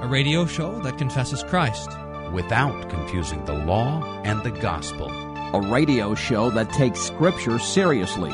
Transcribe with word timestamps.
a 0.00 0.06
radio 0.06 0.46
show 0.46 0.78
that 0.80 0.96
confesses 0.96 1.42
Christ 1.42 1.90
without 2.32 2.88
confusing 2.88 3.44
the 3.44 3.52
law 3.52 4.02
and 4.24 4.42
the 4.42 4.50
gospel, 4.50 5.10
a 5.54 5.60
radio 5.60 6.14
show 6.14 6.48
that 6.50 6.70
takes 6.70 7.00
Scripture 7.00 7.58
seriously 7.58 8.32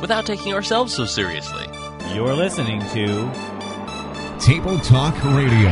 without 0.00 0.26
taking 0.26 0.54
ourselves 0.54 0.94
so 0.94 1.04
seriously. 1.04 1.66
You're 2.14 2.34
listening 2.34 2.78
to 2.90 3.30
Table 4.38 4.78
Talk 4.78 5.14
Radio. 5.24 5.70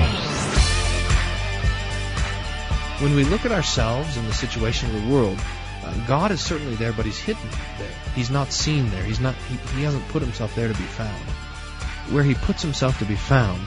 When 2.98 3.14
we 3.14 3.22
look 3.22 3.44
at 3.44 3.52
ourselves 3.52 4.16
and 4.16 4.26
the 4.26 4.34
situation 4.34 4.92
of 4.92 5.00
the 5.00 5.14
world, 5.14 5.38
uh, 5.84 5.94
God 6.08 6.32
is 6.32 6.40
certainly 6.40 6.74
there, 6.74 6.92
but 6.92 7.06
He's 7.06 7.20
hidden 7.20 7.48
there. 7.78 7.88
He's 8.16 8.30
not 8.30 8.50
seen 8.50 8.90
there. 8.90 9.04
He's 9.04 9.20
not. 9.20 9.36
He, 9.48 9.54
he 9.76 9.84
hasn't 9.84 10.06
put 10.08 10.22
Himself 10.22 10.56
there 10.56 10.66
to 10.66 10.74
be 10.74 10.84
found. 10.84 11.22
Where 12.10 12.24
He 12.24 12.34
puts 12.34 12.62
Himself 12.62 12.98
to 12.98 13.04
be 13.04 13.14
found 13.14 13.64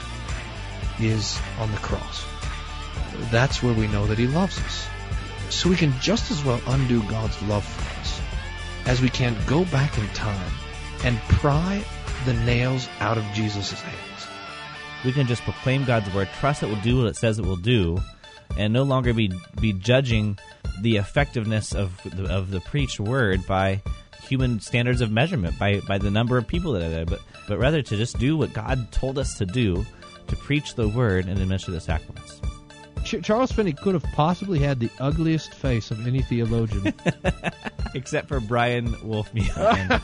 is 1.08 1.40
on 1.60 1.72
the 1.72 1.78
cross. 1.78 2.26
That's 3.32 3.62
where 3.62 3.74
we 3.74 3.88
know 3.88 4.06
that 4.08 4.18
He 4.18 4.28
loves 4.28 4.60
us. 4.60 4.88
So 5.50 5.70
we 5.70 5.76
can 5.76 5.94
just 6.00 6.32
as 6.32 6.44
well 6.44 6.62
undo 6.68 7.02
God's 7.04 7.42
love 7.44 7.64
for 7.64 8.00
us 8.00 8.22
as 8.86 9.02
we 9.02 9.10
can 9.10 9.36
go 9.48 9.66
back 9.66 9.98
in 9.98 10.08
time 10.10 10.52
and 11.04 11.18
pry 11.30 11.84
the 12.26 12.34
nails 12.34 12.88
out 13.00 13.18
of 13.18 13.26
Jesus' 13.34 13.72
hands. 13.72 14.28
We 15.06 15.12
can 15.12 15.28
just 15.28 15.44
proclaim 15.44 15.84
God's 15.84 16.14
word, 16.14 16.30
trust 16.40 16.64
it 16.64 16.68
will 16.68 16.76
do 16.78 17.00
what 17.00 17.08
it 17.08 17.18
says 17.18 17.38
it 17.38 17.46
will 17.46 17.56
do, 17.58 18.02
and 18.58 18.72
no 18.72 18.84
longer 18.84 19.14
be 19.14 19.32
be 19.60 19.74
judging 19.74 20.38
the 20.82 20.98
effectiveness 20.98 21.74
of 21.74 22.00
the, 22.04 22.34
of 22.34 22.52
the 22.52 22.62
preached 22.62 23.00
word 23.00 23.46
by 23.46 23.82
human 24.22 24.60
standards 24.60 25.02
of 25.02 25.12
measurement, 25.12 25.60
by 25.60 25.82
by 25.82 25.98
the 25.98 26.12
number 26.12 26.38
of 26.38 26.48
people 26.48 26.72
that 26.74 26.84
are 26.84 26.90
there, 26.90 27.06
but 27.06 27.22
but 27.48 27.60
rather 27.60 27.82
to 27.82 27.98
just 27.98 28.18
do 28.18 28.38
what 28.38 28.54
God 28.54 28.92
told 28.92 29.20
us 29.20 29.38
to 29.38 29.46
do, 29.46 29.86
to 30.28 30.36
preach 30.36 30.76
the 30.76 30.88
word 30.88 31.26
and 31.28 31.40
administer 31.40 31.72
the 31.72 31.82
sacraments. 31.82 32.42
Ch- 33.04 33.22
Charles 33.22 33.52
Finney 33.52 33.74
could 33.74 33.94
have 33.94 34.04
possibly 34.14 34.60
had 34.60 34.80
the 34.80 34.90
ugliest 35.00 35.54
face 35.54 35.92
of 35.92 36.08
any 36.08 36.22
theologian, 36.22 36.94
except 37.96 38.28
for 38.28 38.40
Brian 38.40 38.94
Wolfmueller. 38.96 40.00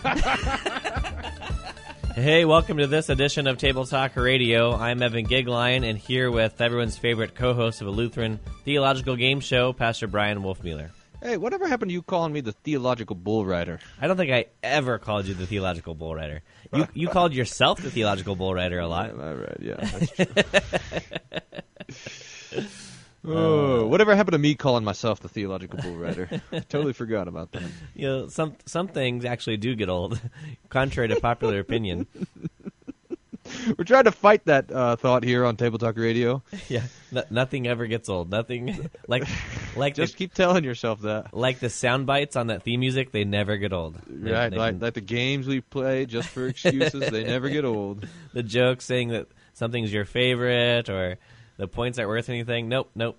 hey, 2.15 2.45
welcome 2.45 2.77
to 2.77 2.87
this 2.87 3.09
edition 3.09 3.47
of 3.47 3.57
Table 3.57 3.85
Talk 3.85 4.15
Radio. 4.15 4.75
I'm 4.75 5.01
Evan 5.01 5.25
Goeglein, 5.25 5.89
and 5.89 5.97
here 5.97 6.29
with 6.29 6.59
everyone's 6.59 6.97
favorite 6.97 7.35
co-host 7.35 7.81
of 7.81 7.87
a 7.87 7.91
Lutheran 7.91 8.39
theological 8.65 9.15
game 9.15 9.39
show, 9.39 9.71
Pastor 9.71 10.07
Brian 10.07 10.41
Wolfmueller. 10.41 10.89
Hey, 11.21 11.35
whatever 11.35 11.67
happened 11.67 11.89
to 11.89 11.93
you 11.93 12.01
calling 12.01 12.31
me 12.31 12.39
the 12.41 12.53
theological 12.53 13.15
bull 13.15 13.45
rider? 13.45 13.79
I 13.99 14.07
don't 14.07 14.15
think 14.15 14.31
I 14.31 14.45
ever 14.63 14.97
called 14.99 15.25
you 15.27 15.33
the 15.33 15.45
theological 15.45 15.93
bull 15.93 16.15
rider. 16.15 16.41
You 16.73 16.87
you 16.93 17.07
called 17.09 17.33
yourself 17.33 17.81
the 17.81 17.91
theological 17.91 18.35
bull 18.37 18.53
rider 18.53 18.79
a 18.79 18.87
lot. 18.87 19.13
Yeah, 19.15 19.31
right, 19.33 19.57
yeah, 19.59 19.75
that's 19.91 20.11
true. 20.11 20.27
oh, 23.25 23.87
whatever 23.87 24.15
happened 24.15 24.33
to 24.33 24.37
me 24.39 24.55
calling 24.55 24.85
myself 24.85 25.19
the 25.19 25.27
theological 25.27 25.77
bull 25.79 25.97
rider? 25.97 26.29
I 26.53 26.59
totally 26.59 26.93
forgot 26.93 27.27
about 27.27 27.51
that. 27.51 27.63
You 27.95 28.07
know, 28.07 28.27
some 28.29 28.55
some 28.65 28.87
things 28.87 29.25
actually 29.25 29.57
do 29.57 29.75
get 29.75 29.89
old, 29.89 30.21
contrary 30.69 31.09
to 31.09 31.17
popular 31.17 31.59
opinion. 31.59 32.07
We're 33.77 33.85
trying 33.85 34.05
to 34.05 34.11
fight 34.11 34.45
that 34.45 34.71
uh, 34.71 34.95
thought 34.95 35.23
here 35.23 35.45
on 35.45 35.57
Table 35.57 35.77
Talk 35.77 35.97
Radio. 35.97 36.43
Yeah, 36.67 36.83
no, 37.11 37.23
nothing 37.31 37.67
ever 37.67 37.87
gets 37.87 38.09
old. 38.09 38.29
Nothing 38.29 38.89
like 39.07 39.23
like 39.75 39.95
just 39.95 40.13
the, 40.13 40.17
keep 40.17 40.33
telling 40.35 40.63
yourself 40.63 41.01
that. 41.01 41.33
Like 41.33 41.59
the 41.59 41.69
sound 41.69 42.05
bites 42.05 42.35
on 42.35 42.47
that 42.47 42.61
theme 42.61 42.81
music, 42.81 43.11
they 43.11 43.23
never 43.23 43.57
get 43.57 43.73
old. 43.73 43.95
They, 44.07 44.31
right, 44.31 44.49
they 44.49 44.57
like, 44.57 44.73
can, 44.73 44.79
like 44.79 44.93
the 44.93 45.01
games 45.01 45.47
we 45.47 45.61
play 45.61 46.05
just 46.05 46.29
for 46.29 46.45
excuses, 46.47 47.09
they 47.09 47.23
never 47.23 47.49
get 47.49 47.65
old. 47.65 48.07
The 48.33 48.43
joke 48.43 48.81
saying 48.81 49.09
that 49.09 49.27
something's 49.53 49.91
your 49.91 50.05
favorite 50.05 50.89
or 50.89 51.17
the 51.57 51.67
points 51.67 51.97
aren't 51.97 52.09
worth 52.09 52.29
anything. 52.29 52.69
Nope, 52.69 52.91
nope. 52.93 53.17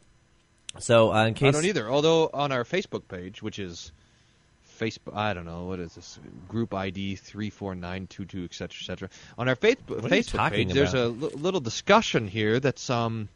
So 0.78 1.12
uh, 1.12 1.26
in 1.26 1.34
case... 1.34 1.48
I 1.48 1.50
don't 1.50 1.66
either. 1.66 1.90
Although 1.90 2.30
on 2.32 2.52
our 2.52 2.62
Facebook 2.62 3.08
page, 3.08 3.42
which 3.42 3.58
is 3.58 3.90
Facebook, 4.80 5.14
I 5.14 5.34
don't 5.34 5.44
know 5.44 5.64
what 5.64 5.78
is 5.80 5.94
this 5.94 6.18
group 6.48 6.72
ID 6.72 7.16
three 7.16 7.50
four 7.50 7.74
nine 7.74 8.06
two 8.06 8.24
two 8.24 8.44
etc 8.44 8.78
etc. 8.80 9.08
On 9.36 9.48
our 9.48 9.56
Facebook 9.56 10.00
Facebook 10.00 10.50
page, 10.50 10.66
about? 10.66 10.74
there's 10.74 10.94
a 10.94 10.98
l- 10.98 11.12
little 11.12 11.60
discussion 11.60 12.26
here 12.26 12.60
that's 12.60 12.88
um 12.88 13.28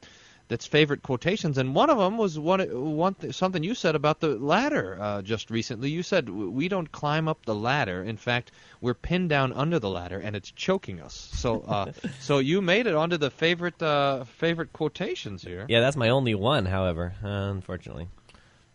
that's 0.48 0.66
favorite 0.66 1.02
quotations, 1.02 1.56
and 1.56 1.74
one 1.74 1.88
of 1.88 1.98
them 1.98 2.18
was 2.18 2.38
one 2.38 2.60
one 2.96 3.14
th- 3.14 3.34
something 3.34 3.62
you 3.62 3.74
said 3.74 3.94
about 3.94 4.20
the 4.20 4.28
ladder 4.28 4.98
uh, 5.00 5.22
just 5.22 5.50
recently. 5.50 5.90
You 5.90 6.02
said 6.02 6.28
we 6.28 6.68
don't 6.68 6.90
climb 6.92 7.28
up 7.28 7.44
the 7.46 7.54
ladder. 7.54 8.02
In 8.02 8.16
fact, 8.16 8.52
we're 8.80 8.94
pinned 8.94 9.30
down 9.30 9.52
under 9.52 9.78
the 9.78 9.88
ladder, 9.88 10.18
and 10.18 10.36
it's 10.36 10.50
choking 10.50 11.00
us. 11.00 11.30
So 11.32 11.62
uh, 11.62 11.92
so 12.20 12.38
you 12.38 12.60
made 12.60 12.86
it 12.86 12.94
onto 12.94 13.16
the 13.16 13.30
favorite 13.30 13.82
uh, 13.82 14.24
favorite 14.24 14.72
quotations 14.72 15.42
here. 15.42 15.64
Yeah, 15.68 15.80
that's 15.80 15.96
my 15.96 16.10
only 16.10 16.34
one. 16.34 16.66
However, 16.66 17.14
unfortunately. 17.22 18.08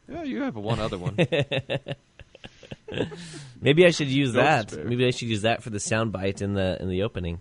Yeah, 0.08 0.24
you 0.24 0.42
have 0.42 0.56
one 0.56 0.80
other 0.80 0.98
one. 0.98 1.18
Maybe 3.62 3.86
I 3.86 3.92
should 3.92 4.08
use 4.08 4.34
Don't 4.34 4.44
that. 4.44 4.68
despair. 4.68 4.86
Maybe 4.86 5.06
I 5.06 5.12
should 5.12 5.28
use 5.28 5.42
that 5.42 5.64
for 5.64 5.70
the 5.70 5.80
sound 5.80 6.12
bite 6.12 6.42
in 6.42 6.54
the 6.54 6.82
in 6.82 6.90
the 6.90 7.04
opening. 7.04 7.40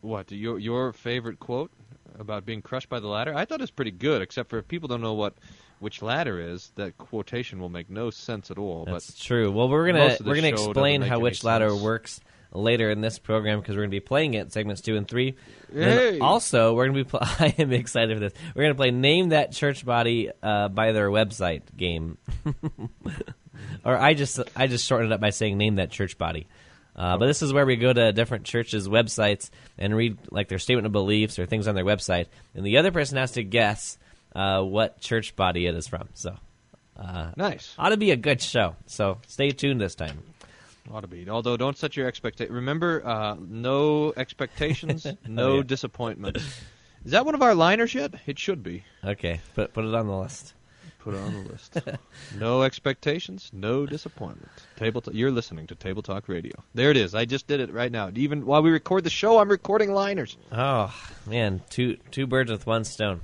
What 0.00 0.30
your 0.32 0.58
your 0.58 0.92
favorite 0.92 1.38
quote 1.40 1.70
about 2.18 2.46
being 2.46 2.62
crushed 2.62 2.88
by 2.88 3.00
the 3.00 3.08
ladder? 3.08 3.34
I 3.34 3.44
thought 3.44 3.60
it's 3.60 3.70
pretty 3.70 3.90
good, 3.90 4.22
except 4.22 4.50
for 4.50 4.58
if 4.58 4.68
people 4.68 4.88
don't 4.88 5.02
know 5.02 5.14
what 5.14 5.34
which 5.80 6.02
ladder 6.02 6.40
is, 6.40 6.72
that 6.76 6.98
quotation 6.98 7.58
will 7.58 7.68
make 7.68 7.90
no 7.90 8.10
sense 8.10 8.50
at 8.50 8.58
all. 8.58 8.84
That's 8.84 9.10
but 9.10 9.20
true. 9.20 9.50
Well, 9.50 9.68
we're 9.68 9.86
gonna 9.86 9.98
most 9.98 10.20
of 10.20 10.24
the 10.24 10.30
we're 10.30 10.36
gonna 10.36 10.48
explain 10.48 11.02
how 11.02 11.18
which 11.20 11.42
ladder 11.42 11.70
sense. 11.70 11.82
works 11.82 12.20
later 12.52 12.90
in 12.90 13.00
this 13.00 13.18
program 13.18 13.60
because 13.60 13.76
we're 13.76 13.82
gonna 13.82 13.90
be 13.90 14.00
playing 14.00 14.34
it 14.34 14.52
segments 14.52 14.80
two 14.80 14.96
and 14.96 15.06
three. 15.06 15.36
And 15.74 16.22
also, 16.22 16.74
we're 16.74 16.86
gonna 16.86 16.98
be. 16.98 17.04
Pl- 17.04 17.20
I 17.22 17.54
am 17.58 17.72
excited 17.72 18.16
for 18.16 18.20
this. 18.20 18.32
We're 18.54 18.64
gonna 18.64 18.74
play 18.74 18.90
name 18.90 19.30
that 19.30 19.52
church 19.52 19.84
body 19.84 20.30
uh, 20.42 20.68
by 20.68 20.92
their 20.92 21.08
website 21.10 21.62
game. 21.76 22.18
or 23.84 23.96
I 23.96 24.14
just 24.14 24.40
I 24.56 24.66
just 24.66 24.86
shortened 24.86 25.12
it 25.12 25.14
up 25.14 25.20
by 25.20 25.30
saying 25.30 25.58
name 25.58 25.76
that 25.76 25.90
church 25.90 26.18
body. 26.18 26.46
Uh, 26.96 27.16
but 27.16 27.26
this 27.26 27.40
is 27.40 27.52
where 27.52 27.64
we 27.64 27.76
go 27.76 27.92
to 27.92 28.12
different 28.12 28.44
churches' 28.44 28.88
websites 28.88 29.50
and 29.78 29.94
read 29.94 30.18
like 30.30 30.48
their 30.48 30.58
statement 30.58 30.86
of 30.86 30.92
beliefs 30.92 31.38
or 31.38 31.46
things 31.46 31.68
on 31.68 31.74
their 31.74 31.84
website, 31.84 32.26
and 32.54 32.66
the 32.66 32.78
other 32.78 32.90
person 32.90 33.16
has 33.16 33.32
to 33.32 33.44
guess 33.44 33.96
uh, 34.34 34.60
what 34.62 35.00
church 35.00 35.36
body 35.36 35.66
it 35.66 35.74
is 35.74 35.86
from. 35.86 36.08
So, 36.14 36.36
uh, 36.96 37.30
nice. 37.36 37.74
ought 37.78 37.90
to 37.90 37.96
be 37.96 38.10
a 38.10 38.16
good 38.16 38.42
show. 38.42 38.76
So 38.86 39.18
stay 39.28 39.50
tuned 39.50 39.80
this 39.80 39.94
time. 39.94 40.22
Ought 40.92 41.00
to 41.02 41.06
be. 41.08 41.28
Although, 41.28 41.56
don't 41.56 41.76
set 41.76 41.96
your 41.96 42.06
expectations. 42.06 42.54
Remember, 42.54 43.04
uh, 43.06 43.36
no 43.40 44.12
expectations, 44.16 45.06
no 45.26 45.46
Oh, 45.50 45.56
yeah. 45.56 45.62
disappointments. 45.62 46.42
Is 47.04 47.12
that 47.12 47.24
one 47.24 47.34
of 47.34 47.42
our 47.42 47.54
liners 47.54 47.94
yet? 47.94 48.14
It 48.26 48.38
should 48.38 48.62
be. 48.62 48.84
Okay, 49.04 49.40
put 49.54 49.72
put 49.72 49.84
it 49.84 49.94
on 49.94 50.06
the 50.06 50.16
list. 50.16 50.54
Put 50.98 51.14
it 51.14 51.18
on 51.20 51.32
the 51.44 51.50
list. 51.52 51.78
no 52.38 52.62
expectations, 52.62 53.50
no 53.54 53.86
disappointment. 53.86 54.50
Table. 54.76 55.00
T- 55.00 55.12
you're 55.14 55.30
listening 55.30 55.66
to 55.68 55.74
Table 55.74 56.02
Talk 56.02 56.28
Radio. 56.28 56.52
There 56.74 56.90
it 56.90 56.98
is. 56.98 57.14
I 57.14 57.24
just 57.24 57.46
did 57.46 57.60
it 57.60 57.72
right 57.72 57.90
now. 57.90 58.10
Even 58.14 58.44
while 58.44 58.62
we 58.62 58.70
record 58.70 59.04
the 59.04 59.10
show, 59.10 59.38
I'm 59.38 59.48
recording 59.48 59.92
liners. 59.94 60.36
Oh 60.52 60.94
man, 61.26 61.62
two 61.70 61.96
two 62.10 62.26
birds 62.26 62.50
with 62.50 62.66
one 62.66 62.84
stone. 62.84 63.22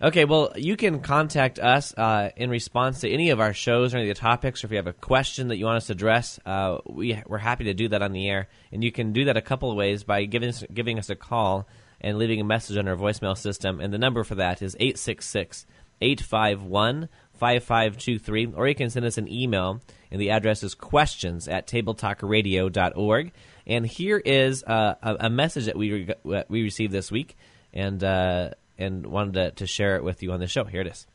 Okay, 0.00 0.24
well, 0.24 0.52
you 0.54 0.76
can 0.76 1.00
contact 1.00 1.58
us 1.58 1.92
uh, 1.98 2.30
in 2.36 2.50
response 2.50 3.00
to 3.00 3.10
any 3.10 3.30
of 3.30 3.40
our 3.40 3.52
shows 3.52 3.92
or 3.92 3.98
any 3.98 4.08
of 4.08 4.16
the 4.16 4.20
topics, 4.20 4.62
or 4.62 4.68
if 4.68 4.70
you 4.70 4.76
have 4.76 4.86
a 4.86 4.92
question 4.92 5.48
that 5.48 5.56
you 5.56 5.64
want 5.64 5.78
us 5.78 5.88
to 5.88 5.92
address, 5.92 6.38
uh, 6.46 6.78
we 6.86 7.20
we're 7.26 7.38
happy 7.38 7.64
to 7.64 7.74
do 7.74 7.88
that 7.88 8.00
on 8.00 8.12
the 8.12 8.28
air. 8.28 8.48
And 8.70 8.84
you 8.84 8.92
can 8.92 9.12
do 9.12 9.24
that 9.24 9.36
a 9.36 9.42
couple 9.42 9.72
of 9.72 9.76
ways 9.76 10.04
by 10.04 10.24
giving 10.26 10.50
us, 10.50 10.62
giving 10.72 11.00
us 11.00 11.10
a 11.10 11.16
call 11.16 11.66
and 12.00 12.16
leaving 12.16 12.40
a 12.40 12.44
message 12.44 12.76
on 12.76 12.86
our 12.86 12.94
voicemail 12.94 13.36
system. 13.36 13.80
And 13.80 13.92
the 13.92 13.98
number 13.98 14.22
for 14.22 14.36
that 14.36 14.62
is 14.62 14.76
866 14.78 15.66
851 16.00 17.08
5523. 17.34 18.52
Or 18.54 18.68
you 18.68 18.76
can 18.76 18.90
send 18.90 19.04
us 19.04 19.18
an 19.18 19.26
email, 19.26 19.80
and 20.12 20.20
the 20.20 20.30
address 20.30 20.62
is 20.62 20.76
questions 20.76 21.48
at 21.48 21.66
tabletalkradio.org. 21.66 23.32
And 23.66 23.84
here 23.84 24.18
is 24.18 24.62
uh, 24.62 24.94
a, 25.02 25.16
a 25.26 25.30
message 25.30 25.64
that 25.64 25.76
we, 25.76 26.14
re- 26.24 26.44
we 26.48 26.62
received 26.62 26.92
this 26.92 27.10
week, 27.10 27.36
and, 27.72 28.04
uh, 28.04 28.50
and 28.78 29.06
wanted 29.06 29.34
to, 29.34 29.50
to 29.52 29.66
share 29.66 29.96
it 29.96 30.04
with 30.04 30.22
you 30.22 30.32
on 30.32 30.40
the 30.40 30.46
show. 30.46 30.64
Here 30.64 30.80
it 30.80 30.86
is. 30.86 31.06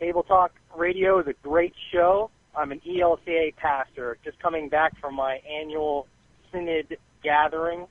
Table 0.00 0.22
Talk 0.22 0.52
Radio 0.76 1.20
is 1.20 1.26
a 1.26 1.34
great 1.42 1.74
show. 1.92 2.30
I'm 2.56 2.72
an 2.72 2.80
ELCA 2.86 3.54
pastor, 3.56 4.18
just 4.24 4.38
coming 4.38 4.68
back 4.68 4.98
from 5.00 5.14
my 5.14 5.40
annual 5.60 6.06
synod 6.52 6.96
gathering, 7.22 7.86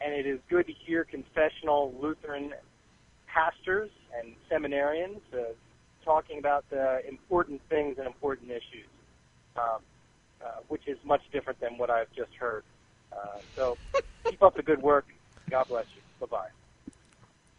and 0.00 0.14
it 0.14 0.26
is 0.26 0.38
good 0.48 0.66
to 0.66 0.72
hear 0.72 1.04
confessional 1.04 1.94
Lutheran 2.00 2.52
pastors 3.26 3.90
and 4.16 4.34
seminarians 4.50 5.20
uh, 5.32 5.52
talking 6.04 6.38
about 6.38 6.64
the 6.70 7.00
important 7.08 7.60
things 7.68 7.98
and 7.98 8.06
important 8.06 8.50
issues, 8.50 8.86
um, 9.56 9.80
uh, 10.44 10.60
which 10.68 10.86
is 10.86 10.98
much 11.04 11.22
different 11.32 11.60
than 11.60 11.76
what 11.76 11.90
I've 11.90 12.12
just 12.14 12.32
heard. 12.38 12.62
Uh, 13.12 13.38
so 13.54 13.76
keep 14.24 14.42
up 14.42 14.56
the 14.56 14.62
good 14.62 14.82
work. 14.82 15.06
God 15.50 15.66
bless 15.68 15.86
you. 15.94 16.02
Bye 16.20 16.26
bye. 16.30 16.65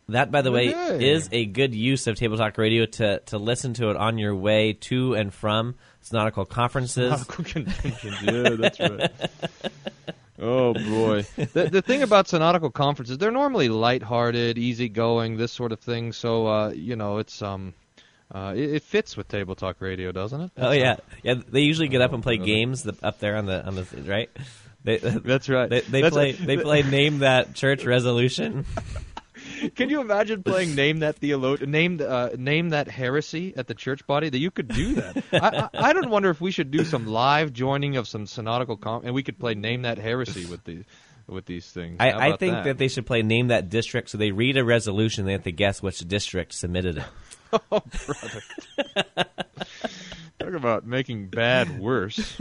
That, 0.10 0.32
by 0.32 0.42
the 0.42 0.52
way, 0.54 0.74
Okay. 0.74 1.10
is 1.12 1.28
a 1.34 1.46
good 1.46 1.76
use 1.76 2.08
of 2.08 2.16
Table 2.16 2.38
Talk 2.38 2.58
Radio 2.58 2.86
to, 2.86 3.20
to 3.26 3.38
listen 3.38 3.74
to 3.74 3.90
it 3.90 3.98
on 3.98 4.18
your 4.18 4.34
way 4.34 4.72
to 4.74 5.16
and 5.16 5.34
from 5.34 5.76
Synodical 6.02 6.46
conferences. 6.46 7.12
Synodical 7.12 7.44
conventions. 7.52 8.22
Yeah, 8.22 8.50
that's 8.58 8.80
right. 8.80 9.12
Oh 10.40 10.74
boy. 10.74 11.24
The 11.36 11.70
the 11.72 11.82
thing 11.82 12.04
about 12.04 12.28
synodical 12.28 12.72
conferences, 12.72 13.18
they're 13.18 13.32
normally 13.32 13.68
lighthearted, 13.70 14.58
easygoing, 14.58 15.36
this 15.36 15.52
sort 15.52 15.72
of 15.74 15.80
thing. 15.82 16.14
So 16.14 16.48
uh, 16.48 16.70
you 16.70 16.96
know, 16.96 17.18
it's 17.18 17.42
um, 17.42 17.74
uh, 18.34 18.54
it, 18.56 18.76
it 18.76 18.84
fits 18.84 19.18
with 19.18 19.28
Table 19.28 19.56
Talk 19.56 19.78
Radio, 19.82 20.12
doesn't 20.14 20.40
it? 20.40 20.52
Oh 20.58 20.72
yeah, 20.72 20.98
yeah. 21.24 21.34
They 21.50 21.62
usually 21.62 21.88
get 21.90 22.02
up 22.02 22.14
and 22.14 22.22
play 22.24 22.38
games 22.38 22.84
the, 22.84 22.96
up 23.04 23.20
there 23.20 23.36
on 23.36 23.46
the 23.46 23.66
on 23.66 23.76
the 23.76 23.86
right. 24.06 24.30
They, 24.84 24.98
That's 25.00 25.50
right. 25.50 25.70
They, 25.70 25.82
they 25.82 26.02
That's 26.02 26.14
play. 26.14 26.32
right. 26.34 26.46
They 26.48 26.58
play. 26.58 26.84
Name 26.84 27.20
that 27.20 27.56
church 27.56 27.84
resolution. 27.84 28.66
Can 29.76 29.90
you 29.90 30.02
imagine 30.02 30.44
playing 30.44 30.76
name 30.84 31.00
that 31.00 31.18
theologian, 31.18 31.72
name 31.72 32.02
uh, 32.06 32.30
name 32.38 32.70
that 32.70 32.88
heresy 32.88 33.54
at 33.56 33.68
the 33.68 33.74
church 33.74 34.06
body? 34.08 34.30
That 34.30 34.40
you 34.40 34.52
could 34.52 34.68
do 34.68 34.96
that. 34.96 35.24
I, 35.34 35.70
I, 35.74 35.90
I 35.90 35.94
don't 35.94 36.10
wonder 36.10 36.30
if 36.30 36.42
we 36.42 36.52
should 36.52 36.72
do 36.72 36.84
some 36.84 37.08
live 37.08 37.54
joining 37.54 37.98
of 37.98 38.08
some 38.08 38.26
synodical 38.26 38.78
con- 38.78 39.02
and 39.04 39.14
we 39.14 39.24
could 39.24 39.40
play 39.40 39.56
name 39.56 39.84
that 39.84 39.98
heresy 39.98 40.46
with 40.46 40.64
the 40.64 40.84
with 41.28 41.46
these 41.46 41.70
things. 41.70 41.98
I, 42.00 42.12
I 42.12 42.38
think 42.38 42.54
that? 42.54 42.64
that 42.64 42.78
they 42.78 42.88
should 42.88 43.06
play 43.06 43.22
name 43.22 43.48
that 43.48 43.70
district. 43.70 44.10
So 44.10 44.18
they 44.18 44.32
read 44.32 44.58
a 44.58 44.64
resolution. 44.64 45.22
And 45.22 45.30
they 45.30 45.34
have 45.34 45.44
to 45.44 45.52
guess 45.52 45.82
which 45.82 46.00
district 46.08 46.54
submitted 46.54 46.98
it. 46.98 47.04
Oh, 47.72 47.82
brother. 48.06 48.44
Talk 50.38 50.54
about 50.54 50.86
making 50.86 51.30
bad 51.30 51.80
worse. 51.80 52.38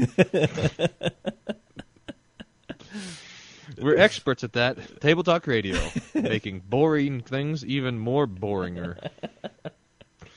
We're 3.78 3.98
experts 3.98 4.44
at 4.44 4.54
that. 4.54 5.00
Table 5.00 5.22
Talk 5.22 5.46
Radio, 5.46 5.78
making 6.14 6.60
boring 6.60 7.20
things 7.20 7.64
even 7.64 7.98
more 7.98 8.26
boringer. 8.26 8.96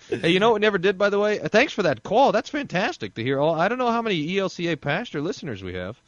Hey, 0.10 0.32
you 0.32 0.40
know 0.40 0.52
what 0.52 0.62
never 0.62 0.78
did, 0.78 0.98
by 0.98 1.10
the 1.10 1.20
way? 1.20 1.40
Uh, 1.40 1.50
Thanks 1.50 1.72
for 1.72 1.84
that 1.84 2.02
call. 2.04 2.32
That's 2.32 2.50
fantastic 2.50 3.14
to 3.16 3.24
hear. 3.24 3.40
All 3.40 3.54
I 3.54 3.68
don't 3.68 3.78
know 3.78 3.92
how 3.92 4.02
many 4.02 4.28
ELCA 4.28 4.82
pastor 4.82 5.22
listeners 5.22 5.64
we 5.64 5.76
have, 5.76 6.02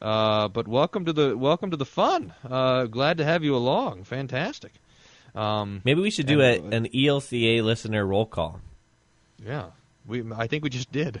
uh, 0.00 0.48
but 0.48 0.68
welcome 0.68 1.04
to 1.06 1.12
the 1.12 1.36
welcome 1.36 1.72
to 1.72 1.76
the 1.76 1.84
fun. 1.84 2.32
Uh, 2.48 2.84
glad 2.84 3.18
to 3.18 3.24
have 3.24 3.42
you 3.42 3.56
along. 3.56 4.04
Fantastic. 4.04 4.72
Um, 5.34 5.82
Maybe 5.84 6.00
we 6.00 6.10
should 6.10 6.26
do 6.26 6.40
a, 6.40 6.58
an 6.60 6.86
ELCA 6.86 7.62
listener 7.62 8.06
roll 8.06 8.26
call. 8.26 8.60
Yeah, 9.44 9.70
we. 10.06 10.22
I 10.36 10.46
think 10.46 10.64
we 10.64 10.70
just 10.70 10.92
did. 10.92 11.16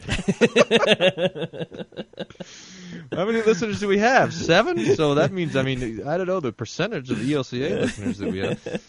How 3.12 3.24
many 3.24 3.42
listeners 3.42 3.80
do 3.80 3.88
we 3.88 3.98
have? 3.98 4.32
Seven. 4.32 4.94
So 4.94 5.14
that 5.14 5.32
means, 5.32 5.56
I 5.56 5.62
mean, 5.62 6.06
I 6.06 6.16
don't 6.16 6.26
know 6.26 6.40
the 6.40 6.52
percentage 6.52 7.10
of 7.10 7.18
the 7.18 7.32
ELCA 7.32 7.80
listeners 7.80 8.18
that 8.18 8.30
we 8.30 8.38
have. 8.38 8.80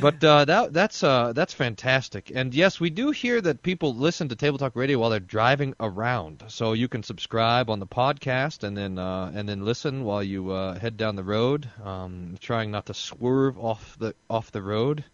But 0.00 0.24
uh, 0.24 0.46
that 0.46 0.72
that's 0.72 1.02
uh, 1.02 1.34
that's 1.34 1.52
fantastic. 1.52 2.32
And 2.34 2.54
yes, 2.54 2.80
we 2.80 2.88
do 2.88 3.10
hear 3.10 3.42
that 3.42 3.62
people 3.62 3.94
listen 3.94 4.28
to 4.30 4.36
Table 4.36 4.56
Talk 4.56 4.74
Radio 4.74 4.98
while 4.98 5.10
they're 5.10 5.20
driving 5.20 5.74
around. 5.78 6.44
So 6.48 6.72
you 6.72 6.88
can 6.88 7.02
subscribe 7.02 7.68
on 7.68 7.78
the 7.78 7.86
podcast 7.86 8.64
and 8.64 8.74
then 8.74 8.98
uh, 8.98 9.30
and 9.34 9.46
then 9.46 9.64
listen 9.64 10.04
while 10.04 10.22
you 10.22 10.50
uh, 10.50 10.78
head 10.78 10.96
down 10.96 11.16
the 11.16 11.24
road, 11.24 11.68
um, 11.84 12.36
trying 12.40 12.70
not 12.70 12.86
to 12.86 12.94
swerve 12.94 13.58
off 13.58 13.98
the 13.98 14.14
off 14.30 14.50
the 14.50 14.62
road, 14.62 15.04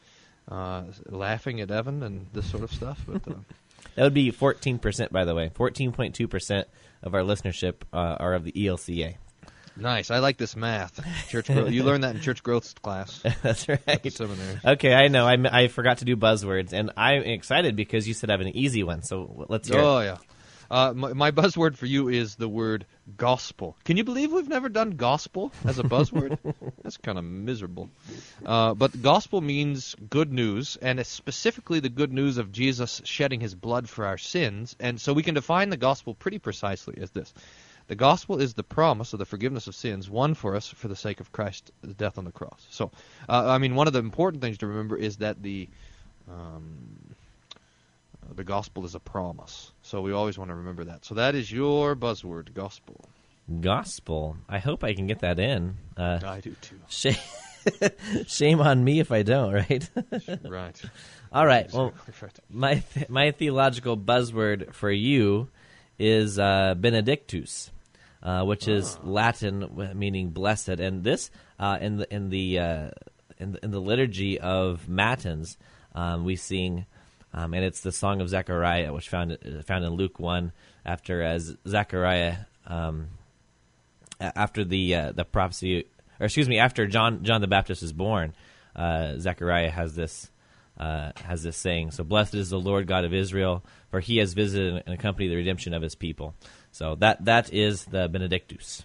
uh, 0.48 0.84
laughing 1.06 1.60
at 1.60 1.72
Evan 1.72 2.04
and 2.04 2.28
this 2.32 2.48
sort 2.48 2.62
of 2.62 2.72
stuff. 2.72 3.02
But 3.06 3.26
uh, 3.26 3.34
That 3.94 4.04
would 4.04 4.14
be 4.14 4.30
fourteen 4.30 4.78
percent, 4.78 5.12
by 5.12 5.24
the 5.24 5.34
way. 5.34 5.50
Fourteen 5.54 5.92
point 5.92 6.14
two 6.14 6.28
percent 6.28 6.68
of 7.02 7.14
our 7.14 7.22
listenership 7.22 7.74
uh, 7.92 8.16
are 8.18 8.34
of 8.34 8.44
the 8.44 8.52
ELCA. 8.52 9.16
nice, 9.76 10.10
I 10.10 10.18
like 10.18 10.36
this 10.38 10.54
math. 10.56 11.00
Church, 11.28 11.46
growth. 11.48 11.70
you 11.70 11.82
learned 11.84 12.04
that 12.04 12.14
in 12.14 12.20
church 12.20 12.42
growth 12.42 12.80
class. 12.82 13.22
That's 13.42 13.68
right. 13.68 14.12
seminary. 14.12 14.60
Okay, 14.64 14.94
I 14.94 15.08
know. 15.08 15.26
I 15.26 15.68
forgot 15.68 15.98
to 15.98 16.04
do 16.04 16.16
buzzwords, 16.16 16.72
and 16.72 16.90
I'm 16.96 17.22
excited 17.22 17.76
because 17.76 18.06
you 18.06 18.14
said 18.14 18.30
I 18.30 18.34
have 18.34 18.40
an 18.40 18.56
easy 18.56 18.82
one. 18.82 19.02
So 19.02 19.46
let's 19.48 19.68
hear. 19.68 19.78
it. 19.78 19.82
Oh 19.82 20.00
yeah. 20.00 20.16
Uh, 20.72 20.94
my, 20.94 21.12
my 21.12 21.30
buzzword 21.30 21.76
for 21.76 21.84
you 21.84 22.08
is 22.08 22.36
the 22.36 22.48
word 22.48 22.86
gospel. 23.18 23.76
Can 23.84 23.98
you 23.98 24.04
believe 24.04 24.32
we've 24.32 24.48
never 24.48 24.70
done 24.70 24.92
gospel 24.92 25.52
as 25.66 25.78
a 25.78 25.82
buzzword? 25.82 26.38
That's 26.82 26.96
kind 26.96 27.18
of 27.18 27.24
miserable. 27.24 27.90
Uh, 28.42 28.72
but 28.72 29.02
gospel 29.02 29.42
means 29.42 29.94
good 30.08 30.32
news, 30.32 30.78
and 30.80 30.98
it's 30.98 31.10
specifically 31.10 31.80
the 31.80 31.90
good 31.90 32.10
news 32.10 32.38
of 32.38 32.52
Jesus 32.52 33.02
shedding 33.04 33.38
his 33.38 33.54
blood 33.54 33.86
for 33.86 34.06
our 34.06 34.16
sins. 34.16 34.74
And 34.80 34.98
so 34.98 35.12
we 35.12 35.22
can 35.22 35.34
define 35.34 35.68
the 35.68 35.76
gospel 35.76 36.14
pretty 36.14 36.38
precisely 36.38 36.96
as 37.02 37.10
this. 37.10 37.34
The 37.88 37.94
gospel 37.94 38.40
is 38.40 38.54
the 38.54 38.62
promise 38.62 39.12
of 39.12 39.18
the 39.18 39.26
forgiveness 39.26 39.66
of 39.66 39.74
sins 39.74 40.08
won 40.08 40.32
for 40.32 40.56
us 40.56 40.68
for 40.68 40.88
the 40.88 40.96
sake 40.96 41.20
of 41.20 41.32
Christ's 41.32 41.70
death 41.98 42.16
on 42.16 42.24
the 42.24 42.32
cross. 42.32 42.66
So, 42.70 42.92
uh, 43.28 43.46
I 43.46 43.58
mean, 43.58 43.74
one 43.74 43.88
of 43.88 43.92
the 43.92 43.98
important 43.98 44.42
things 44.42 44.56
to 44.58 44.68
remember 44.68 44.96
is 44.96 45.18
that 45.18 45.42
the 45.42 45.68
um, 46.30 47.14
the 48.34 48.44
gospel 48.44 48.86
is 48.86 48.94
a 48.94 49.00
promise. 49.00 49.71
So 49.92 50.00
we 50.00 50.12
always 50.12 50.38
want 50.38 50.48
to 50.48 50.54
remember 50.54 50.84
that. 50.84 51.04
So 51.04 51.16
that 51.16 51.34
is 51.34 51.52
your 51.52 51.94
buzzword, 51.94 52.54
gospel. 52.54 52.98
Gospel. 53.60 54.38
I 54.48 54.58
hope 54.58 54.84
I 54.84 54.94
can 54.94 55.06
get 55.06 55.18
that 55.18 55.38
in. 55.38 55.76
Uh, 55.98 56.18
I 56.24 56.40
do 56.40 56.56
too. 56.62 56.80
shame, 56.88 57.16
shame 58.26 58.62
on 58.62 58.82
me 58.82 59.00
if 59.00 59.12
I 59.12 59.22
don't. 59.22 59.52
Right. 59.68 59.90
right. 60.48 60.82
All 61.30 61.46
right. 61.46 61.70
Well, 61.70 61.92
right. 62.22 62.38
my 62.48 62.82
th- 62.94 63.10
my 63.10 63.32
theological 63.32 63.98
buzzword 63.98 64.72
for 64.72 64.90
you 64.90 65.50
is 65.98 66.38
uh, 66.38 66.74
Benedictus, 66.74 67.70
uh, 68.22 68.44
which 68.44 68.68
is 68.68 68.98
Latin 69.04 69.92
meaning 69.94 70.30
blessed, 70.30 70.80
and 70.80 71.04
this 71.04 71.30
uh, 71.58 71.76
in 71.82 71.98
the 71.98 72.14
in 72.14 72.30
the, 72.30 72.58
uh, 72.58 72.90
in 73.38 73.52
the 73.52 73.62
in 73.62 73.70
the 73.70 73.80
liturgy 73.80 74.40
of 74.40 74.88
matins 74.88 75.58
um, 75.94 76.24
we 76.24 76.36
sing, 76.36 76.86
um, 77.34 77.54
and 77.54 77.64
it's 77.64 77.80
the 77.80 77.92
song 77.92 78.20
of 78.20 78.28
Zechariah, 78.28 78.92
which 78.92 79.08
found 79.08 79.38
found 79.66 79.84
in 79.84 79.92
Luke 79.92 80.18
one 80.18 80.52
after 80.84 81.22
as 81.22 81.56
Zechariah 81.66 82.36
um, 82.66 83.08
after 84.20 84.64
the 84.64 84.94
uh, 84.94 85.12
the 85.12 85.24
prophecy, 85.24 85.86
or 86.20 86.26
excuse 86.26 86.48
me, 86.48 86.58
after 86.58 86.86
John 86.86 87.24
John 87.24 87.40
the 87.40 87.46
Baptist 87.46 87.82
is 87.82 87.92
born, 87.92 88.34
uh, 88.76 89.18
Zechariah 89.18 89.70
has 89.70 89.94
this 89.94 90.30
uh, 90.78 91.12
has 91.24 91.42
this 91.42 91.56
saying. 91.56 91.92
So 91.92 92.04
blessed 92.04 92.34
is 92.34 92.50
the 92.50 92.60
Lord 92.60 92.86
God 92.86 93.04
of 93.04 93.14
Israel, 93.14 93.64
for 93.90 94.00
He 94.00 94.18
has 94.18 94.34
visited 94.34 94.82
and 94.86 94.94
accompanied 94.94 95.28
the 95.28 95.36
redemption 95.36 95.74
of 95.74 95.82
His 95.82 95.94
people. 95.94 96.34
So 96.70 96.94
that 96.96 97.24
that 97.24 97.52
is 97.52 97.84
the 97.86 98.08
Benedictus. 98.08 98.84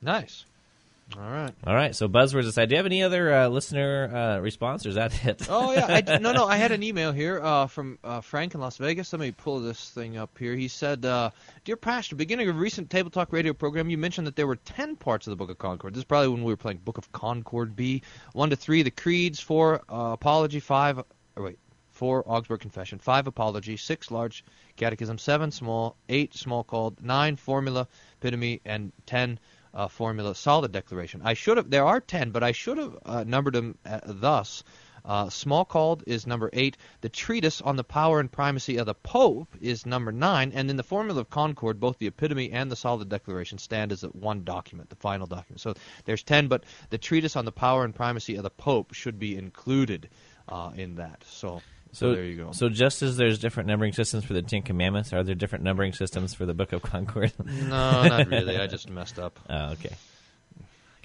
Nice. 0.00 0.44
All 1.16 1.30
right. 1.30 1.52
All 1.66 1.74
right. 1.74 1.94
So 1.94 2.08
buzzwords 2.08 2.46
aside, 2.46 2.70
do 2.70 2.74
you 2.74 2.78
have 2.78 2.86
any 2.86 3.02
other 3.02 3.32
uh, 3.32 3.48
listener 3.48 4.10
uh, 4.12 4.40
response, 4.40 4.86
or 4.86 4.88
is 4.88 4.94
that 4.94 5.24
it? 5.24 5.46
Oh 5.50 5.72
yeah, 5.72 5.86
I 5.86 6.18
no, 6.18 6.32
no. 6.32 6.46
I 6.46 6.56
had 6.56 6.72
an 6.72 6.82
email 6.82 7.12
here 7.12 7.40
uh, 7.42 7.66
from 7.66 7.98
uh, 8.02 8.20
Frank 8.22 8.54
in 8.54 8.60
Las 8.60 8.78
Vegas. 8.78 9.12
Let 9.12 9.20
me 9.20 9.30
pull 9.30 9.60
this 9.60 9.90
thing 9.90 10.16
up 10.16 10.36
here. 10.38 10.54
He 10.54 10.66
said, 10.66 11.04
uh, 11.04 11.30
"Dear 11.64 11.76
Pastor, 11.76 12.16
beginning 12.16 12.48
of 12.48 12.56
a 12.56 12.58
recent 12.58 12.88
Table 12.88 13.10
Talk 13.10 13.32
radio 13.32 13.52
program, 13.52 13.90
you 13.90 13.98
mentioned 13.98 14.26
that 14.26 14.34
there 14.34 14.46
were 14.46 14.56
ten 14.56 14.96
parts 14.96 15.26
of 15.26 15.30
the 15.30 15.36
Book 15.36 15.50
of 15.50 15.58
Concord. 15.58 15.92
This 15.92 15.98
is 16.00 16.04
probably 16.04 16.28
when 16.28 16.42
we 16.42 16.52
were 16.52 16.56
playing 16.56 16.78
Book 16.78 16.96
of 16.96 17.12
Concord 17.12 17.76
B, 17.76 18.02
one 18.32 18.48
to 18.50 18.56
three, 18.56 18.82
the 18.82 18.90
creeds, 18.90 19.38
four 19.38 19.82
uh, 19.90 20.12
apology, 20.12 20.58
five. 20.58 21.00
Wait, 21.36 21.58
four 21.92 22.24
Augsburg 22.26 22.60
Confession, 22.60 22.98
five 22.98 23.26
apology, 23.26 23.76
six 23.76 24.10
large 24.10 24.42
catechism, 24.76 25.18
seven 25.18 25.50
small, 25.50 25.96
eight 26.08 26.34
small 26.34 26.64
called, 26.64 27.00
nine 27.02 27.36
formula 27.36 27.86
epitome, 28.20 28.62
and 28.64 28.90
ten." 29.04 29.38
Uh, 29.74 29.88
formula 29.88 30.34
solid 30.36 30.70
declaration. 30.70 31.20
I 31.24 31.34
should 31.34 31.56
have. 31.56 31.68
There 31.68 31.84
are 31.84 32.00
ten, 32.00 32.30
but 32.30 32.44
I 32.44 32.52
should 32.52 32.78
have 32.78 32.96
uh, 33.04 33.24
numbered 33.26 33.54
them 33.54 33.76
uh, 33.84 33.98
thus: 34.04 34.62
uh, 35.04 35.28
small 35.28 35.64
called 35.64 36.04
is 36.06 36.26
number 36.26 36.48
eight. 36.52 36.76
The 37.00 37.08
treatise 37.08 37.60
on 37.60 37.76
the 37.76 37.84
power 37.84 38.20
and 38.20 38.30
primacy 38.30 38.76
of 38.76 38.86
the 38.86 38.94
Pope 38.94 39.48
is 39.60 39.84
number 39.84 40.12
nine. 40.12 40.52
And 40.54 40.70
in 40.70 40.76
the 40.76 40.82
Formula 40.82 41.20
of 41.20 41.28
Concord, 41.28 41.80
both 41.80 41.98
the 41.98 42.06
epitome 42.06 42.52
and 42.52 42.70
the 42.70 42.76
solid 42.76 43.08
declaration 43.08 43.58
stand 43.58 43.92
as 43.92 44.02
one 44.02 44.44
document, 44.44 44.90
the 44.90 44.96
final 44.96 45.26
document. 45.26 45.60
So 45.60 45.74
there's 46.04 46.22
ten, 46.22 46.48
but 46.48 46.64
the 46.90 46.98
treatise 46.98 47.36
on 47.36 47.44
the 47.44 47.52
power 47.52 47.84
and 47.84 47.94
primacy 47.94 48.36
of 48.36 48.44
the 48.44 48.50
Pope 48.50 48.94
should 48.94 49.18
be 49.18 49.36
included 49.36 50.08
uh, 50.48 50.70
in 50.76 50.94
that. 50.96 51.24
So, 51.26 51.62
so, 51.94 52.14
there 52.14 52.24
you 52.24 52.36
go. 52.36 52.52
So 52.52 52.68
just 52.68 53.02
as 53.02 53.16
there's 53.16 53.38
different 53.38 53.68
numbering 53.68 53.92
systems 53.92 54.24
for 54.24 54.32
the 54.34 54.42
Ten 54.42 54.62
Commandments, 54.62 55.12
are 55.12 55.22
there 55.22 55.34
different 55.34 55.64
numbering 55.64 55.92
systems 55.92 56.34
for 56.34 56.44
the 56.46 56.54
Book 56.54 56.72
of 56.72 56.82
Concord? 56.82 57.32
no, 57.44 57.68
not 57.68 58.26
really. 58.30 58.56
I 58.58 58.66
just 58.66 58.90
messed 58.90 59.18
up. 59.18 59.38
oh, 59.48 59.72
okay. 59.72 59.94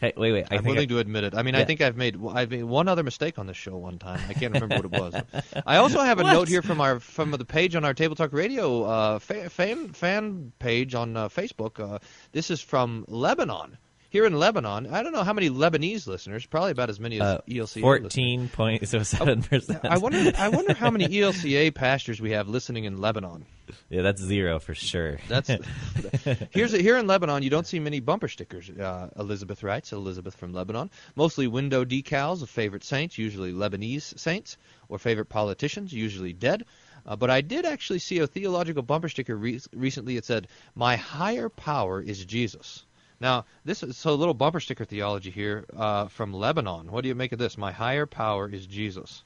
Okay. 0.02 0.14
Wait, 0.16 0.32
wait. 0.32 0.46
I 0.50 0.56
I'm 0.56 0.64
think 0.64 0.76
willing 0.76 0.84
I- 0.90 0.94
to 0.94 1.00
admit 1.00 1.24
it. 1.26 1.36
I 1.36 1.44
mean, 1.44 1.56
I 1.56 1.66
think 1.66 1.82
I've 1.82 1.98
made 1.98 2.18
I've 2.34 2.50
made 2.50 2.64
one 2.64 2.88
other 2.88 3.04
mistake 3.04 3.38
on 3.38 3.48
this 3.48 3.58
show 3.58 3.76
one 3.76 4.00
time. 4.00 4.22
I 4.30 4.34
can't 4.34 4.54
remember 4.54 4.78
what 4.78 4.86
it 4.86 4.92
was. 4.92 5.54
I 5.66 5.76
also 5.76 6.00
have 6.00 6.20
a 6.22 6.24
What? 6.24 6.32
note 6.34 6.48
here 6.48 6.62
from 6.62 6.80
our 6.80 7.02
from 7.02 7.32
the 7.32 7.44
page 7.44 7.76
on 7.76 7.84
our 7.84 7.94
Table 7.94 8.16
Talk 8.16 8.32
Radio 8.32 8.84
uh, 8.84 9.20
fa- 9.20 9.50
fan 9.50 9.90
fan 9.90 10.54
page 10.58 10.96
on 10.96 11.18
uh, 11.18 11.28
Facebook. 11.28 11.82
Uh, 11.82 12.00
this 12.32 12.50
is 12.50 12.62
from 12.62 13.04
Lebanon. 13.10 13.78
Here 14.10 14.26
in 14.26 14.34
Lebanon, 14.38 14.88
I 14.92 15.04
don't 15.04 15.12
know 15.14 15.24
how 15.24 15.34
many 15.34 15.50
Lebanese 15.50 16.08
listeners, 16.08 16.46
probably 16.46 16.72
about 16.72 16.90
as 16.90 17.00
many 17.00 17.18
as 17.18 17.22
Uh, 17.22 17.42
ELCA. 17.48 17.82
Fourteen 17.82 18.50
point 18.50 18.88
seven 18.88 19.44
percent. 19.44 19.86
I 19.86 19.98
wonder. 19.98 20.32
I 20.38 20.50
wonder 20.50 20.74
how 20.74 20.90
many 20.90 21.08
ELCA 21.20 21.74
pastors 21.74 22.20
we 22.20 22.32
have 22.32 22.48
listening 22.50 22.86
in 22.86 23.00
Lebanon. 23.00 23.46
Yeah, 23.90 24.02
that's 24.02 24.20
zero 24.22 24.60
for 24.60 24.74
sure. 24.74 25.20
That's 25.28 25.50
here's 26.52 26.72
here 26.72 26.98
in 26.98 27.06
Lebanon. 27.08 27.44
You 27.44 27.50
don't 27.52 27.68
see 27.68 27.80
many 27.80 28.00
bumper 28.00 28.28
stickers. 28.28 28.70
Uh, 28.70 29.10
Elizabeth 29.18 29.62
writes. 29.64 29.92
Elizabeth 29.94 30.36
from 30.36 30.54
Lebanon. 30.54 30.90
Mostly 31.16 31.48
window 31.48 31.86
decals 31.86 32.42
of 32.42 32.50
favorite 32.50 32.84
saints, 32.84 33.18
usually 33.18 33.52
Lebanese 33.54 34.18
saints, 34.20 34.58
or 34.88 34.98
favorite 34.98 35.30
politicians, 35.30 35.94
usually 35.94 36.34
dead. 36.34 36.66
Uh, 37.06 37.16
but 37.16 37.30
I 37.30 37.42
did 37.42 37.66
actually 37.66 38.00
see 38.00 38.20
a 38.20 38.28
theological 38.28 38.82
bumper 38.84 39.08
sticker 39.10 39.36
re- 39.36 39.62
recently. 39.74 40.18
It 40.18 40.26
said, 40.26 40.48
"My 40.76 40.96
higher 40.96 41.48
power 41.50 42.02
is 42.02 42.26
Jesus." 42.26 42.86
Now, 43.20 43.46
this 43.66 43.84
is 43.84 43.98
so 43.98 44.12
a 44.12 44.16
little 44.16 44.34
bumper 44.34 44.60
sticker 44.60 44.86
theology 44.86 45.30
here 45.30 45.66
uh, 45.76 46.08
from 46.08 46.34
Lebanon. 46.34 46.92
What 46.92 47.02
do 47.02 47.10
you 47.10 47.16
make 47.16 47.32
of 47.32 47.40
this? 47.40 47.58
My 47.58 47.72
higher 47.72 48.06
power 48.06 48.50
is 48.50 48.66
Jesus. 48.66 49.24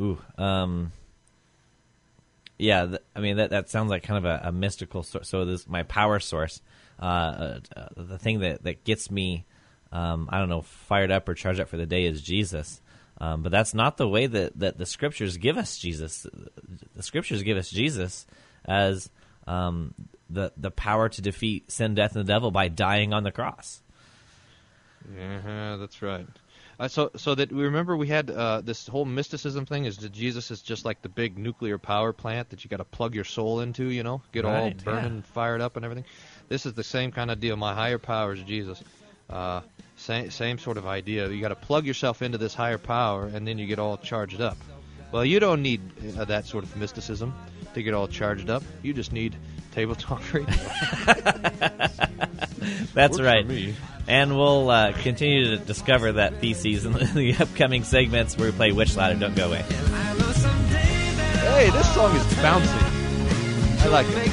Ooh, 0.00 0.18
um, 0.36 0.92
yeah. 2.58 2.86
Th- 2.86 3.02
I 3.14 3.20
mean, 3.20 3.36
that 3.36 3.50
that 3.50 3.70
sounds 3.70 3.90
like 3.90 4.02
kind 4.02 4.18
of 4.18 4.24
a, 4.24 4.48
a 4.48 4.52
mystical. 4.52 5.02
So, 5.02 5.20
so 5.22 5.44
this 5.44 5.68
my 5.68 5.84
power 5.84 6.18
source, 6.18 6.60
uh, 7.00 7.60
uh, 7.76 7.88
the 7.96 8.18
thing 8.18 8.40
that 8.40 8.64
that 8.64 8.84
gets 8.84 9.10
me, 9.10 9.44
um, 9.92 10.28
I 10.32 10.38
don't 10.38 10.48
know, 10.48 10.62
fired 10.62 11.10
up 11.10 11.28
or 11.28 11.34
charged 11.34 11.60
up 11.60 11.68
for 11.68 11.76
the 11.76 11.86
day 11.86 12.04
is 12.04 12.22
Jesus. 12.22 12.80
Um, 13.20 13.42
but 13.42 13.50
that's 13.50 13.74
not 13.74 13.96
the 13.96 14.08
way 14.08 14.26
that, 14.26 14.58
that 14.60 14.78
the 14.78 14.86
scriptures 14.86 15.36
give 15.38 15.56
us 15.56 15.76
Jesus. 15.76 16.24
The 16.94 17.02
scriptures 17.02 17.42
give 17.42 17.56
us 17.56 17.68
Jesus 17.68 18.26
as 18.64 19.10
um, 19.46 19.92
the 20.30 20.52
the 20.56 20.70
power 20.70 21.08
to 21.08 21.22
defeat 21.22 21.70
sin, 21.70 21.94
death, 21.94 22.16
and 22.16 22.26
the 22.26 22.32
devil 22.32 22.50
by 22.50 22.68
dying 22.68 23.12
on 23.12 23.22
the 23.22 23.32
cross. 23.32 23.82
Yeah, 25.16 25.76
that's 25.78 26.02
right. 26.02 26.26
Uh, 26.80 26.86
so, 26.86 27.10
so 27.16 27.34
that 27.34 27.50
we 27.50 27.64
remember 27.64 27.96
we 27.96 28.06
had 28.06 28.30
uh, 28.30 28.60
this 28.60 28.86
whole 28.86 29.04
mysticism 29.04 29.66
thing 29.66 29.84
is 29.84 29.98
that 29.98 30.12
Jesus 30.12 30.52
is 30.52 30.62
just 30.62 30.84
like 30.84 31.02
the 31.02 31.08
big 31.08 31.36
nuclear 31.36 31.76
power 31.76 32.12
plant 32.12 32.50
that 32.50 32.62
you 32.62 32.70
got 32.70 32.76
to 32.76 32.84
plug 32.84 33.16
your 33.16 33.24
soul 33.24 33.60
into, 33.60 33.86
you 33.86 34.04
know, 34.04 34.22
get 34.30 34.44
all 34.44 34.70
burning, 34.84 35.16
yeah. 35.16 35.32
fired 35.32 35.60
up, 35.60 35.74
and 35.74 35.84
everything. 35.84 36.04
This 36.48 36.66
is 36.66 36.74
the 36.74 36.84
same 36.84 37.10
kind 37.10 37.32
of 37.32 37.40
deal. 37.40 37.56
My 37.56 37.74
higher 37.74 37.98
power 37.98 38.32
is 38.32 38.42
Jesus. 38.42 38.80
Uh, 39.28 39.62
same, 39.96 40.30
same 40.30 40.58
sort 40.58 40.76
of 40.76 40.86
idea. 40.86 41.28
You 41.28 41.40
got 41.40 41.48
to 41.48 41.56
plug 41.56 41.84
yourself 41.84 42.22
into 42.22 42.38
this 42.38 42.54
higher 42.54 42.78
power, 42.78 43.26
and 43.26 43.46
then 43.46 43.58
you 43.58 43.66
get 43.66 43.80
all 43.80 43.96
charged 43.96 44.40
up. 44.40 44.56
Well, 45.10 45.24
you 45.24 45.40
don't 45.40 45.62
need 45.62 45.80
uh, 46.16 46.26
that 46.26 46.46
sort 46.46 46.62
of 46.62 46.76
mysticism 46.76 47.34
to 47.74 47.82
get 47.82 47.92
all 47.92 48.06
charged 48.06 48.50
up. 48.50 48.62
You 48.82 48.92
just 48.92 49.12
need 49.12 49.34
table 49.72 49.94
talk 49.94 50.22
radio. 50.32 50.48
That's 52.94 52.94
Works 52.94 53.16
for 53.18 53.22
right. 53.22 53.46
me. 53.46 53.74
And 54.06 54.36
we'll 54.36 54.70
uh, 54.70 54.92
continue 54.92 55.56
to 55.56 55.58
discover 55.58 56.12
that 56.12 56.40
theses 56.40 56.84
in 56.86 56.92
the 56.92 57.36
upcoming 57.38 57.84
segments 57.84 58.36
where 58.36 58.50
we 58.50 58.56
play 58.56 58.72
Which 58.72 58.96
Ladder. 58.96 59.18
Don't 59.18 59.36
go 59.36 59.48
away. 59.48 59.62
hey, 59.62 61.70
this 61.70 61.94
song 61.94 62.14
is 62.16 62.22
bouncy. 62.34 62.94
I 63.80 63.86
like 63.88 64.06
it. 64.08 64.24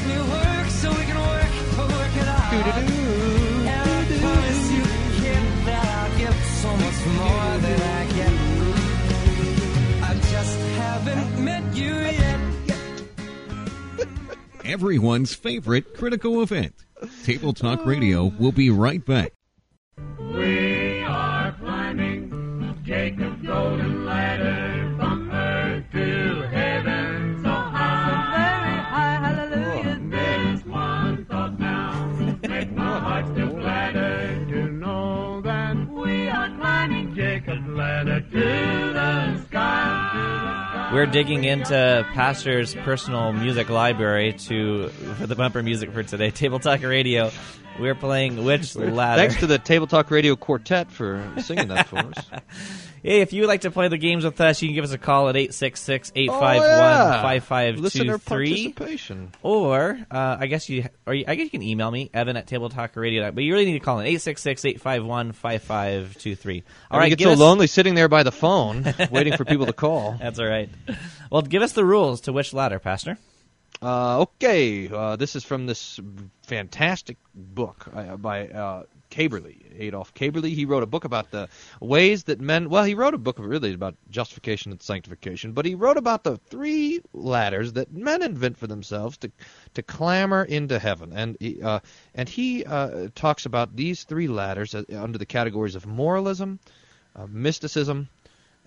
Everyone's 14.65 15.36
favorite 15.36 15.93
critical 15.95 16.41
event. 16.41 16.74
Table 17.24 17.53
Talk 17.53 17.86
Radio 17.86 18.25
will 18.39 18.51
be 18.51 18.72
right 18.72 19.05
back. 19.05 19.31
We're 40.96 41.06
digging 41.06 41.44
into 41.44 42.08
Pastor's 42.14 42.74
personal 42.74 43.34
music 43.34 43.70
library 43.70 44.32
to 44.32 44.88
for 44.88 45.28
the 45.28 45.36
bumper 45.36 45.62
music 45.62 45.92
for 45.92 46.04
today. 46.04 46.32
Table 46.32 46.58
Talk 46.58 46.84
Radio. 46.84 47.32
We're 47.78 47.96
playing 47.96 48.46
Which 48.46 48.78
Ladder. 48.78 49.20
Thanks 49.20 49.36
to 49.42 49.46
the 49.46 49.60
Table 49.60 49.88
Talk 49.88 50.10
Radio 50.10 50.38
Quartet 50.38 50.90
for 50.90 51.22
singing 51.40 51.68
that 51.68 51.90
for 51.90 51.98
us. 51.98 52.25
Hey, 53.06 53.22
if 53.22 53.34
you 53.34 53.42
would 53.44 53.48
like 53.50 53.62
to 53.62 53.70
play 53.70 53.88
the 53.88 54.00
games 54.00 54.26
with 54.26 54.42
us, 54.42 54.64
you 54.64 54.68
can 54.68 54.74
give 54.74 54.84
us 54.84 54.92
a 54.92 54.98
call 54.98 55.30
at 55.30 55.36
866 55.36 56.12
Oh, 56.16 56.20
851 56.20 57.22
5523. 57.22 58.74
participation. 58.74 59.32
Or, 59.44 60.00
uh, 60.10 60.38
I 60.40 60.48
guess 60.48 60.68
you, 60.70 60.86
or 61.06 61.14
you, 61.14 61.24
I 61.28 61.36
guess 61.36 61.44
you 61.44 61.50
can 61.52 61.62
email 61.62 61.92
me, 61.92 62.10
evan 62.16 62.36
at 62.36 62.48
tabletalkradio. 62.48 63.36
But 63.36 63.44
you 63.44 63.54
really 63.54 63.66
need 63.66 63.74
to 63.74 63.80
call 63.80 64.00
in 64.00 64.08
866 64.08 64.66
851 64.66 65.34
5523. 65.34 66.64
All 66.90 67.00
I 67.00 67.10
get 67.10 67.22
so 67.22 67.32
us- 67.34 67.38
lonely 67.38 67.68
sitting 67.68 67.94
there 67.94 68.10
by 68.10 68.24
the 68.24 68.32
phone, 68.32 68.84
waiting 69.12 69.38
for 69.38 69.46
people 69.46 69.68
to 69.68 69.74
call. 69.74 70.14
That's 70.20 70.40
all 70.40 70.48
right. 70.48 70.70
Well, 71.32 71.44
give 71.44 71.62
us 71.62 71.74
the 71.74 71.86
rules 71.86 72.22
to 72.22 72.34
which 72.34 72.54
ladder, 72.54 72.80
Pastor. 72.80 73.20
Uh, 73.84 74.22
okay, 74.22 74.90
uh, 74.90 75.16
this 75.16 75.36
is 75.36 75.44
from 75.44 75.68
this 75.68 76.00
fantastic 76.48 77.18
book 77.36 77.88
uh, 77.94 78.16
by 78.18 78.48
uh, 78.48 78.84
Köberle, 79.15 79.55
Adolf 79.79 80.13
Köberle. 80.13 80.53
He 80.53 80.65
wrote 80.65 80.84
a 80.84 80.88
book 80.88 81.05
about 81.05 81.31
the 81.31 81.48
ways 81.79 82.25
that 82.25 82.41
men. 82.41 82.69
Well, 82.69 82.84
he 82.84 82.93
wrote 82.93 83.13
a 83.13 83.17
book 83.17 83.38
really 83.39 83.74
about 83.74 83.95
justification 84.10 84.72
and 84.72 84.81
sanctification, 84.81 85.53
but 85.53 85.65
he 85.65 85.75
wrote 85.75 85.98
about 85.98 86.24
the 86.24 86.38
three 86.38 87.00
ladders 87.13 87.74
that 87.74 87.93
men 87.93 88.22
invent 88.22 88.57
for 88.57 88.67
themselves 88.67 89.17
to 89.17 89.31
to 89.74 89.81
clamber 89.81 90.43
into 90.43 90.79
heaven. 90.79 91.13
And 91.13 91.38
he, 91.39 91.62
uh, 91.62 91.79
and 92.13 92.27
he 92.27 92.65
uh, 92.65 93.07
talks 93.15 93.45
about 93.45 93.75
these 93.75 94.03
three 94.03 94.27
ladders 94.27 94.75
uh, 94.75 94.84
under 94.95 95.17
the 95.17 95.25
categories 95.25 95.75
of 95.75 95.86
moralism, 95.86 96.60
uh, 97.15 97.27
mysticism, 97.29 98.10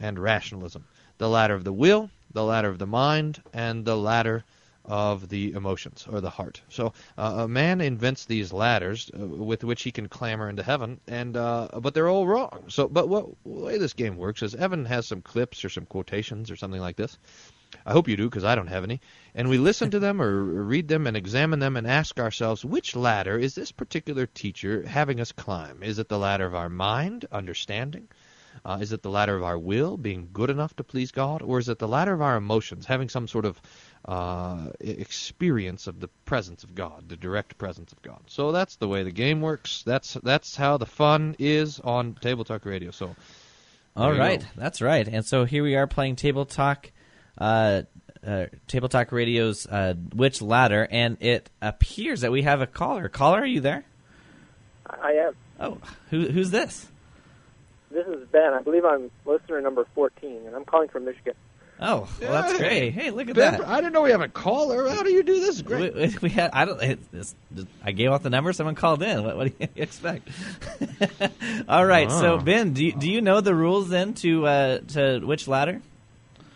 and 0.00 0.18
rationalism. 0.18 0.84
The 1.18 1.28
ladder 1.28 1.54
of 1.54 1.64
the 1.64 1.72
will, 1.72 2.10
the 2.32 2.44
ladder 2.44 2.68
of 2.68 2.78
the 2.78 2.86
mind, 2.86 3.42
and 3.52 3.84
the 3.84 3.96
ladder 3.96 4.44
of 4.88 5.28
the 5.28 5.52
emotions 5.52 6.06
or 6.10 6.20
the 6.20 6.30
heart. 6.30 6.62
So 6.70 6.94
uh, 7.16 7.44
a 7.44 7.48
man 7.48 7.80
invents 7.80 8.24
these 8.24 8.52
ladders 8.52 9.10
uh, 9.14 9.24
with 9.26 9.62
which 9.62 9.82
he 9.82 9.92
can 9.92 10.08
clamber 10.08 10.48
into 10.48 10.62
heaven, 10.62 10.98
and 11.06 11.36
uh, 11.36 11.68
but 11.80 11.94
they're 11.94 12.08
all 12.08 12.26
wrong. 12.26 12.64
So, 12.68 12.88
but 12.88 13.08
what 13.08 13.26
the 13.44 13.50
way 13.50 13.78
this 13.78 13.92
game 13.92 14.16
works 14.16 14.42
is 14.42 14.54
Evan 14.54 14.86
has 14.86 15.06
some 15.06 15.22
clips 15.22 15.64
or 15.64 15.68
some 15.68 15.84
quotations 15.84 16.50
or 16.50 16.56
something 16.56 16.80
like 16.80 16.96
this. 16.96 17.18
I 17.84 17.92
hope 17.92 18.08
you 18.08 18.16
do 18.16 18.30
because 18.30 18.44
I 18.44 18.54
don't 18.54 18.68
have 18.68 18.82
any. 18.82 19.02
And 19.34 19.50
we 19.50 19.58
listen 19.58 19.90
to 19.90 19.98
them 19.98 20.22
or 20.22 20.42
read 20.42 20.88
them 20.88 21.06
and 21.06 21.16
examine 21.18 21.58
them 21.58 21.76
and 21.76 21.86
ask 21.86 22.18
ourselves 22.18 22.64
which 22.64 22.96
ladder 22.96 23.38
is 23.38 23.54
this 23.54 23.72
particular 23.72 24.24
teacher 24.24 24.86
having 24.86 25.20
us 25.20 25.32
climb? 25.32 25.82
Is 25.82 25.98
it 25.98 26.08
the 26.08 26.18
ladder 26.18 26.46
of 26.46 26.54
our 26.54 26.70
mind, 26.70 27.26
understanding? 27.30 28.08
Uh, 28.64 28.78
is 28.80 28.92
it 28.92 29.02
the 29.02 29.10
ladder 29.10 29.36
of 29.36 29.42
our 29.42 29.58
will, 29.58 29.96
being 29.96 30.30
good 30.32 30.50
enough 30.50 30.74
to 30.76 30.84
please 30.84 31.12
God? 31.12 31.42
Or 31.42 31.58
is 31.58 31.68
it 31.68 31.78
the 31.78 31.88
ladder 31.88 32.12
of 32.12 32.22
our 32.22 32.36
emotions, 32.36 32.86
having 32.86 33.08
some 33.08 33.28
sort 33.28 33.44
of 33.44 33.60
uh, 34.04 34.68
experience 34.80 35.86
of 35.86 36.00
the 36.00 36.08
presence 36.24 36.64
of 36.64 36.74
God, 36.74 37.08
the 37.08 37.16
direct 37.16 37.58
presence 37.58 37.92
of 37.92 38.00
God? 38.02 38.20
So 38.26 38.52
that's 38.52 38.76
the 38.76 38.88
way 38.88 39.02
the 39.02 39.10
game 39.10 39.40
works. 39.40 39.82
That's 39.84 40.14
that's 40.22 40.56
how 40.56 40.76
the 40.76 40.86
fun 40.86 41.36
is 41.38 41.80
on 41.80 42.14
Table 42.14 42.44
Talk 42.44 42.64
Radio. 42.64 42.90
So 42.90 43.14
All 43.96 44.06
there 44.06 44.14
you 44.14 44.20
right, 44.20 44.40
go. 44.40 44.46
that's 44.56 44.80
right. 44.80 45.06
And 45.06 45.24
so 45.24 45.44
here 45.44 45.62
we 45.62 45.76
are 45.76 45.86
playing 45.86 46.16
Table 46.16 46.46
Talk, 46.46 46.90
uh, 47.38 47.82
uh, 48.26 48.46
Table 48.66 48.88
Talk 48.88 49.12
Radio's 49.12 49.66
uh, 49.66 49.94
Which 50.14 50.40
Ladder, 50.42 50.86
and 50.90 51.16
it 51.20 51.50
appears 51.60 52.22
that 52.22 52.32
we 52.32 52.42
have 52.42 52.60
a 52.60 52.66
caller. 52.66 53.08
Caller, 53.08 53.40
are 53.40 53.46
you 53.46 53.60
there? 53.60 53.84
I 54.88 55.12
am. 55.12 55.34
Oh, 55.60 55.78
who, 56.10 56.28
who's 56.28 56.50
this? 56.50 56.88
This 57.90 58.06
is 58.06 58.28
Ben. 58.28 58.52
I 58.52 58.62
believe 58.62 58.84
I'm 58.84 59.10
listener 59.24 59.60
number 59.60 59.86
14, 59.94 60.46
and 60.46 60.54
I'm 60.54 60.64
calling 60.64 60.88
from 60.88 61.04
Michigan. 61.04 61.34
Oh, 61.80 62.08
well, 62.20 62.32
that's 62.32 62.52
Yeah. 62.54 62.58
great. 62.58 62.90
Hey, 62.92 63.10
look 63.10 63.28
at 63.28 63.36
Ben, 63.36 63.52
that. 63.52 63.68
I 63.68 63.76
didn't 63.76 63.92
know 63.92 64.02
we 64.02 64.10
have 64.10 64.20
a 64.20 64.26
caller. 64.28 64.88
How 64.88 65.04
do 65.04 65.10
you 65.10 65.22
do 65.22 65.38
this? 65.38 65.62
Great. 65.62 65.94
We, 65.94 66.14
we 66.22 66.28
had 66.28 66.50
I 66.52 66.64
don't 66.64 66.82
it, 66.82 66.98
it's, 67.12 67.34
I 67.84 67.92
gave 67.92 68.10
out 68.10 68.22
the 68.24 68.30
number. 68.30 68.52
Someone 68.52 68.74
called 68.74 69.00
in. 69.02 69.22
What, 69.22 69.36
what 69.36 69.44
do 69.48 69.54
you 69.60 69.68
expect? 69.82 70.28
All 71.68 71.86
right. 71.86 72.10
So 72.10 72.38
Ben, 72.38 72.72
do 72.72 72.84
you, 72.84 72.92
do 72.92 73.08
you 73.10 73.20
know 73.20 73.40
the 73.40 73.54
rules 73.54 73.88
then 73.88 74.14
to 74.14 74.46
uh, 74.46 74.78
to 74.88 75.20
which 75.20 75.46
ladder? 75.46 75.80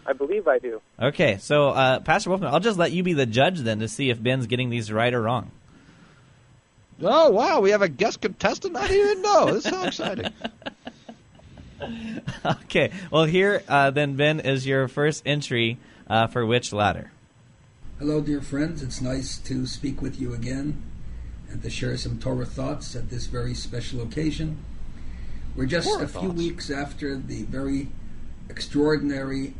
I 0.05 0.12
believe 0.12 0.49
I 0.49 0.59
do. 0.59 0.81
Okay. 1.00 1.38
So 1.38 1.69
uh, 1.69 2.00
Pastor 2.00 2.31
Wolfman, 2.31 2.52
I'll 2.52 2.59
just 2.59 2.79
let 2.79 2.91
you 2.91 3.05
be 3.05 3.12
the 3.12 3.26
judge 3.26 3.61
then 3.61 3.79
to 3.79 3.87
see 3.87 4.11
if 4.11 4.21
Ben's 4.21 4.49
getting 4.49 4.71
these 4.71 4.91
right 4.91 5.14
or 5.14 5.23
wrong. 5.23 5.52
Oh 7.00 7.31
wow, 7.31 7.61
we 7.61 7.71
have 7.71 7.83
a 7.83 7.88
guest 7.88 8.21
contestant. 8.21 8.76
I 8.76 8.88
didn't 8.88 9.11
even 9.11 9.23
know. 9.23 9.47
This 9.55 9.67
is 9.67 9.71
so 9.73 9.83
exciting. 9.87 10.33
okay. 12.45 12.93
Well, 13.11 13.25
here 13.25 13.62
uh, 13.69 13.91
then 13.91 14.17
Ben 14.17 14.41
is 14.41 14.67
your 14.67 14.89
first 14.89 15.23
entry 15.27 15.79
uh, 16.09 16.27
for 16.27 16.45
which 16.47 16.73
ladder? 16.73 17.12
Hello, 17.99 18.21
dear 18.21 18.41
friends. 18.41 18.83
It's 18.83 19.01
nice 19.01 19.39
to 19.39 19.67
speak 19.67 20.03
with 20.03 20.21
you 20.21 20.35
again. 20.35 20.83
and 21.51 21.62
to 21.62 21.71
share 21.71 21.97
some 21.97 22.19
Torah 22.19 22.47
thoughts 22.47 22.97
at 22.97 23.11
this 23.11 23.27
very 23.27 23.55
special 23.55 24.01
occasion. 24.03 24.59
We're 25.55 25.67
just 25.67 25.89
Torah 25.89 26.05
a 26.05 26.09
few 26.09 26.21
thoughts. 26.29 26.39
weeks 26.39 26.71
after 26.71 27.17
the 27.17 27.43
very 27.43 27.89
extraordinary 28.49 29.55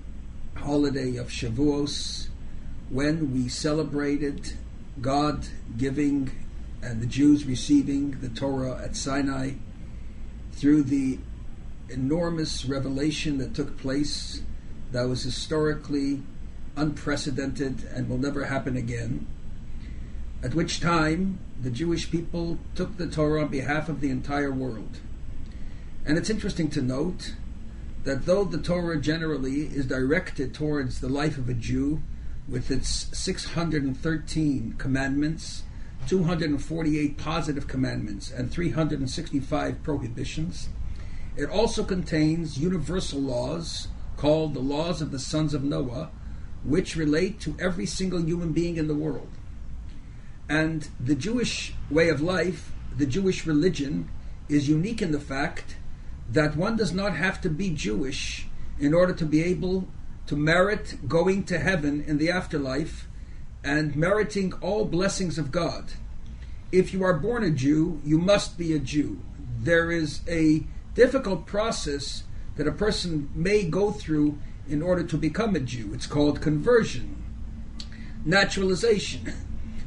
holiday 0.55 1.17
of 1.17 1.29
Shavuos 1.29 2.29
when 2.89 3.33
we 3.33 3.49
celebrated 3.49 4.55
God 5.01 5.47
giving 5.77 6.31
and 6.83 7.01
the 7.01 7.07
Jews 7.07 7.45
receiving 7.45 8.21
the 8.21 8.29
Torah 8.29 8.81
at 8.83 8.97
Sinai 8.97 9.53
through 10.53 10.83
the 10.85 11.19
enormous 11.89 12.65
revelation 12.65 13.39
that 13.39 13.55
took 13.55 13.77
place 13.77 14.43
that 14.93 15.09
was 15.09 15.23
historically 15.23 16.23
unprecedented 16.77 17.85
and 17.95 18.09
will 18.09 18.19
never 18.19 18.45
happen 18.45 18.77
again. 18.77 19.27
At 20.43 20.55
which 20.55 20.81
time 20.81 21.39
the 21.61 21.71
Jewish 21.71 22.11
people 22.11 22.59
took 22.75 22.97
the 22.97 23.07
Torah 23.07 23.43
on 23.43 23.49
behalf 23.49 23.89
of 23.89 24.01
the 24.01 24.11
entire 24.11 24.53
world. 24.53 24.99
And 26.05 26.19
it's 26.19 26.31
interesting 26.31 26.69
to 26.71 26.83
note 26.83 27.35
that 28.05 28.27
though 28.27 28.45
the 28.45 28.59
Torah 28.59 29.01
generally 29.01 29.67
is 29.67 29.87
directed 29.87 30.53
towards 30.53 31.01
the 31.01 31.09
life 31.09 31.39
of 31.39 31.49
a 31.49 31.55
Jew 31.55 32.03
with 32.49 32.71
its 32.71 32.89
613 33.17 34.75
commandments, 34.79 35.63
248 36.09 37.17
positive 37.17 37.69
commandments, 37.69 38.33
and 38.33 38.51
365 38.51 39.83
prohibitions, 39.85 40.69
it 41.37 41.49
also 41.49 41.85
contains 41.85 42.59
universal 42.59 43.21
laws 43.21 43.89
called 44.17 44.55
the 44.55 44.61
laws 44.61 45.01
of 45.01 45.11
the 45.11 45.19
sons 45.19 45.55
of 45.55 45.65
Noah, 45.65 46.11
which 46.65 46.97
relate 46.97 47.41
to 47.41 47.57
every 47.59 47.87
single 47.87 48.21
human 48.21 48.53
being 48.53 48.77
in 48.77 48.87
the 48.87 48.95
world. 48.95 49.29
And 50.49 50.89
the 51.01 51.15
Jewish 51.15 51.75
way 51.91 52.09
of 52.09 52.21
life, 52.21 52.73
the 52.97 53.07
Jewish 53.07 53.47
religion, 53.47 54.09
is 54.49 54.69
unique 54.69 55.01
in 55.01 55.13
the 55.13 55.21
fact 55.21 55.77
that 56.31 56.57
one 56.57 56.77
does 56.77 56.93
not 56.93 57.17
have 57.17 57.41
to 57.41 57.49
be 57.49 57.71
Jewish 57.71 58.47
in 58.79 58.95
order 58.95 59.15
to 59.15 59.25
be 59.25 59.43
able 59.43 59.89
to 60.27 60.37
merit 60.37 61.09
going 61.09 61.45
to 61.45 61.59
heaven 61.59 62.05
in 62.07 62.19
the 62.19 62.31
afterlife 62.31 63.09
and 63.65 63.97
meriting 63.97 64.53
all 64.61 64.85
blessings 64.85 65.39
of 65.39 65.51
God. 65.51 65.93
If 66.71 66.93
you 66.93 67.05
are 67.05 67.15
born 67.15 67.45
a 67.45 67.51
Jew, 67.51 68.01
you 68.05 68.19
must 68.19 68.57
be 68.57 68.73
a 68.75 68.79
Jew. 68.79 69.21
There 69.59 69.91
is 69.91 70.21
a 70.29 70.65
difficult 70.95 71.47
process 71.47 72.25
that 72.57 72.67
a 72.67 72.73
person 72.73 73.31
may 73.35 73.65
go 73.65 73.91
through 73.91 74.39
in 74.69 74.83
order 74.83 75.03
to 75.05 75.17
become 75.17 75.57
a 75.57 75.61
Jew. 75.61 75.93
It's 75.95 76.07
called 76.07 76.41
conversion, 76.41 77.23
naturalization. 78.25 79.33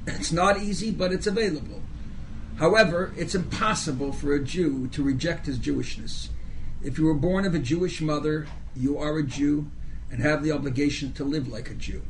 It's 0.07 0.31
not 0.31 0.61
easy, 0.61 0.91
but 0.91 1.11
it's 1.11 1.25
available. 1.25 1.81
However, 2.57 3.11
it's 3.17 3.33
impossible 3.33 4.11
for 4.11 4.35
a 4.35 4.43
Jew 4.43 4.87
to 4.89 5.01
reject 5.01 5.47
his 5.47 5.57
Jewishness. 5.57 6.29
If 6.83 6.99
you 6.99 7.05
were 7.05 7.15
born 7.15 7.43
of 7.45 7.55
a 7.55 7.59
Jewish 7.59 8.01
mother, 8.01 8.45
you 8.75 8.99
are 8.99 9.17
a 9.17 9.23
Jew 9.23 9.71
and 10.11 10.21
have 10.21 10.43
the 10.43 10.51
obligation 10.51 11.11
to 11.13 11.23
live 11.23 11.47
like 11.47 11.71
a 11.71 11.73
Jew. 11.73 12.03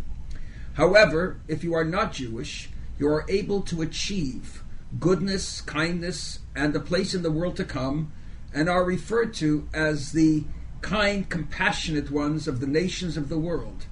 However, 0.73 1.39
if 1.47 1.63
you 1.63 1.73
are 1.73 1.85
not 1.85 2.11
Jewish, 2.11 2.69
you 2.99 3.07
are 3.07 3.25
able 3.29 3.61
to 3.61 3.81
achieve 3.81 4.61
goodness, 4.99 5.61
kindness, 5.61 6.39
and 6.55 6.75
a 6.75 6.79
place 6.79 7.13
in 7.13 7.23
the 7.23 7.31
world 7.31 7.55
to 7.57 7.63
come, 7.63 8.11
and 8.55 8.69
are 8.69 8.85
referred 8.85 9.33
to 9.35 9.67
as 9.74 10.13
the 10.13 10.45
kind, 10.81 11.29
compassionate 11.29 12.09
ones 12.09 12.47
of 12.47 12.62
the 12.62 12.67
nations 12.67 13.17
of 13.17 13.27
the 13.27 13.38
world 13.38 13.85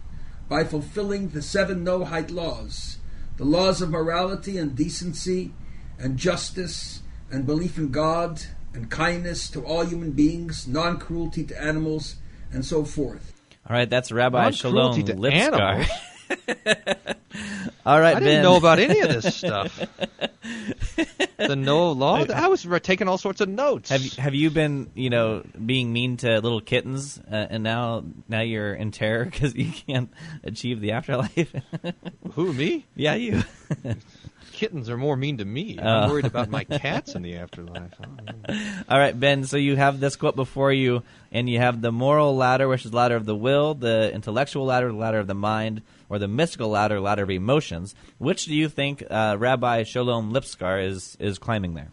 by 0.47 0.63
fulfilling 0.63 1.29
the 1.29 1.41
seven 1.41 1.83
Noahide 1.83 2.31
laws, 2.31 2.97
the 3.37 3.43
laws 3.43 3.81
of 3.81 3.89
morality 3.89 4.57
and 4.57 4.75
decency 4.75 5.51
and 5.99 6.17
justice 6.17 7.01
and 7.29 7.45
belief 7.45 7.77
in 7.77 7.91
God 7.91 8.41
and 8.73 8.89
kindness 8.89 9.49
to 9.49 9.65
all 9.65 9.83
human 9.85 10.11
beings, 10.11 10.65
non 10.65 10.97
cruelty 10.97 11.43
to 11.43 11.61
animals, 11.61 12.15
and 12.51 12.65
so 12.65 12.85
forth. 12.85 13.33
All 13.69 13.75
right, 13.75 13.89
that's 13.89 14.11
Rabbi 14.11 14.51
Shalom 14.51 14.95
Non-cruelty 14.95 15.03
to 15.03 15.19
Lipskar. 15.19 15.87
All 17.85 17.99
right, 17.99 18.15
I 18.15 18.19
didn't 18.19 18.43
know 18.43 18.55
about 18.55 18.79
any 18.79 19.01
of 19.01 19.09
this 19.09 19.35
stuff. 19.35 19.77
the 21.37 21.55
no 21.55 21.91
law. 21.91 22.23
I 22.23 22.47
was 22.47 22.65
taking 22.81 23.07
all 23.07 23.17
sorts 23.17 23.41
of 23.41 23.49
notes. 23.49 23.89
Have 23.89 24.01
you, 24.01 24.21
have 24.21 24.33
you 24.33 24.49
been, 24.51 24.89
you 24.93 25.09
know, 25.09 25.43
being 25.65 25.91
mean 25.91 26.17
to 26.17 26.39
little 26.39 26.61
kittens, 26.61 27.19
uh, 27.19 27.47
and 27.49 27.63
now 27.63 28.03
now 28.29 28.41
you're 28.41 28.73
in 28.73 28.91
terror 28.91 29.25
because 29.25 29.55
you 29.55 29.71
can't 29.71 30.09
achieve 30.43 30.79
the 30.79 30.91
afterlife? 30.91 31.53
Who 32.33 32.53
me? 32.53 32.85
yeah, 32.95 33.15
you. 33.15 33.43
Kittens 34.63 34.89
are 34.89 34.95
more 34.95 35.17
mean 35.17 35.39
to 35.39 35.45
me. 35.45 35.77
Oh. 35.77 35.85
I'm 35.85 36.09
worried 36.09 36.23
about 36.23 36.49
my 36.49 36.63
cats 36.63 37.15
in 37.15 37.21
the 37.21 37.35
afterlife. 37.35 37.91
All 38.87 38.97
right, 38.97 39.19
Ben. 39.19 39.43
So 39.43 39.57
you 39.57 39.75
have 39.75 39.99
this 39.99 40.15
quote 40.15 40.37
before 40.37 40.71
you, 40.71 41.03
and 41.33 41.49
you 41.49 41.59
have 41.59 41.81
the 41.81 41.91
moral 41.91 42.33
ladder, 42.33 42.69
which 42.69 42.85
is 42.85 42.91
the 42.91 42.95
ladder 42.95 43.17
of 43.17 43.25
the 43.25 43.35
will, 43.35 43.73
the 43.73 44.09
intellectual 44.13 44.63
ladder, 44.63 44.87
the 44.87 44.97
ladder 44.97 45.19
of 45.19 45.27
the 45.27 45.33
mind, 45.33 45.81
or 46.07 46.17
the 46.17 46.29
mystical 46.29 46.69
ladder, 46.69 47.01
ladder 47.01 47.23
of 47.23 47.29
emotions. 47.29 47.93
Which 48.19 48.45
do 48.45 48.55
you 48.55 48.69
think 48.69 49.03
uh, 49.09 49.35
Rabbi 49.37 49.83
Shalom 49.83 50.31
Lipskar 50.31 50.81
is 50.81 51.17
is 51.19 51.39
climbing 51.39 51.73
there? 51.73 51.91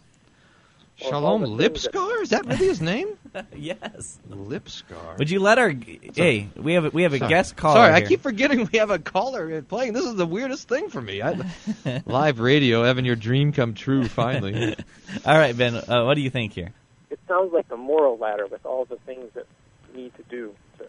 Shalom 1.01 1.43
Lipskar? 1.43 2.21
Is 2.21 2.29
that 2.29 2.45
really 2.45 2.67
his 2.67 2.81
name? 2.81 3.17
yes. 3.55 4.19
Lipskar. 4.29 5.17
Would 5.17 5.29
you 5.29 5.39
let 5.39 5.57
our 5.57 5.69
hey? 5.69 6.47
We 6.55 6.73
have 6.73 6.85
a, 6.85 6.89
we 6.89 7.03
have 7.03 7.13
a 7.13 7.17
Sorry. 7.17 7.29
guest 7.29 7.55
caller. 7.55 7.75
Sorry, 7.75 7.93
I 7.93 8.01
keep 8.01 8.21
forgetting 8.21 8.69
we 8.71 8.77
have 8.77 8.91
a 8.91 8.99
caller 8.99 9.61
playing. 9.63 9.93
This 9.93 10.05
is 10.05 10.15
the 10.15 10.25
weirdest 10.27 10.67
thing 10.67 10.89
for 10.89 11.01
me. 11.01 11.21
I, 11.21 11.43
live 12.05 12.39
radio, 12.39 12.83
having 12.83 13.05
your 13.05 13.15
dream 13.15 13.51
come 13.51 13.73
true. 13.73 14.07
Finally. 14.07 14.75
All 15.25 15.37
right, 15.37 15.57
Ben. 15.57 15.75
Uh, 15.75 16.03
what 16.05 16.15
do 16.15 16.21
you 16.21 16.29
think 16.29 16.53
here? 16.53 16.71
It 17.09 17.19
sounds 17.27 17.51
like 17.51 17.67
the 17.67 17.77
moral 17.77 18.17
ladder 18.17 18.47
with 18.47 18.65
all 18.65 18.85
the 18.85 18.95
things 19.05 19.31
that 19.33 19.45
we 19.93 20.03
need 20.03 20.15
to 20.15 20.23
do 20.29 20.53
to 20.77 20.85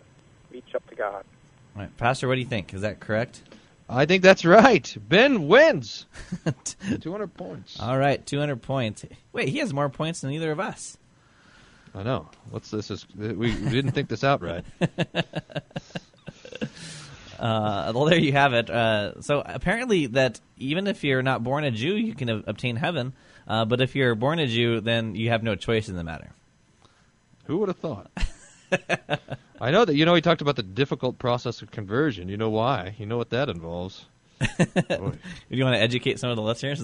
reach 0.52 0.74
up 0.74 0.86
to 0.88 0.94
God. 0.94 1.24
All 1.74 1.82
right, 1.82 1.96
Pastor, 1.96 2.28
what 2.28 2.34
do 2.34 2.40
you 2.40 2.46
think? 2.46 2.72
Is 2.74 2.82
that 2.82 3.00
correct? 3.00 3.42
I 3.92 4.06
think 4.06 4.22
that's 4.22 4.44
right. 4.44 4.96
Ben 5.08 5.48
wins. 5.48 6.06
200 7.00 7.34
points. 7.34 7.78
All 7.78 7.98
right, 7.98 8.24
200 8.24 8.62
points. 8.62 9.04
Wait, 9.32 9.48
he 9.48 9.58
has 9.58 9.74
more 9.74 9.90
points 9.90 10.22
than 10.22 10.32
either 10.32 10.50
of 10.50 10.58
us. 10.60 10.96
I 11.94 12.02
know. 12.02 12.28
What's 12.48 12.70
this? 12.70 12.90
Is 12.90 13.06
we, 13.14 13.34
we 13.34 13.52
didn't 13.52 13.92
think 13.92 14.08
this 14.08 14.24
out 14.24 14.42
right. 14.42 14.64
Uh, 17.38 17.90
well, 17.92 18.04
there 18.04 18.20
you 18.20 18.30
have 18.30 18.54
it. 18.54 18.70
Uh, 18.70 19.20
so 19.20 19.42
apparently, 19.44 20.06
that 20.06 20.40
even 20.58 20.86
if 20.86 21.02
you're 21.02 21.22
not 21.22 21.42
born 21.42 21.64
a 21.64 21.72
Jew, 21.72 21.96
you 21.96 22.14
can 22.14 22.30
ob- 22.30 22.44
obtain 22.46 22.76
heaven. 22.76 23.14
Uh, 23.48 23.64
but 23.64 23.80
if 23.80 23.96
you're 23.96 24.14
born 24.14 24.38
a 24.38 24.46
Jew, 24.46 24.80
then 24.80 25.16
you 25.16 25.30
have 25.30 25.42
no 25.42 25.56
choice 25.56 25.88
in 25.88 25.96
the 25.96 26.04
matter. 26.04 26.30
Who 27.46 27.58
would 27.58 27.68
have 27.68 27.78
thought? 27.78 28.12
I 29.62 29.70
know 29.70 29.84
that 29.84 29.94
you 29.94 30.04
know 30.04 30.14
he 30.16 30.20
talked 30.20 30.42
about 30.42 30.56
the 30.56 30.64
difficult 30.64 31.18
process 31.20 31.62
of 31.62 31.70
conversion. 31.70 32.28
You 32.28 32.36
know 32.36 32.50
why? 32.50 32.96
You 32.98 33.06
know 33.06 33.16
what 33.16 33.30
that 33.30 33.48
involves. 33.48 34.06
Do 34.58 35.14
you 35.50 35.62
want 35.62 35.76
to 35.76 35.80
educate 35.80 36.18
some 36.18 36.30
of 36.30 36.36
the 36.36 36.42
listeners? 36.42 36.82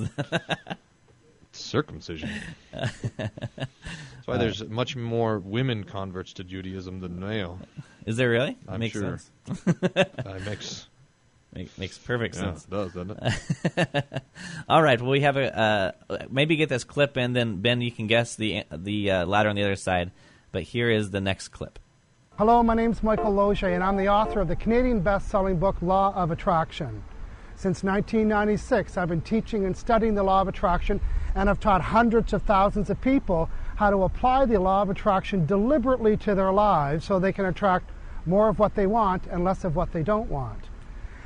circumcision. 1.53 2.31
That's 2.73 4.27
why 4.27 4.37
there's 4.37 4.63
much 4.69 4.95
more 4.95 5.41
women 5.41 5.83
converts 5.83 6.35
to 6.35 6.45
Judaism 6.45 7.01
than 7.01 7.19
male. 7.19 7.59
Is 8.07 8.17
there 8.17 8.31
really? 8.31 8.57
I'm 8.69 8.79
makes 8.79 8.93
sure. 8.93 9.19
sense. 9.19 9.31
That 9.65 10.43
makes 10.47 10.87
Make, 11.53 11.77
makes 11.79 11.99
perfect 11.99 12.37
yeah, 12.37 12.43
sense. 12.43 12.65
it 12.65 12.71
does, 12.71 12.93
doesn't 12.93 13.19
it? 13.21 14.23
All 14.69 14.83
right. 14.83 15.01
Well, 15.01 15.11
we 15.11 15.23
have 15.23 15.37
a 15.37 15.59
uh, 15.59 15.93
maybe 16.31 16.55
get 16.55 16.69
this 16.69 16.85
clip 16.85 17.17
and 17.17 17.35
then 17.35 17.61
Ben, 17.61 17.81
you 17.81 17.91
can 17.91 18.07
guess 18.07 18.37
the 18.37 18.63
the 18.71 19.11
uh, 19.11 19.27
ladder 19.27 19.49
on 19.49 19.57
the 19.57 19.65
other 19.65 19.75
side. 19.75 20.13
But 20.53 20.63
here 20.63 20.91
is 20.91 21.11
the 21.11 21.21
next 21.21 21.49
clip. 21.49 21.81
Hello, 22.39 22.63
my 22.63 22.75
name 22.75 22.93
is 22.93 23.03
Michael 23.03 23.33
Losier, 23.35 23.71
and 23.71 23.83
I'm 23.83 23.97
the 23.97 24.07
author 24.07 24.41
of 24.41 24.47
the 24.47 24.55
Canadian 24.55 25.01
best-selling 25.01 25.57
book 25.57 25.75
Law 25.83 26.15
of 26.15 26.31
Attraction. 26.31 27.03
Since 27.57 27.83
1996, 27.83 28.97
I've 28.97 29.09
been 29.09 29.23
teaching 29.23 29.65
and 29.65 29.77
studying 29.77 30.15
the 30.15 30.23
law 30.23 30.43
of 30.43 30.47
attraction, 30.47 31.01
and 31.35 31.51
I've 31.51 31.59
taught 31.59 31.81
hundreds 31.81 32.33
of 32.33 32.43
thousands 32.43 32.91
of 32.91 33.01
people 33.01 33.51
how 33.75 33.91
to 33.91 34.05
apply 34.05 34.47
the 34.47 34.61
law 34.61 34.83
of 34.83 34.89
attraction 34.89 35.47
deliberately 35.47 36.17
to 36.19 36.37
their 36.37 36.53
lives 36.53 37.07
so 37.07 37.19
they 37.19 37.33
can 37.33 37.45
attract 37.45 37.91
more 38.25 38.49
of 38.49 38.61
what 38.61 38.77
they 38.77 38.87
want 38.87 39.27
and 39.27 39.43
less 39.43 39.65
of 39.65 39.75
what 39.75 39.91
they 39.91 40.05
don't 40.05 40.31
want. 40.31 40.67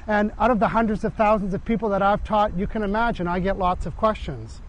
And 0.06 0.32
out 0.38 0.50
of 0.50 0.60
the 0.60 0.68
hundreds 0.68 1.04
of 1.04 1.12
thousands 1.12 1.52
of 1.52 1.62
people 1.62 1.90
that 1.90 2.00
I've 2.00 2.24
taught, 2.24 2.56
you 2.56 2.66
can 2.66 2.82
imagine 2.82 3.28
I 3.28 3.38
get 3.38 3.58
lots 3.58 3.84
of 3.84 3.98
questions. 3.98 4.62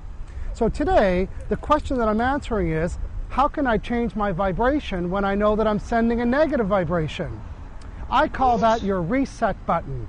So 0.54 0.68
today, 0.68 1.30
the 1.48 1.56
question 1.56 1.98
that 2.00 2.10
I'm 2.10 2.20
answering 2.20 2.70
is 2.70 2.98
how 3.34 3.48
can 3.48 3.66
I 3.66 3.80
change 3.80 4.16
my 4.16 4.32
vibration 4.32 5.10
when 5.10 5.26
I 5.26 5.34
know 5.34 5.56
that 5.56 5.66
I'm 5.66 5.80
sending 5.80 6.22
a 6.22 6.26
negative 6.26 6.68
vibration? 6.68 7.42
I 8.08 8.28
call 8.28 8.60
that 8.60 8.84
your 8.84 9.02
reset 9.02 9.66
button. 9.66 10.08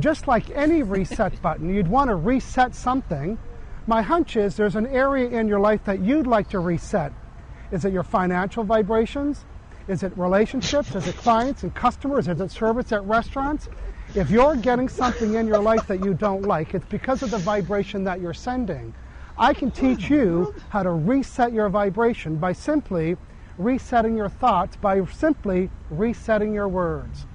Just 0.00 0.26
like 0.26 0.50
any 0.50 0.82
reset 0.82 1.40
button, 1.42 1.72
you'd 1.72 1.86
want 1.86 2.08
to 2.08 2.16
reset 2.16 2.74
something. 2.74 3.38
My 3.86 4.02
hunch 4.02 4.34
is 4.34 4.56
there's 4.56 4.74
an 4.74 4.88
area 4.88 5.28
in 5.28 5.46
your 5.46 5.60
life 5.60 5.84
that 5.84 6.00
you'd 6.00 6.26
like 6.26 6.48
to 6.48 6.58
reset. 6.58 7.12
Is 7.70 7.84
it 7.84 7.92
your 7.92 8.02
financial 8.02 8.64
vibrations? 8.64 9.44
Is 9.86 10.02
it 10.02 10.12
relationships? 10.18 10.96
Is 10.96 11.06
it 11.06 11.16
clients 11.16 11.62
and 11.62 11.72
customers? 11.76 12.26
Is 12.26 12.40
it 12.40 12.50
service 12.50 12.90
at 12.90 13.04
restaurants? 13.04 13.68
If 14.16 14.30
you're 14.30 14.56
getting 14.56 14.88
something 14.88 15.34
in 15.34 15.46
your 15.46 15.60
life 15.60 15.86
that 15.86 16.04
you 16.04 16.12
don't 16.12 16.42
like, 16.42 16.74
it's 16.74 16.86
because 16.86 17.22
of 17.22 17.30
the 17.30 17.38
vibration 17.38 18.02
that 18.02 18.20
you're 18.20 18.34
sending. 18.34 18.92
I 19.36 19.52
can 19.52 19.70
teach 19.70 20.10
you 20.10 20.54
how 20.68 20.84
to 20.84 20.90
reset 20.90 21.52
your 21.52 21.68
vibration 21.68 22.36
by 22.36 22.52
simply 22.52 23.16
resetting 23.58 24.16
your 24.16 24.28
thoughts, 24.28 24.76
by 24.76 25.04
simply 25.06 25.70
resetting 25.90 26.52
your 26.52 26.68
words. 26.68 27.26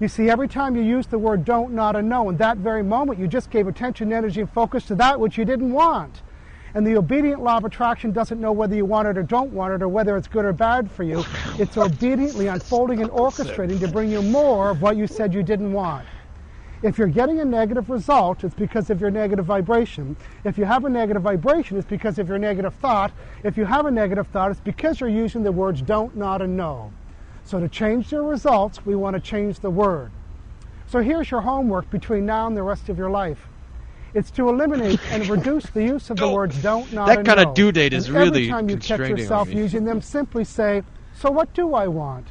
You 0.00 0.08
see, 0.08 0.30
every 0.30 0.48
time 0.48 0.76
you 0.76 0.82
use 0.82 1.06
the 1.06 1.18
word 1.18 1.44
don't, 1.44 1.72
not, 1.72 1.96
and 1.96 2.08
no, 2.08 2.28
in 2.28 2.36
that 2.36 2.58
very 2.58 2.82
moment, 2.82 3.18
you 3.18 3.26
just 3.26 3.50
gave 3.50 3.66
attention, 3.66 4.12
energy, 4.12 4.40
and 4.40 4.50
focus 4.50 4.84
to 4.86 4.94
that 4.96 5.18
which 5.18 5.36
you 5.36 5.44
didn't 5.44 5.72
want. 5.72 6.22
And 6.74 6.86
the 6.86 6.96
obedient 6.96 7.42
law 7.42 7.56
of 7.56 7.64
attraction 7.64 8.12
doesn't 8.12 8.40
know 8.40 8.52
whether 8.52 8.76
you 8.76 8.84
want 8.84 9.08
it 9.08 9.16
or 9.16 9.22
don't 9.22 9.52
want 9.52 9.74
it 9.74 9.82
or 9.82 9.88
whether 9.88 10.16
it's 10.16 10.28
good 10.28 10.44
or 10.44 10.52
bad 10.52 10.90
for 10.90 11.02
you. 11.02 11.24
It's 11.58 11.76
obediently 11.76 12.46
unfolding 12.48 13.00
and 13.00 13.10
orchestrating 13.10 13.80
to 13.80 13.88
bring 13.88 14.10
you 14.10 14.22
more 14.22 14.70
of 14.70 14.82
what 14.82 14.96
you 14.96 15.06
said 15.06 15.32
you 15.32 15.42
didn't 15.42 15.72
want. 15.72 16.06
If 16.82 16.96
you're 16.96 17.08
getting 17.08 17.40
a 17.40 17.44
negative 17.44 17.90
result, 17.90 18.44
it's 18.44 18.54
because 18.54 18.88
of 18.88 19.00
your 19.00 19.10
negative 19.10 19.44
vibration. 19.44 20.16
If 20.44 20.56
you 20.56 20.64
have 20.64 20.84
a 20.84 20.88
negative 20.88 21.22
vibration, 21.22 21.76
it's 21.76 21.88
because 21.88 22.20
of 22.20 22.28
your 22.28 22.38
negative 22.38 22.72
thought. 22.74 23.10
If 23.42 23.56
you 23.56 23.64
have 23.64 23.86
a 23.86 23.90
negative 23.90 24.28
thought, 24.28 24.52
it's 24.52 24.60
because 24.60 25.00
you're 25.00 25.08
using 25.08 25.42
the 25.42 25.50
words 25.50 25.82
don't, 25.82 26.16
not, 26.16 26.40
and 26.40 26.56
no. 26.56 26.92
So 27.44 27.58
to 27.58 27.68
change 27.68 28.12
your 28.12 28.22
results, 28.22 28.86
we 28.86 28.94
want 28.94 29.14
to 29.14 29.20
change 29.20 29.58
the 29.58 29.70
word. 29.70 30.12
So 30.86 31.00
here's 31.00 31.30
your 31.30 31.40
homework 31.40 31.90
between 31.90 32.24
now 32.24 32.46
and 32.46 32.56
the 32.56 32.62
rest 32.62 32.88
of 32.88 32.96
your 32.96 33.10
life. 33.10 33.48
It's 34.14 34.30
to 34.32 34.48
eliminate 34.48 35.00
and 35.10 35.26
reduce 35.28 35.66
the 35.66 35.82
use 35.82 36.10
of 36.10 36.16
the 36.16 36.28
words 36.28 36.62
don't, 36.62 36.92
not, 36.92 37.08
That 37.08 37.18
and 37.18 37.26
kinda 37.26 37.52
due 37.54 37.72
date 37.72 37.92
is 37.92 38.08
And 38.08 38.16
every 38.16 38.48
time 38.48 38.70
you 38.70 38.76
catch 38.76 39.00
yourself 39.00 39.52
using 39.52 39.84
them, 39.84 40.00
simply 40.00 40.44
say, 40.44 40.82
so 41.14 41.30
what 41.30 41.52
do 41.54 41.74
I 41.74 41.88
want? 41.88 42.28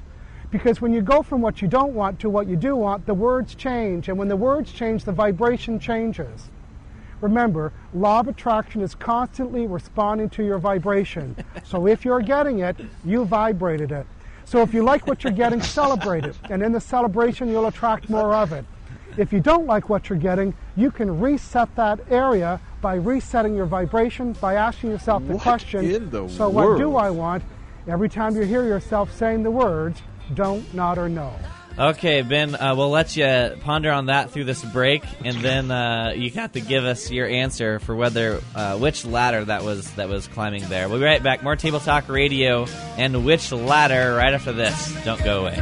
Because 0.50 0.80
when 0.80 0.94
you 0.94 1.02
go 1.02 1.22
from 1.22 1.42
what 1.42 1.62
you 1.62 1.68
don't 1.68 1.94
want 1.94 2.20
to 2.22 2.30
what 2.30 2.48
you 2.48 2.56
do 2.56 2.76
want, 2.76 3.06
the 3.06 3.14
words 3.14 3.54
change. 3.54 4.08
And 4.08 4.18
when 4.18 4.28
the 4.28 4.36
words 4.36 4.72
change, 4.72 5.04
the 5.04 5.12
vibration 5.12 5.80
changes. 5.80 6.50
Remember, 7.20 7.74
law 7.94 8.20
of 8.20 8.28
attraction 8.28 8.82
is 8.82 8.96
constantly 8.96 9.68
responding 9.68 10.30
to 10.30 10.44
your 10.44 10.60
vibration. 10.60 11.36
so 11.64 11.88
if 11.88 12.06
you're 12.06 12.22
getting 12.22 12.60
it, 12.60 12.78
you 13.04 13.26
vibrated 13.26 13.92
it. 13.92 14.06
So 14.46 14.62
if 14.62 14.74
you 14.74 14.84
like 14.84 15.08
what 15.08 15.24
you're 15.24 15.34
getting, 15.34 15.62
celebrate 15.62 16.24
it. 16.24 16.38
And 16.50 16.64
in 16.64 16.72
the 16.72 16.80
celebration, 16.80 17.50
you'll 17.50 17.68
attract 17.68 18.10
more 18.10 18.34
of 18.34 18.54
it. 18.54 18.64
If 19.18 19.34
you 19.34 19.42
don't 19.42 19.66
like 19.66 19.90
what 19.90 20.10
you're 20.10 20.18
getting, 20.18 20.54
you 20.76 20.92
can 20.92 21.20
reset 21.20 21.76
that 21.76 22.00
area 22.10 22.62
by 22.80 22.96
resetting 22.96 23.56
your 23.56 23.66
vibration, 23.66 24.34
by 24.34 24.54
asking 24.54 24.92
yourself 24.92 25.26
the 25.28 25.34
What 25.34 25.42
question, 25.42 26.10
the 26.10 26.30
so 26.30 26.48
what 26.48 26.78
do? 26.78 26.96
I 26.96 27.10
want? 27.10 27.44
Every 27.88 28.08
time 28.08 28.36
you 28.36 28.44
hear 28.44 28.64
yourself 28.64 29.12
saying 29.14 29.44
the 29.44 29.52
words, 29.52 30.02
don't, 30.34 30.74
not, 30.74 30.98
or 30.98 31.10
no. 31.10 31.34
Okay, 31.80 32.24
Ben, 32.24 32.56
uh, 32.56 32.74
we'll 32.76 32.90
let 32.90 33.16
you 33.16 33.56
ponder 33.62 33.92
on 33.92 34.08
that 34.08 34.32
through 34.32 34.46
this 34.46 34.66
break, 34.66 35.04
and 35.24 35.38
then 35.38 35.70
uh, 35.70 36.12
you 36.16 36.32
have 36.32 36.54
to 36.54 36.60
give 36.60 36.84
us 36.84 37.12
your 37.12 37.28
answer 37.28 37.78
for 37.78 37.96
whether 37.96 38.42
uh, 38.56 38.80
which 38.80 39.06
ladder 39.06 39.46
that 39.46 39.64
was 39.64 39.92
that 39.92 40.10
was 40.10 40.28
climbing 40.28 40.68
there. 40.70 40.90
We'll 40.90 40.98
be 40.98 41.06
right 41.06 41.22
back. 41.22 41.44
More 41.44 41.56
Table 41.56 41.80
Talk 41.80 42.10
Radio 42.10 42.66
and 42.98 43.24
which 43.24 43.52
ladder 43.52 44.16
right 44.16 44.34
after 44.34 44.54
this. 44.54 44.92
Don't 45.04 45.24
go 45.24 45.42
away. 45.42 45.62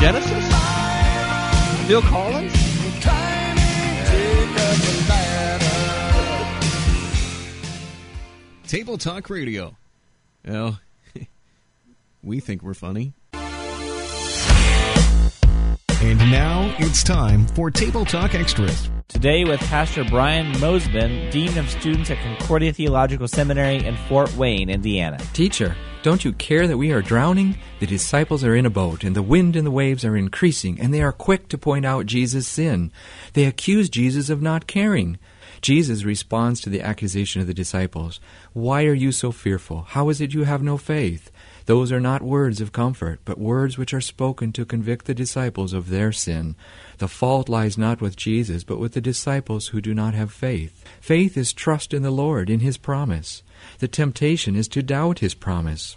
Genesis? 0.00 0.55
Phil 1.86 2.02
Collins? 2.02 2.52
Table 8.66 8.98
Talk 8.98 9.30
Radio. 9.30 9.76
Well, 10.44 10.80
we 12.24 12.40
think 12.40 12.64
we're 12.64 12.74
funny. 12.74 13.12
And 16.02 16.18
now 16.32 16.74
it's 16.80 17.04
time 17.04 17.46
for 17.46 17.70
Table 17.70 18.04
Talk 18.04 18.34
Extras. 18.34 18.90
Today 19.08 19.44
with 19.44 19.60
Pastor 19.60 20.02
Brian 20.02 20.52
Mosman, 20.54 21.30
Dean 21.30 21.56
of 21.58 21.70
Students 21.70 22.10
at 22.10 22.18
Concordia 22.18 22.72
Theological 22.72 23.28
Seminary 23.28 23.76
in 23.76 23.96
Fort 24.08 24.34
Wayne, 24.36 24.68
Indiana. 24.68 25.16
Teacher, 25.32 25.76
don't 26.02 26.24
you 26.24 26.32
care 26.32 26.66
that 26.66 26.76
we 26.76 26.90
are 26.90 27.02
drowning? 27.02 27.56
The 27.78 27.86
disciples 27.86 28.42
are 28.42 28.56
in 28.56 28.66
a 28.66 28.70
boat, 28.70 29.04
and 29.04 29.14
the 29.14 29.22
wind 29.22 29.54
and 29.54 29.64
the 29.64 29.70
waves 29.70 30.04
are 30.04 30.16
increasing, 30.16 30.80
and 30.80 30.92
they 30.92 31.02
are 31.02 31.12
quick 31.12 31.48
to 31.50 31.56
point 31.56 31.86
out 31.86 32.06
Jesus' 32.06 32.48
sin. 32.48 32.90
They 33.34 33.44
accuse 33.44 33.88
Jesus 33.88 34.28
of 34.28 34.42
not 34.42 34.66
caring. 34.66 35.18
Jesus 35.62 36.02
responds 36.02 36.60
to 36.60 36.68
the 36.68 36.82
accusation 36.82 37.40
of 37.40 37.46
the 37.46 37.54
disciples 37.54 38.18
Why 38.54 38.86
are 38.86 38.92
you 38.94 39.12
so 39.12 39.30
fearful? 39.30 39.82
How 39.82 40.08
is 40.08 40.20
it 40.20 40.34
you 40.34 40.44
have 40.44 40.64
no 40.64 40.76
faith? 40.76 41.30
Those 41.66 41.90
are 41.90 42.00
not 42.00 42.22
words 42.22 42.60
of 42.60 42.70
comfort, 42.70 43.20
but 43.24 43.38
words 43.38 43.76
which 43.76 43.92
are 43.92 44.00
spoken 44.00 44.52
to 44.52 44.64
convict 44.64 45.04
the 45.04 45.14
disciples 45.14 45.72
of 45.72 45.90
their 45.90 46.12
sin. 46.12 46.54
The 46.98 47.08
fault 47.08 47.48
lies 47.48 47.76
not 47.76 48.00
with 48.00 48.16
Jesus, 48.16 48.62
but 48.62 48.78
with 48.78 48.92
the 48.92 49.00
disciples 49.00 49.68
who 49.68 49.80
do 49.80 49.92
not 49.92 50.14
have 50.14 50.32
faith. 50.32 50.84
Faith 51.00 51.36
is 51.36 51.52
trust 51.52 51.92
in 51.92 52.02
the 52.02 52.12
Lord, 52.12 52.48
in 52.48 52.60
His 52.60 52.76
promise. 52.76 53.42
The 53.80 53.88
temptation 53.88 54.54
is 54.54 54.68
to 54.68 54.82
doubt 54.82 55.18
His 55.18 55.34
promise. 55.34 55.96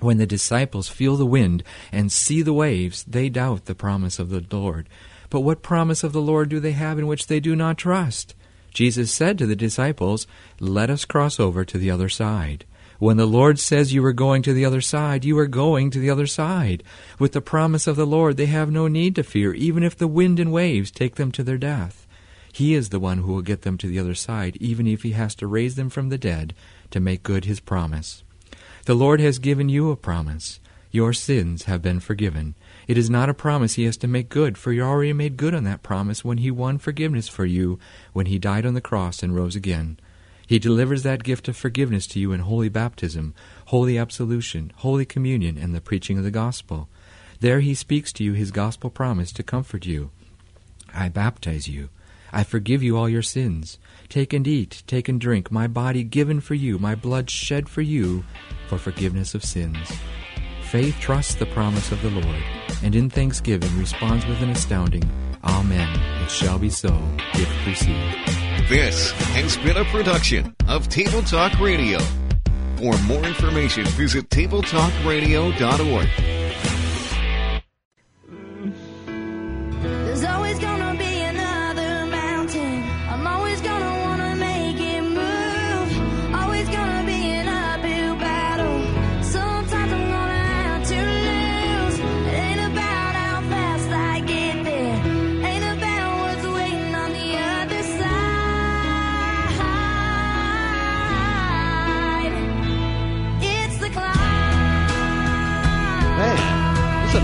When 0.00 0.18
the 0.18 0.26
disciples 0.26 0.88
feel 0.88 1.16
the 1.16 1.24
wind 1.24 1.62
and 1.92 2.10
see 2.10 2.42
the 2.42 2.52
waves, 2.52 3.04
they 3.04 3.28
doubt 3.28 3.66
the 3.66 3.76
promise 3.76 4.18
of 4.18 4.30
the 4.30 4.44
Lord. 4.50 4.88
But 5.30 5.40
what 5.40 5.62
promise 5.62 6.02
of 6.02 6.12
the 6.12 6.20
Lord 6.20 6.48
do 6.48 6.58
they 6.58 6.72
have 6.72 6.98
in 6.98 7.06
which 7.06 7.28
they 7.28 7.38
do 7.38 7.54
not 7.54 7.78
trust? 7.78 8.34
Jesus 8.72 9.12
said 9.12 9.38
to 9.38 9.46
the 9.46 9.54
disciples, 9.54 10.26
Let 10.58 10.90
us 10.90 11.04
cross 11.04 11.38
over 11.38 11.64
to 11.64 11.78
the 11.78 11.92
other 11.92 12.08
side. 12.08 12.64
When 12.98 13.16
the 13.16 13.26
Lord 13.26 13.58
says 13.58 13.92
you 13.92 14.04
are 14.04 14.12
going 14.12 14.42
to 14.42 14.52
the 14.52 14.64
other 14.64 14.80
side, 14.80 15.24
you 15.24 15.36
are 15.38 15.46
going 15.46 15.90
to 15.90 15.98
the 15.98 16.10
other 16.10 16.26
side. 16.26 16.82
With 17.18 17.32
the 17.32 17.40
promise 17.40 17.86
of 17.86 17.96
the 17.96 18.06
Lord, 18.06 18.36
they 18.36 18.46
have 18.46 18.70
no 18.70 18.88
need 18.88 19.16
to 19.16 19.22
fear, 19.22 19.52
even 19.54 19.82
if 19.82 19.96
the 19.96 20.06
wind 20.06 20.38
and 20.38 20.52
waves 20.52 20.90
take 20.90 21.16
them 21.16 21.32
to 21.32 21.42
their 21.42 21.58
death. 21.58 22.06
He 22.52 22.74
is 22.74 22.90
the 22.90 23.00
one 23.00 23.18
who 23.18 23.32
will 23.32 23.42
get 23.42 23.62
them 23.62 23.76
to 23.78 23.88
the 23.88 23.98
other 23.98 24.14
side, 24.14 24.56
even 24.60 24.86
if 24.86 25.02
he 25.02 25.10
has 25.10 25.34
to 25.36 25.46
raise 25.48 25.74
them 25.74 25.90
from 25.90 26.08
the 26.08 26.18
dead 26.18 26.54
to 26.92 27.00
make 27.00 27.24
good 27.24 27.46
his 27.46 27.58
promise. 27.58 28.22
The 28.86 28.94
Lord 28.94 29.18
has 29.18 29.40
given 29.40 29.68
you 29.68 29.90
a 29.90 29.96
promise. 29.96 30.60
Your 30.92 31.12
sins 31.12 31.64
have 31.64 31.82
been 31.82 31.98
forgiven. 31.98 32.54
It 32.86 32.96
is 32.96 33.10
not 33.10 33.28
a 33.28 33.34
promise 33.34 33.74
he 33.74 33.84
has 33.86 33.96
to 33.96 34.06
make 34.06 34.28
good, 34.28 34.56
for 34.56 34.72
you 34.72 34.82
already 34.82 35.12
made 35.12 35.36
good 35.36 35.52
on 35.52 35.64
that 35.64 35.82
promise 35.82 36.24
when 36.24 36.38
he 36.38 36.52
won 36.52 36.78
forgiveness 36.78 37.26
for 37.26 37.44
you, 37.44 37.80
when 38.12 38.26
he 38.26 38.38
died 38.38 38.64
on 38.64 38.74
the 38.74 38.80
cross 38.80 39.20
and 39.20 39.34
rose 39.34 39.56
again. 39.56 39.98
He 40.46 40.58
delivers 40.58 41.02
that 41.02 41.24
gift 41.24 41.48
of 41.48 41.56
forgiveness 41.56 42.06
to 42.08 42.20
you 42.20 42.32
in 42.32 42.40
holy 42.40 42.68
baptism, 42.68 43.34
holy 43.66 43.96
absolution, 43.96 44.72
holy 44.76 45.04
communion, 45.04 45.56
and 45.56 45.74
the 45.74 45.80
preaching 45.80 46.18
of 46.18 46.24
the 46.24 46.30
gospel. 46.30 46.88
There 47.40 47.60
he 47.60 47.74
speaks 47.74 48.12
to 48.14 48.24
you 48.24 48.32
his 48.32 48.50
gospel 48.50 48.90
promise 48.90 49.32
to 49.32 49.42
comfort 49.42 49.86
you. 49.86 50.10
I 50.92 51.08
baptize 51.08 51.68
you. 51.68 51.88
I 52.32 52.42
forgive 52.42 52.82
you 52.82 52.96
all 52.96 53.08
your 53.08 53.22
sins. 53.22 53.78
Take 54.08 54.32
and 54.32 54.46
eat, 54.46 54.82
take 54.86 55.08
and 55.08 55.20
drink, 55.20 55.50
my 55.50 55.66
body 55.66 56.02
given 56.02 56.40
for 56.40 56.54
you, 56.54 56.78
my 56.78 56.94
blood 56.94 57.30
shed 57.30 57.68
for 57.68 57.80
you, 57.80 58.24
for 58.68 58.76
forgiveness 58.76 59.34
of 59.34 59.44
sins. 59.44 59.78
Faith 60.62 60.96
trusts 61.00 61.36
the 61.36 61.46
promise 61.46 61.92
of 61.92 62.02
the 62.02 62.10
Lord, 62.10 62.42
and 62.82 62.96
in 62.96 63.08
thanksgiving 63.08 63.78
responds 63.78 64.26
with 64.26 64.42
an 64.42 64.50
astounding, 64.50 65.08
Amen. 65.44 65.88
It 66.22 66.30
shall 66.30 66.58
be 66.58 66.70
so, 66.70 66.98
if 67.34 67.66
received. 67.66 68.53
This 68.68 69.10
has 69.10 69.58
been 69.58 69.76
a 69.76 69.84
production 69.84 70.56
of 70.68 70.88
Table 70.88 71.22
Talk 71.22 71.60
Radio. 71.60 71.98
For 72.78 72.96
more 73.02 73.22
information, 73.22 73.84
visit 73.88 74.30
tabletalkradio.org. 74.30 76.43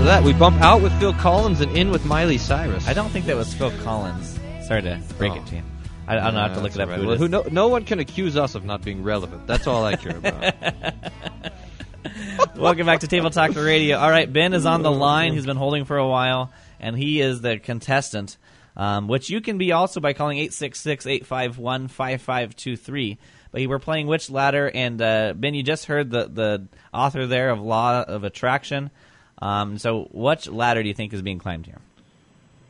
To 0.01 0.07
that. 0.07 0.25
We 0.25 0.33
bump 0.33 0.59
out 0.63 0.81
with 0.81 0.99
Phil 0.99 1.13
Collins 1.13 1.61
and 1.61 1.77
in 1.77 1.91
with 1.91 2.07
Miley 2.07 2.39
Cyrus. 2.39 2.89
I 2.89 2.95
don't 2.95 3.11
think 3.11 3.27
that 3.27 3.37
was 3.37 3.53
Phil 3.53 3.71
Collins. 3.83 4.41
Sorry 4.67 4.81
to 4.81 4.99
break 5.19 5.35
it 5.37 5.45
to 5.49 5.57
you. 5.57 5.63
I, 6.09 6.17
I 6.17 6.21
don't 6.25 6.33
know. 6.35 6.41
I 6.41 6.49
have 6.49 6.57
to 6.57 6.63
look 6.63 6.75
it 6.75 6.81
up. 6.81 6.89
Who 6.89 7.03
it 7.03 7.05
Well, 7.05 7.13
is. 7.13 7.21
who, 7.21 7.29
no, 7.29 7.45
no 7.51 7.69
one 7.69 7.85
can 7.85 7.99
accuse 7.99 8.35
us 8.35 8.55
of 8.55 8.65
not 8.65 8.81
being 8.83 9.03
relevant. 9.03 9.47
That's 9.47 9.67
all 9.67 9.85
I 9.85 9.97
care 9.97 10.17
about. 10.17 10.55
Welcome 12.57 12.87
back 12.87 13.01
to 13.01 13.09
Table 13.09 13.29
Talk 13.29 13.55
Radio. 13.55 13.99
All 13.99 14.09
right, 14.09 14.33
Ben 14.33 14.55
is 14.55 14.65
on 14.65 14.83
the 14.83 14.91
line. 14.91 15.35
He's 15.35 15.45
been 15.45 15.59
holding 15.59 15.85
for 15.85 15.99
a 15.99 16.09
while, 16.09 16.51
and 16.81 16.97
he 16.97 17.21
is 17.21 17.43
the 17.43 17.59
contestant, 17.59 18.39
um, 18.79 19.07
which 19.07 19.29
you 19.29 19.43
can 19.43 19.59
be 19.59 19.73
also 19.73 20.01
by 20.01 20.15
calling 20.15 20.39
866 20.39 21.07
851 21.07 21.89
5523. 21.89 23.19
But 23.53 23.67
we're 23.67 23.79
playing 23.79 24.07
which 24.07 24.31
ladder? 24.31 24.71
And 24.73 25.03
uh, 25.03 25.35
Ben, 25.37 25.53
you 25.53 25.63
just 25.63 25.85
heard 25.85 26.11
the 26.11 26.25
the 26.27 26.69
author 26.95 27.27
there 27.27 27.51
of 27.51 27.61
Law 27.61 28.01
of 28.03 28.25
Attraction. 28.25 28.91
Um, 29.43 29.79
so, 29.79 30.09
which 30.13 30.49
ladder 30.49 30.83
do 30.83 30.89
you 30.89 30.95
think 30.95 31.13
is 31.13 31.23
being 31.23 31.39
climbed 31.39 31.67
here? 31.67 31.79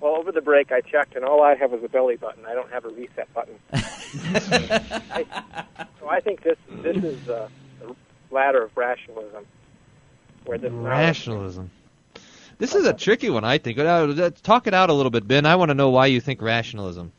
Well, 0.00 0.16
over 0.16 0.32
the 0.32 0.40
break, 0.40 0.72
I 0.72 0.80
checked, 0.80 1.14
and 1.14 1.24
all 1.24 1.42
I 1.42 1.54
have 1.56 1.74
is 1.74 1.84
a 1.84 1.88
belly 1.88 2.16
button. 2.16 2.46
I 2.46 2.54
don't 2.54 2.70
have 2.70 2.84
a 2.84 2.88
reset 2.88 3.32
button. 3.34 3.54
I, 3.72 5.26
so 6.00 6.08
I 6.08 6.20
think 6.20 6.42
this 6.42 6.56
this 6.70 6.96
is 6.96 7.28
uh, 7.28 7.48
the 7.80 7.94
ladder 8.30 8.62
of 8.64 8.76
rationalism, 8.76 9.44
where 10.46 10.58
this 10.58 10.72
Rationalism. 10.72 11.70
This 12.58 12.74
is 12.74 12.86
a 12.86 12.92
tricky 12.92 13.30
one, 13.30 13.42
I 13.44 13.56
think. 13.58 13.78
Uh, 13.78 14.30
Talk 14.42 14.66
it 14.66 14.74
out 14.74 14.90
a 14.90 14.92
little 14.92 15.10
bit, 15.10 15.26
Ben. 15.26 15.46
I 15.46 15.56
want 15.56 15.70
to 15.70 15.74
know 15.74 15.88
why 15.88 16.06
you 16.06 16.20
think 16.20 16.42
rationalism. 16.42 17.10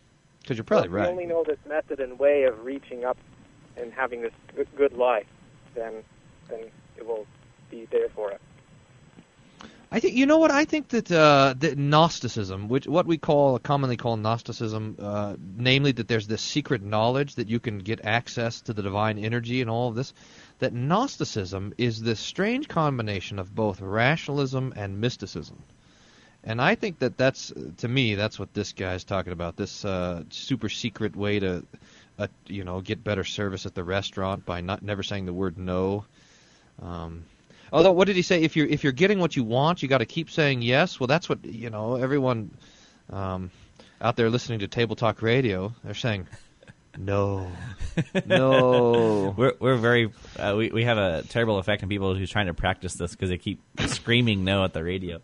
Because 0.42 0.58
you're 0.58 0.64
probably 0.64 0.88
If 0.88 0.92
we 0.94 1.00
right. 1.00 1.10
only 1.10 1.26
know 1.26 1.44
this 1.44 1.58
method 1.68 2.00
and 2.00 2.18
way 2.20 2.44
of 2.44 2.64
reaching 2.64 3.06
up 3.06 3.18
and 3.78 3.92
having 3.94 4.22
this 4.22 4.34
good, 4.56 4.68
good 4.76 4.94
life, 4.94 5.26
then 5.76 6.04
then 6.50 6.60
it 6.98 7.06
will 7.06 7.26
be 7.70 7.86
there 7.92 8.10
for 8.10 8.34
us. 8.34 8.40
I 9.94 10.00
think 10.00 10.16
you 10.16 10.26
know 10.26 10.38
what 10.38 10.52
I 10.52 10.64
think 10.64 10.88
that 10.90 11.12
uh, 11.12 11.54
that 11.60 11.78
Gnosticism, 11.78 12.70
which 12.70 12.88
what 12.88 13.06
we 13.06 13.18
call 13.18 13.60
commonly 13.60 13.98
call 13.98 14.16
Gnosticism, 14.16 14.96
uh, 14.98 15.36
namely 15.58 15.92
that 15.92 16.08
there's 16.08 16.28
this 16.28 16.42
secret 16.42 16.82
knowledge 16.82 17.36
that 17.36 17.50
you 17.50 17.60
can 17.60 17.80
get 17.80 18.06
access 18.06 18.62
to 18.62 18.74
the 18.74 18.84
divine 18.84 19.18
energy 19.18 19.60
and 19.60 19.70
all 19.70 19.90
of 19.90 19.96
this, 19.96 20.14
that 20.60 20.72
Gnosticism 20.72 21.74
is 21.78 22.02
this 22.02 22.22
strange 22.22 22.70
combination 22.70 23.38
of 23.38 23.54
both 23.54 23.82
rationalism 23.82 24.72
and 24.78 25.02
mysticism. 25.02 25.62
And 26.46 26.62
I 26.62 26.76
think 26.76 27.00
that 27.00 27.18
that's 27.18 27.52
to 27.78 27.88
me 27.90 28.16
that's 28.16 28.40
what 28.40 28.54
this 28.54 28.72
guy's 28.72 29.04
talking 29.04 29.34
about. 29.34 29.58
This 29.58 29.84
uh, 29.84 30.24
super 30.30 30.70
secret 30.70 31.18
way 31.18 31.40
to, 31.40 31.66
uh, 32.18 32.28
you 32.48 32.64
know, 32.64 32.80
get 32.80 33.04
better 33.04 33.26
service 33.26 33.66
at 33.66 33.76
the 33.76 33.84
restaurant 33.84 34.46
by 34.46 34.62
not 34.62 34.84
never 34.84 35.04
saying 35.04 35.26
the 35.26 35.34
word 35.34 35.58
no. 35.58 36.06
Um, 36.82 37.26
although, 37.72 37.92
what 37.92 38.08
did 38.08 38.16
he 38.16 38.22
say? 38.22 38.42
If 38.42 38.56
you're 38.56 38.68
if 38.68 38.84
you're 38.84 38.94
getting 38.94 39.20
what 39.20 39.36
you 39.36 39.44
want, 39.44 39.82
you 39.82 39.88
got 39.88 40.00
to 40.00 40.06
keep 40.06 40.30
saying 40.30 40.62
yes. 40.62 41.00
Well, 41.00 41.08
that's 41.08 41.30
what 41.30 41.44
you 41.46 41.70
know. 41.70 41.96
Everyone 41.96 42.52
um, 43.10 43.52
out 44.02 44.16
there 44.16 44.30
listening 44.30 44.60
to 44.60 44.68
Table 44.68 44.96
Talk 44.96 45.22
Radio, 45.22 45.74
they're 45.84 45.94
saying 45.94 46.28
no, 46.98 47.52
no. 48.26 49.34
We're 49.38 49.54
we're 49.60 49.78
very 49.78 50.12
uh, 50.38 50.56
we 50.58 50.70
we 50.70 50.84
have 50.84 50.98
a 50.98 51.24
terrible 51.30 51.58
effect 51.58 51.84
on 51.84 51.90
people 51.90 52.16
who's 52.16 52.30
trying 52.30 52.48
to 52.48 52.54
practice 52.54 52.96
this 52.96 53.12
because 53.12 53.30
they 53.30 53.38
keep 53.38 53.62
screaming 53.88 54.44
no 54.44 54.64
at 54.64 54.74
the 54.74 54.84
radio. 54.84 55.20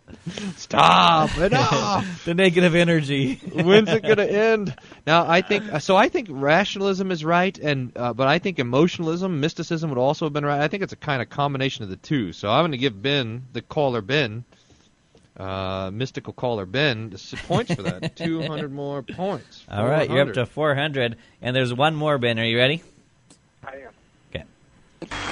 Stop! 0.55 1.37
Enough! 1.37 2.25
the 2.25 2.33
negative 2.33 2.75
energy. 2.75 3.35
When's 3.35 3.89
it 3.89 4.03
going 4.03 4.17
to 4.17 4.31
end? 4.31 4.75
Now, 5.05 5.29
I 5.29 5.41
think 5.41 5.63
so. 5.81 5.95
I 5.95 6.09
think 6.09 6.27
rationalism 6.31 7.11
is 7.11 7.23
right, 7.25 7.57
and 7.57 7.91
uh, 7.95 8.13
but 8.13 8.27
I 8.27 8.39
think 8.39 8.59
emotionalism, 8.59 9.39
mysticism 9.39 9.89
would 9.89 9.99
also 9.99 10.25
have 10.25 10.33
been 10.33 10.45
right. 10.45 10.61
I 10.61 10.67
think 10.67 10.83
it's 10.83 10.93
a 10.93 10.97
kind 10.97 11.21
of 11.21 11.29
combination 11.29 11.83
of 11.83 11.89
the 11.89 11.97
two. 11.97 12.33
So 12.33 12.49
I'm 12.49 12.61
going 12.61 12.71
to 12.71 12.77
give 12.77 13.01
Ben, 13.01 13.45
the 13.53 13.61
caller 13.61 14.01
Ben, 14.01 14.45
uh, 15.37 15.91
mystical 15.93 16.33
caller 16.33 16.65
Ben, 16.65 17.15
points 17.47 17.73
for 17.73 17.83
that. 17.83 18.15
Two 18.15 18.41
hundred 18.43 18.71
more 18.71 19.03
points. 19.03 19.63
All 19.69 19.85
right, 19.87 20.09
you're 20.09 20.21
up 20.21 20.33
to 20.33 20.45
400, 20.45 21.17
and 21.41 21.55
there's 21.55 21.73
one 21.73 21.95
more. 21.95 22.17
Ben, 22.17 22.39
are 22.39 22.45
you 22.45 22.57
ready? 22.57 22.83
I 23.63 23.75
am. 23.75 23.91
Okay. 24.33 24.43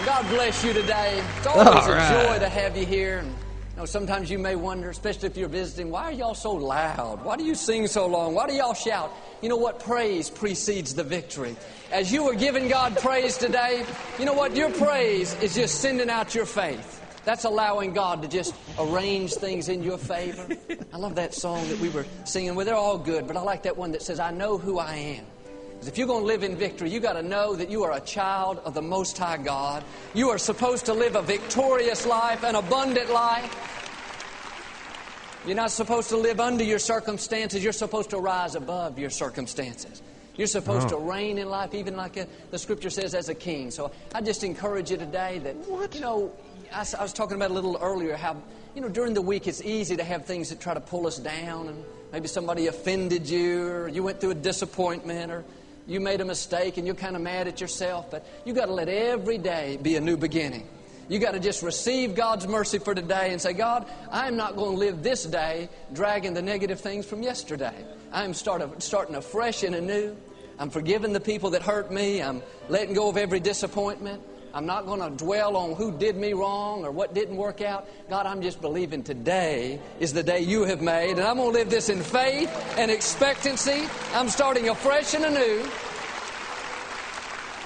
God 0.05 0.27
bless 0.29 0.63
you 0.63 0.73
today. 0.73 1.23
It's 1.37 1.47
always 1.47 1.67
All 1.67 1.91
a 1.91 1.95
right. 1.95 2.27
joy 2.27 2.39
to 2.39 2.49
have 2.49 2.77
you 2.77 2.85
here. 2.85 3.19
And, 3.19 3.29
you 3.29 3.81
know, 3.81 3.85
sometimes 3.85 4.29
you 4.29 4.39
may 4.39 4.55
wonder, 4.55 4.89
especially 4.89 5.27
if 5.27 5.35
you're 5.35 5.49
visiting, 5.49 5.89
why 5.91 6.03
are 6.03 6.11
y'all 6.11 6.33
so 6.35 6.53
loud? 6.53 7.23
Why 7.25 7.35
do 7.35 7.43
you 7.43 7.55
sing 7.55 7.87
so 7.87 8.05
long? 8.05 8.33
Why 8.33 8.47
do 8.47 8.53
y'all 8.53 8.73
shout? 8.73 9.11
You 9.41 9.49
know 9.49 9.57
what? 9.57 9.79
Praise 9.83 10.29
precedes 10.29 10.95
the 10.95 11.03
victory. 11.03 11.55
As 11.91 12.11
you 12.11 12.23
were 12.23 12.35
giving 12.35 12.67
God 12.69 12.95
praise 12.97 13.37
today, 13.37 13.85
you 14.17 14.25
know 14.25 14.33
what? 14.33 14.55
Your 14.55 14.71
praise 14.71 15.33
is 15.41 15.55
just 15.55 15.81
sending 15.81 16.09
out 16.09 16.33
your 16.33 16.45
faith. 16.45 17.01
That's 17.25 17.43
allowing 17.43 17.93
God 17.93 18.21
to 18.21 18.27
just 18.27 18.53
arrange 18.79 19.33
things 19.33 19.67
in 19.67 19.81
your 19.83 19.97
favor. 19.97 20.47
I 20.93 20.97
love 20.97 21.15
that 21.15 21.33
song 21.33 21.67
that 21.69 21.79
we 21.79 21.89
were 21.89 22.05
singing. 22.23 22.53
Well, 22.55 22.65
they're 22.65 22.75
all 22.75 22.97
good, 22.99 23.27
but 23.27 23.35
I 23.35 23.41
like 23.41 23.63
that 23.63 23.75
one 23.75 23.91
that 23.93 24.03
says, 24.03 24.19
I 24.19 24.31
know 24.31 24.57
who 24.59 24.77
I 24.77 24.93
am. 24.95 25.25
Because 25.73 25.87
if 25.87 25.97
you're 25.97 26.07
going 26.07 26.21
to 26.21 26.27
live 26.27 26.43
in 26.43 26.55
victory, 26.55 26.89
you 26.91 26.99
got 26.99 27.13
to 27.13 27.23
know 27.23 27.55
that 27.55 27.69
you 27.69 27.83
are 27.83 27.93
a 27.93 27.99
child 27.99 28.59
of 28.63 28.73
the 28.75 28.81
Most 28.81 29.17
High 29.17 29.37
God. 29.37 29.83
You 30.13 30.29
are 30.29 30.37
supposed 30.37 30.85
to 30.85 30.93
live 30.93 31.15
a 31.15 31.21
victorious 31.21 32.05
life, 32.05 32.43
an 32.43 32.55
abundant 32.55 33.09
life. 33.11 33.51
You're 35.45 35.55
not 35.55 35.71
supposed 35.71 36.09
to 36.09 36.17
live 36.17 36.39
under 36.39 36.63
your 36.63 36.79
circumstances. 36.79 37.63
You're 37.63 37.73
supposed 37.73 38.11
to 38.11 38.17
rise 38.17 38.55
above 38.55 38.97
your 38.97 39.09
circumstances. 39.11 40.01
You're 40.37 40.47
supposed 40.47 40.87
Oh. 40.87 40.97
to 40.97 40.97
reign 40.97 41.37
in 41.37 41.49
life, 41.49 41.73
even 41.73 41.95
like 41.95 42.17
uh 42.17 42.25
the 42.51 42.57
Scripture 42.57 42.89
says, 42.89 43.13
as 43.13 43.29
a 43.29 43.35
king. 43.35 43.69
So 43.71 43.91
I 44.13 44.21
just 44.21 44.43
encourage 44.43 44.91
you 44.91 44.97
today 44.97 45.39
that, 45.39 45.55
you 45.93 46.01
know, 46.01 46.31
I, 46.73 47.01
was 47.01 47.13
talking 47.13 47.35
about 47.35 47.51
a 47.51 47.53
little 47.53 47.77
earlier 47.81 48.15
how, 48.15 48.37
you 48.75 48.81
know, 48.81 48.89
during 48.89 49.13
the 49.13 49.21
week 49.21 49.47
it's 49.47 49.61
easy 49.61 49.95
to 49.97 50.03
have 50.03 50.25
things 50.25 50.49
that 50.49 50.59
try 50.59 50.73
to 50.73 50.79
pull 50.79 51.07
us 51.07 51.17
down, 51.17 51.67
and 51.67 51.83
maybe 52.11 52.27
somebody 52.27 52.67
offended 52.67 53.29
you, 53.29 53.67
or 53.67 53.87
you 53.87 54.03
went 54.03 54.21
through 54.21 54.31
a 54.31 54.35
disappointment, 54.35 55.31
or 55.31 55.43
you 55.87 55.99
made 55.99 56.21
a 56.21 56.25
mistake 56.25 56.77
and 56.77 56.85
you're 56.85 56.95
kind 56.95 57.15
of 57.15 57.21
mad 57.21 57.47
at 57.47 57.61
yourself. 57.61 58.09
But 58.09 58.25
you 58.45 58.53
got 58.53 58.65
to 58.65 58.73
let 58.73 58.89
every 58.89 59.37
day 59.37 59.77
be 59.81 59.95
a 59.95 60.01
new 60.01 60.17
beginning. 60.17 60.67
You 61.07 61.19
got 61.19 61.31
to 61.31 61.39
just 61.39 61.61
receive 61.61 62.15
God's 62.15 62.47
mercy 62.47 62.79
for 62.79 62.95
today 62.95 63.31
and 63.31 63.39
say, 63.39 63.53
God, 63.53 63.87
I'm 64.11 64.35
not 64.35 64.55
going 64.55 64.71
to 64.71 64.77
live 64.77 65.03
this 65.03 65.23
day 65.23 65.69
dragging 65.93 66.33
the 66.33 66.41
negative 66.41 66.79
things 66.79 67.05
from 67.05 67.21
yesterday. 67.21 67.75
I'm 68.11 68.33
start 68.33 68.81
starting 68.81 69.15
afresh 69.15 69.63
and 69.63 69.75
anew. 69.75 70.15
I'm 70.57 70.71
forgiving 70.71 71.13
the 71.13 71.19
people 71.19 71.51
that 71.51 71.61
hurt 71.61 71.91
me. 71.91 72.23
I'm 72.23 72.41
letting 72.69 72.95
go 72.95 73.09
of 73.09 73.17
every 73.17 73.39
disappointment. 73.39 74.23
I'm 74.55 74.65
not 74.65 74.85
going 74.85 75.01
to 75.01 75.09
dwell 75.09 75.57
on 75.57 75.75
who 75.75 75.91
did 75.91 76.15
me 76.15 76.31
wrong 76.31 76.85
or 76.85 76.91
what 76.91 77.13
didn't 77.13 77.35
work 77.35 77.59
out. 77.59 77.89
God, 78.09 78.25
I'm 78.25 78.41
just 78.41 78.61
believing 78.61 79.03
today 79.03 79.81
is 79.99 80.13
the 80.13 80.23
day 80.23 80.39
you 80.39 80.63
have 80.63 80.81
made, 80.81 81.17
and 81.17 81.23
I'm 81.23 81.35
going 81.35 81.51
to 81.51 81.57
live 81.57 81.69
this 81.69 81.89
in 81.89 82.01
faith 82.01 82.49
and 82.77 82.89
expectancy. 82.89 83.83
I'm 84.13 84.29
starting 84.29 84.69
afresh 84.69 85.13
and 85.13 85.25
anew. 85.25 85.69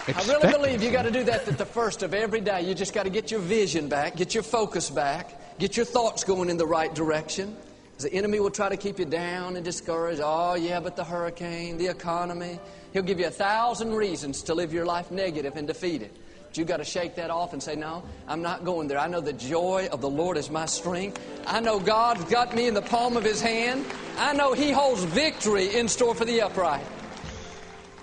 I 0.08 0.25
really 0.28 0.52
believe 0.52 0.82
you 0.82 0.89
got 0.89 1.04
to 1.04 1.12
do 1.12 1.23
that 1.25 1.47
at 1.47 1.60
the 1.60 1.65
first 1.65 2.02
of 2.02 2.15
every 2.15 2.41
day. 2.41 2.63
You 2.63 2.73
just 2.73 2.95
got 2.95 3.04
to 3.04 3.12
get 3.12 3.30
your 3.30 3.41
vision 3.41 3.88
back, 3.88 4.15
get 4.15 4.34
your 4.34 4.41
focus 4.41 4.89
back, 4.89 5.60
get 5.60 5.78
your 5.78 5.86
thoughts 5.86 6.23
going 6.23 6.49
in 6.49 6.58
the 6.58 6.65
right 6.65 6.93
direction. 6.95 7.56
The 7.99 8.12
enemy 8.12 8.39
will 8.39 8.49
try 8.49 8.69
to 8.69 8.78
keep 8.78 8.97
you 8.97 9.06
down 9.06 9.58
and 9.58 9.63
discouraged. 9.63 10.21
Oh, 10.23 10.56
yeah, 10.56 10.80
but 10.80 10.95
the 10.95 11.04
hurricane, 11.04 11.78
the 11.78 11.88
economy. 11.88 12.60
He'll 12.93 13.04
give 13.04 13.19
you 13.19 13.28
a 13.28 13.32
thousand 13.32 13.93
reasons 13.93 14.41
to 14.43 14.56
live 14.56 14.73
your 14.73 14.88
life 14.88 15.12
negative 15.12 15.56
and 15.56 15.67
defeated. 15.67 16.10
But 16.49 16.57
you 16.57 16.65
got 16.65 16.77
to 16.77 16.83
shake 16.83 17.13
that 17.17 17.29
off 17.29 17.53
and 17.53 17.62
say, 17.62 17.75
No, 17.75 18.03
I'm 18.27 18.41
not 18.41 18.65
going 18.65 18.88
there. 18.88 18.97
I 18.97 19.07
know 19.07 19.21
the 19.21 19.33
joy 19.33 19.88
of 19.91 20.01
the 20.01 20.09
Lord 20.09 20.35
is 20.35 20.49
my 20.49 20.65
strength. 20.65 21.21
I 21.45 21.59
know 21.59 21.79
God's 21.79 22.23
got 22.25 22.55
me 22.55 22.67
in 22.67 22.73
the 22.73 22.81
palm 22.81 23.15
of 23.17 23.23
His 23.23 23.39
hand. 23.39 23.85
I 24.17 24.33
know 24.33 24.53
He 24.53 24.71
holds 24.71 25.03
victory 25.03 25.75
in 25.75 25.88
store 25.88 26.15
for 26.15 26.25
the 26.25 26.41
upright. 26.41 26.83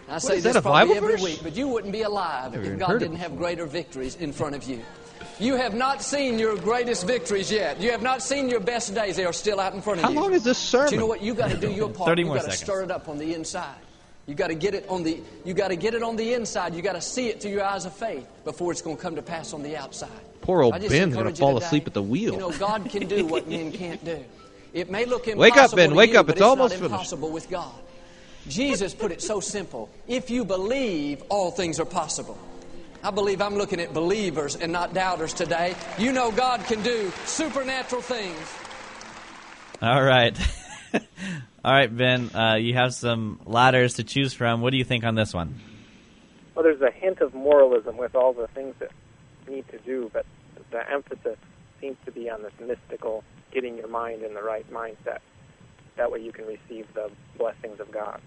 I 0.09 0.13
What, 0.13 0.23
say 0.23 0.37
is 0.37 0.45
this 0.45 0.61
probably 0.61 0.97
every 0.97 1.15
verse? 1.15 1.23
week, 1.25 1.41
but 1.43 1.57
you 1.57 1.67
wouldn't 1.67 1.93
be 1.93 2.03
alive 2.03 2.53
Never 2.53 2.73
if 2.75 2.79
God 2.79 3.01
didn't 3.01 3.17
have 3.17 3.37
greater 3.37 3.67
victories 3.67 4.15
in 4.15 4.33
front 4.33 4.55
of 4.55 4.63
you. 4.63 4.81
You 5.41 5.57
have 5.57 5.75
not 5.75 6.01
seen 6.01 6.39
your 6.39 6.57
greatest 6.57 7.05
victories 7.05 7.51
yet. 7.51 7.81
You 7.81 7.91
have 7.91 8.01
not 8.03 8.23
seen 8.23 8.49
your 8.49 8.61
best 8.61 8.95
days. 8.95 9.17
They 9.17 9.25
are 9.25 9.33
still 9.33 9.59
out 9.59 9.75
in 9.75 9.83
front 9.83 9.99
of 9.99 10.05
How 10.05 10.11
you. 10.11 10.17
How 10.19 10.23
long 10.23 10.33
is 10.35 10.45
this 10.45 10.57
sermon? 10.57 10.87
But 10.87 10.93
you 10.93 10.99
know 11.01 11.07
what? 11.07 11.21
You 11.21 11.35
got 11.35 11.51
to 11.51 11.57
do 11.57 11.73
your 11.73 11.89
part. 11.93 12.07
30 12.11 12.23
you 12.23 12.27
more 12.27 12.37
got 12.37 12.45
to 12.45 12.51
seconds. 12.53 12.63
stir 12.63 12.83
it 12.85 12.91
up 12.93 13.09
on 13.09 13.19
the 13.19 13.35
inside. 13.35 13.75
You 14.27 14.35
got 14.35 14.49
to 14.49 14.55
get 14.55 14.75
it 14.75 14.87
on 14.89 15.05
the. 15.05 15.21
You 15.45 15.55
got 15.55 15.69
to 15.69 15.77
get 15.77 15.95
it 15.95 16.03
on 16.03 16.17
the 16.17 16.35
inside. 16.35 16.75
You 16.75 16.83
got 16.83 16.95
to 16.95 17.01
see 17.01 17.29
it 17.29 17.41
through 17.41 17.53
your 17.53 17.65
eyes 17.65 17.85
of 17.85 17.95
faith 17.95 18.27
before 18.45 18.73
it's 18.73 18.83
going 18.83 18.97
to 18.97 19.03
come 19.03 19.15
to 19.17 19.23
pass 19.23 19.53
on 19.53 19.63
the 19.63 19.77
outside. 19.77 20.11
Poor 20.41 20.63
old 20.63 20.75
I 20.75 20.79
Ben's 20.81 21.15
going 21.15 21.27
to 21.27 21.31
you 21.31 21.37
fall 21.37 21.55
today, 21.55 21.67
asleep 21.67 21.87
at 21.87 21.95
the 21.95 22.03
wheel. 22.03 22.35
You 22.35 22.41
know, 22.41 22.51
God 22.53 22.89
can 22.91 23.07
do 23.07 23.25
what 23.25 23.49
men 23.49 23.71
can't 23.73 24.05
do. 24.05 24.25
It 24.73 24.91
may 24.91 25.05
look 25.05 25.29
impossible. 25.29 25.41
Wake 25.41 25.57
up, 25.57 25.75
Ben. 25.77 25.91
to 25.91 25.95
Wake 25.95 26.13
you, 26.13 26.21
up. 26.21 26.27
but 26.27 26.37
It's 26.37 26.43
almost 26.43 26.73
not 26.75 26.79
finished. 26.79 26.93
impossible 26.93 27.31
with 27.31 27.49
God. 27.49 27.73
Jesus 28.49 28.95
put 28.95 29.11
it 29.13 29.23
so 29.23 29.41
simple. 29.41 29.89
If 30.07 30.29
you 30.31 30.45
believe, 30.45 31.23
all 31.29 31.51
things 31.51 31.81
are 31.81 31.85
possible. 31.87 32.39
I 33.03 33.11
believe 33.11 33.41
I'm 33.41 33.55
looking 33.57 33.81
at 33.81 33.95
believers 33.95 34.57
and 34.57 34.73
not 34.73 34.93
doubters 34.93 35.33
today. 35.33 35.75
You 35.99 36.13
know 36.13 36.31
God 36.33 36.65
can 36.65 36.83
do 36.83 37.13
supernatural 37.25 38.03
things. 38.03 38.39
All 39.81 40.03
right. 40.03 40.37
All 41.67 41.73
right, 41.73 41.95
Ben, 41.95 42.31
uh, 42.33 42.55
you 42.55 42.75
have 42.75 42.95
some 42.95 43.41
ladders 43.45 43.95
to 43.95 44.05
choose 44.05 44.33
from. 44.33 44.61
What 44.61 44.71
do 44.71 44.77
you 44.77 44.85
think 44.85 45.03
on 45.03 45.17
this 45.17 45.35
one? 45.35 45.59
Well, 46.55 46.63
there's 46.63 46.81
a 46.81 46.93
hint 46.93 47.21
of 47.21 47.35
moralism 47.35 47.97
with 47.97 48.15
all 48.15 48.33
the 48.33 48.47
things 48.55 48.77
that 48.79 48.93
you 49.49 49.57
need 49.57 49.69
to 49.71 49.79
do, 49.79 50.09
but 50.13 50.25
the 50.71 50.89
emphasis 50.89 51.37
seems 51.81 51.97
to 52.05 52.13
be 52.13 52.31
on 52.31 52.45
this 52.45 52.53
mystical, 52.61 53.25
getting 53.53 53.77
your 53.77 53.89
mind 53.89 54.23
in 54.23 54.35
the 54.35 54.45
right 54.45 54.65
mindset. 54.73 55.19
That 55.97 56.13
way 56.13 56.21
you 56.21 56.31
can 56.31 56.47
receive 56.47 56.87
the 56.95 57.11
blessings 57.37 57.81
of 57.81 57.91
God. 57.91 58.21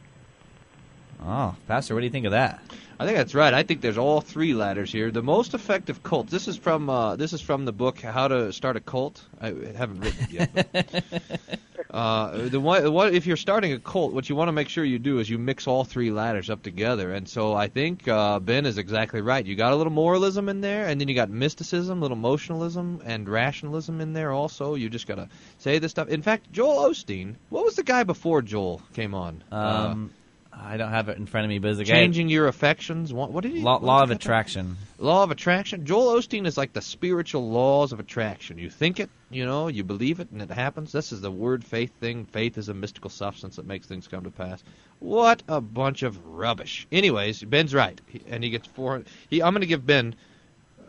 Oh, 1.21 1.55
Pastor, 1.67 1.93
what 1.93 1.99
do 2.01 2.05
you 2.05 2.12
think 2.12 2.25
of 2.25 2.32
that? 2.32 2.62
I 2.99 3.05
think 3.05 3.17
that's 3.17 3.36
right. 3.36 3.53
I 3.53 3.63
think 3.63 3.82
there's 3.82 3.97
all 3.97 4.19
three 4.21 4.53
ladders 4.53 4.91
here. 4.91 5.10
The 5.12 5.21
most 5.23 5.53
effective 5.53 6.03
cult. 6.03 6.27
This 6.27 6.47
is 6.47 6.58
from 6.58 6.89
uh, 6.89 7.15
this 7.15 7.32
is 7.34 7.41
from 7.41 7.65
the 7.65 7.71
book 7.71 7.99
How 7.99 8.27
to 8.27 8.51
Start 8.51 8.75
a 8.75 8.82
Cult. 8.82 9.23
I 9.39 9.47
haven't 9.75 10.01
written 10.01 10.23
it 10.23 10.32
yet. 10.32 10.71
but- 10.71 11.60
Uh, 11.91 12.47
the 12.49 12.60
one, 12.60 12.93
what 12.93 13.15
if 13.15 13.25
you're 13.25 13.36
starting 13.36 13.73
a 13.73 13.79
cult? 13.79 14.13
What 14.13 14.29
you 14.29 14.36
want 14.36 14.47
to 14.49 14.51
make 14.51 14.69
sure 14.69 14.84
you 14.86 14.99
do 14.99 15.17
is 15.17 15.27
you 15.27 15.39
mix 15.39 15.65
all 15.65 15.84
three 15.84 16.12
ladders 16.12 16.51
up 16.51 16.62
together. 16.62 17.13
And 17.13 17.27
so 17.27 17.55
I 17.55 17.67
think 17.67 18.08
uh, 18.08 18.39
Ben 18.39 18.67
is 18.67 18.77
exactly 18.77 19.21
right. 19.21 19.43
You 19.43 19.55
got 19.55 19.73
a 19.73 19.75
little 19.75 19.91
moralism 19.91 20.49
in 20.49 20.62
there, 20.62 20.86
and 20.86 21.01
then 21.01 21.08
you 21.08 21.15
got 21.15 21.32
mysticism, 21.32 21.97
a 21.97 22.01
little 22.01 22.15
emotionalism, 22.15 23.01
and 23.05 23.27
rationalism 23.27 24.01
in 24.01 24.13
there 24.13 24.32
also. 24.32 24.75
You 24.75 24.88
just 24.88 25.08
gotta 25.08 25.29
say 25.58 25.79
this 25.79 25.89
stuff. 25.89 26.10
In 26.10 26.21
fact, 26.21 26.51
Joel 26.51 26.91
Osteen, 26.91 27.34
what 27.49 27.65
was 27.65 27.75
the 27.75 27.82
guy 27.84 28.03
before 28.03 28.43
Joel 28.43 28.84
came 28.93 29.15
on? 29.15 29.43
Um, 29.51 30.12
I 30.52 30.78
don't 30.78 30.90
have 30.92 31.10
it 31.10 31.18
in 31.18 31.26
front 31.26 31.46
of 31.46 31.50
me, 31.50 31.60
but 31.60 31.72
it's 31.72 31.80
a. 31.80 31.86
Changing 31.86 32.28
your 32.28 32.48
affections. 32.48 33.14
What, 33.14 33.32
what 33.32 33.44
did 33.44 33.54
he? 33.54 33.62
Law, 33.62 33.74
what 33.74 33.84
law 33.84 34.04
of 34.04 34.12
attraction. 34.12 34.78
Law 34.98 35.24
of 35.24 35.32
attraction. 35.32 35.86
Joel 35.86 36.16
Osteen 36.20 36.46
is 36.48 36.58
like 36.58 36.74
the 36.74 36.82
spiritual 36.82 37.50
laws 37.50 37.94
of 37.94 38.00
attraction. 38.00 38.58
You 38.58 38.70
think 38.70 39.00
it, 39.00 39.10
you 39.30 39.46
know, 39.46 39.68
you 39.68 39.84
believe 39.84 40.20
it, 40.20 40.32
and 40.32 40.42
it 40.42 40.50
happens. 40.52 40.92
This 40.92 41.12
is 41.12 41.22
the 41.22 41.32
word 41.32 41.64
faith 41.64 41.92
thing. 42.00 42.26
Faith 42.26 42.58
is 42.58 42.68
a 42.68 42.74
mystical 42.74 43.10
substance 43.10 43.56
that 43.58 43.66
makes 43.68 43.86
things 43.88 44.08
come 44.08 44.24
to 44.24 44.32
pass. 44.32 44.64
What 45.00 45.44
a 45.48 45.62
bunch 45.62 46.04
of 46.04 46.26
rubbish. 46.26 46.88
Anyways, 46.92 47.44
Ben's 47.44 47.74
right, 47.74 48.00
He- 48.08 48.22
and 48.28 48.44
he 48.44 48.50
gets 48.50 48.68
four. 48.68 49.04
He, 49.30 49.42
I'm 49.42 49.54
going 49.54 49.62
to 49.62 49.68
give 49.68 49.86
Ben 49.86 50.16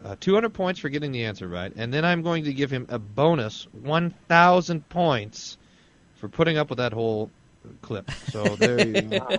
uh, 0.05 0.17
200 0.19 0.55
points 0.55 0.81
for 0.81 0.89
getting 0.89 1.13
the 1.13 1.27
answer 1.27 1.47
right, 1.47 1.73
and 1.77 1.93
then 1.93 2.05
I'm 2.05 2.23
going 2.23 2.45
to 2.45 2.53
give 2.55 2.71
him 2.71 2.87
a 2.89 2.99
bonus 2.99 3.69
1,000 3.73 4.89
points 4.89 5.59
for 6.17 6.29
putting 6.29 6.57
up 6.59 6.71
with 6.71 6.79
that 6.79 6.93
whole 6.93 7.31
clip. 7.83 8.11
So 8.31 8.45
there 8.57 8.87
you 8.87 9.03
go. 9.03 9.29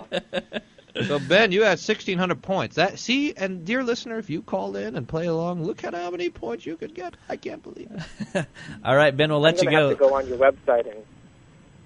So 1.06 1.18
Ben, 1.18 1.52
you 1.52 1.62
had 1.62 1.78
1,600 1.78 2.42
points. 2.42 2.76
That 2.76 2.98
see, 2.98 3.32
and 3.34 3.64
dear 3.64 3.82
listener, 3.82 4.18
if 4.18 4.28
you 4.28 4.42
called 4.42 4.76
in 4.76 4.94
and 4.94 5.08
play 5.08 5.24
along, 5.24 5.64
look 5.64 5.82
at 5.84 5.94
how 5.94 6.10
many 6.10 6.28
points 6.28 6.66
you 6.66 6.76
could 6.76 6.94
get. 6.94 7.14
I 7.30 7.36
can't 7.36 7.62
believe 7.62 7.90
it. 8.34 8.46
All 8.84 8.94
right, 8.94 9.16
Ben, 9.16 9.30
we'll 9.30 9.40
let 9.40 9.58
I'm 9.60 9.64
you 9.64 9.70
go. 9.70 9.88
have 9.88 9.96
to 9.98 10.04
go 10.04 10.14
on 10.14 10.28
your 10.28 10.36
website 10.36 10.86
and 10.86 11.02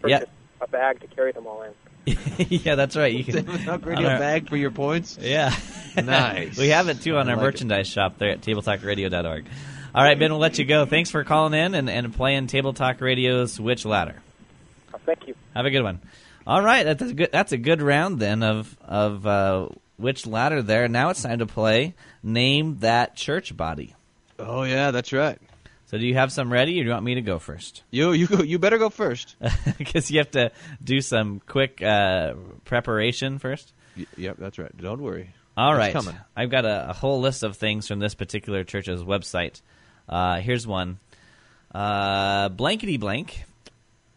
Yeah. 0.04 0.18
purchase 0.18 0.34
a 0.60 0.66
bag 0.66 1.00
to 1.02 1.06
carry 1.06 1.30
them 1.30 1.46
all 1.46 1.62
in. 1.62 1.72
yeah, 2.48 2.74
that's 2.74 2.96
right. 2.96 3.12
You 3.14 3.22
can 3.22 3.48
Upgrade 3.68 3.98
on 3.98 4.04
a 4.06 4.08
our- 4.08 4.18
bag 4.18 4.48
for 4.48 4.56
your 4.56 4.72
points. 4.72 5.16
Yeah. 5.20 5.54
Nice. 5.96 6.58
we 6.58 6.70
have 6.70 6.88
it 6.88 7.00
too 7.00 7.16
on 7.16 7.28
I 7.28 7.30
our 7.30 7.36
like 7.36 7.42
it. 7.42 7.46
merchandise 7.46 7.86
shop 7.86 8.18
there 8.18 8.30
at 8.30 8.40
tabletalkradio.org. 8.40 9.46
All 9.94 10.02
right, 10.02 10.18
Ben, 10.18 10.32
we'll 10.32 10.40
let 10.40 10.58
you 10.58 10.64
go. 10.64 10.84
Thanks 10.84 11.12
for 11.12 11.22
calling 11.22 11.54
in 11.54 11.76
and, 11.76 11.88
and 11.88 12.12
playing 12.12 12.48
Table 12.48 12.72
Talk 12.72 13.00
Radio's 13.00 13.60
Which 13.60 13.84
Ladder. 13.84 14.16
Oh, 14.92 14.98
thank 15.06 15.28
you. 15.28 15.36
Have 15.54 15.64
a 15.64 15.70
good 15.70 15.82
one. 15.84 16.00
All 16.46 16.62
right, 16.62 16.84
that's 16.84 17.02
a 17.02 17.12
good. 17.12 17.30
That's 17.32 17.52
a 17.52 17.58
good 17.58 17.82
round 17.82 18.20
then 18.20 18.42
of 18.42 18.76
of 18.84 19.26
uh, 19.26 19.68
which 19.96 20.26
ladder 20.26 20.62
there. 20.62 20.86
Now 20.88 21.10
it's 21.10 21.22
time 21.22 21.40
to 21.40 21.46
play 21.46 21.94
name 22.22 22.78
that 22.80 23.16
church 23.16 23.56
body. 23.56 23.94
Oh 24.38 24.62
yeah, 24.62 24.90
that's 24.92 25.12
right. 25.12 25.38
So 25.86 25.98
do 25.98 26.06
you 26.06 26.14
have 26.14 26.32
some 26.32 26.52
ready, 26.52 26.80
or 26.80 26.82
do 26.82 26.88
you 26.88 26.92
want 26.92 27.04
me 27.04 27.14
to 27.16 27.20
go 27.22 27.38
first? 27.38 27.82
You 27.90 28.12
you 28.12 28.26
go. 28.26 28.42
You 28.42 28.58
better 28.58 28.78
go 28.78 28.90
first. 28.90 29.36
Because 29.78 30.10
you 30.10 30.18
have 30.18 30.30
to 30.32 30.52
do 30.82 31.00
some 31.00 31.40
quick 31.46 31.82
uh, 31.82 32.34
preparation 32.64 33.38
first. 33.38 33.72
Y- 33.96 34.06
yep, 34.16 34.36
that's 34.38 34.58
right. 34.58 34.76
Don't 34.76 35.02
worry. 35.02 35.30
All 35.56 35.74
right, 35.74 35.92
coming. 35.92 36.16
I've 36.36 36.50
got 36.50 36.64
a, 36.64 36.90
a 36.90 36.92
whole 36.92 37.20
list 37.20 37.42
of 37.42 37.56
things 37.56 37.88
from 37.88 37.98
this 37.98 38.14
particular 38.14 38.62
church's 38.62 39.02
website. 39.02 39.62
Uh, 40.08 40.40
here's 40.40 40.66
one. 40.66 40.98
Uh, 41.74 42.50
blankety 42.50 42.98
blank 42.98 43.44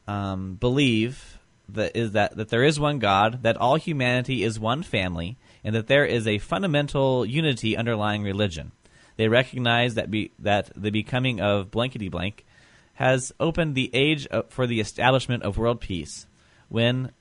um, 0.07 0.55
believe 0.55 1.38
that 1.73 1.97
is 1.97 2.11
that 2.11 2.35
that 2.37 2.49
there 2.49 2.63
is 2.63 2.79
one 2.79 2.99
God, 2.99 3.43
that 3.43 3.57
all 3.57 3.75
humanity 3.75 4.43
is 4.43 4.59
one 4.59 4.83
family, 4.83 5.37
and 5.63 5.75
that 5.75 5.87
there 5.87 6.05
is 6.05 6.27
a 6.27 6.37
fundamental 6.37 7.25
unity 7.25 7.75
underlying 7.75 8.23
religion. 8.23 8.71
They 9.17 9.27
recognize 9.27 9.95
that 9.95 10.09
be, 10.09 10.31
that 10.39 10.71
the 10.75 10.91
becoming 10.91 11.41
of 11.41 11.71
blankety 11.71 12.07
blank 12.07 12.45
has 12.93 13.33
opened 13.39 13.75
the 13.75 13.89
age 13.93 14.27
for 14.49 14.67
the 14.67 14.79
establishment 14.79 15.43
of 15.43 15.57
world 15.57 15.81
peace, 15.81 16.25
when, 16.69 17.11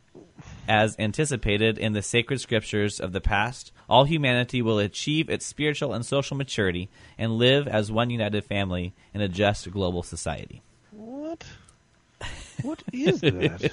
as 0.69 0.97
anticipated 0.99 1.79
in 1.79 1.93
the 1.93 2.03
sacred 2.03 2.41
scriptures 2.41 3.01
of 3.01 3.13
the 3.13 3.21
past, 3.21 3.73
all 3.89 4.05
humanity 4.05 4.63
will 4.63 4.79
achieve 4.79 5.29
its 5.29 5.47
spiritual 5.47 5.93
and 5.93 6.05
social 6.05 6.37
maturity 6.37 6.89
and 7.17 7.33
live 7.33 7.67
as 7.67 7.91
one 7.91 8.11
united 8.11 8.45
family 8.45 8.95
in 9.15 9.21
a 9.21 9.29
just 9.29 9.71
global 9.71 10.03
society. 10.03 10.63
What? 10.91 11.45
What 12.63 12.83
is 12.93 13.21
that? 13.21 13.71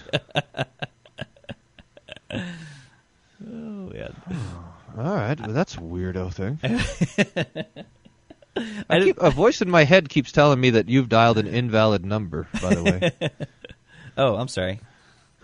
oh 2.32 3.92
yeah. 3.94 4.10
Oh, 4.32 4.74
all 4.98 5.16
right, 5.16 5.40
well, 5.40 5.52
that's 5.52 5.76
a 5.76 5.80
weirdo 5.80 6.34
thing. 6.34 6.60
I 8.90 9.02
keep, 9.02 9.18
a 9.18 9.30
voice 9.30 9.62
in 9.62 9.70
my 9.70 9.84
head 9.84 10.08
keeps 10.08 10.32
telling 10.32 10.62
me 10.62 10.70
that 10.72 10.88
you've 10.88 11.10
dialed 11.10 11.38
an 11.38 11.48
invalid 11.48 12.06
number. 12.06 12.48
By 12.62 12.76
the 12.76 12.84
way, 12.84 13.12
oh, 14.18 14.36
I'm 14.36 14.48
sorry. 14.48 14.80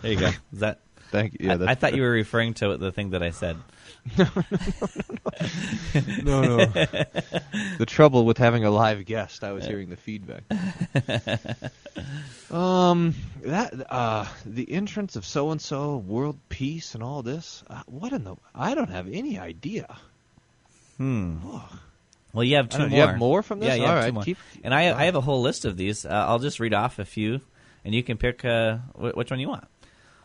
There 0.00 0.12
you 0.12 0.18
go. 0.18 0.30
Is 0.52 0.60
that? 0.60 0.80
Thank 1.12 1.34
you. 1.38 1.48
Yeah, 1.48 1.58
I, 1.60 1.72
I 1.72 1.74
thought 1.74 1.94
you 1.94 2.02
were 2.02 2.10
referring 2.10 2.54
to 2.54 2.76
the 2.78 2.90
thing 2.90 3.10
that 3.10 3.22
I 3.22 3.30
said. 3.30 3.56
no, 4.18 4.24
no. 6.24 6.56
the 6.64 7.84
trouble 7.86 8.24
with 8.24 8.38
having 8.38 8.64
a 8.64 8.70
live 8.70 9.04
guest, 9.04 9.44
I 9.44 9.52
was 9.52 9.64
hearing 9.66 9.90
the 9.90 9.96
feedback. 9.96 10.42
um, 12.50 13.14
that 13.42 13.74
uh, 13.92 14.26
the 14.44 14.72
entrance 14.72 15.14
of 15.16 15.24
so 15.24 15.50
and 15.50 15.60
so, 15.60 15.98
world 15.98 16.38
peace, 16.48 16.94
and 16.94 17.04
all 17.04 17.22
this. 17.22 17.62
Uh, 17.68 17.82
what 17.86 18.12
in 18.12 18.24
the? 18.24 18.36
I 18.54 18.74
don't 18.74 18.90
have 18.90 19.06
any 19.12 19.38
idea. 19.38 19.94
Hmm. 20.96 21.36
Well, 22.32 22.44
you 22.44 22.56
have 22.56 22.70
two 22.70 22.88
more. 22.88 22.88
you 22.88 23.00
have 23.06 23.18
more 23.18 23.42
from 23.42 23.60
this? 23.60 23.68
Yeah, 23.68 23.74
you 23.74 23.82
All 23.82 23.88
have 23.88 23.98
right, 23.98 24.06
two 24.06 24.12
more. 24.14 24.22
keep- 24.24 24.38
and 24.64 24.72
I, 24.72 24.98
I 24.98 25.04
have 25.04 25.16
a 25.16 25.20
whole 25.20 25.42
list 25.42 25.66
of 25.66 25.76
these. 25.76 26.06
Uh, 26.06 26.08
I'll 26.08 26.38
just 26.38 26.58
read 26.60 26.72
off 26.72 26.98
a 26.98 27.04
few, 27.04 27.42
and 27.84 27.94
you 27.94 28.02
can 28.02 28.16
pick 28.16 28.44
uh, 28.44 28.78
wh- 28.94 29.14
which 29.16 29.30
one 29.30 29.38
you 29.38 29.48
want. 29.48 29.66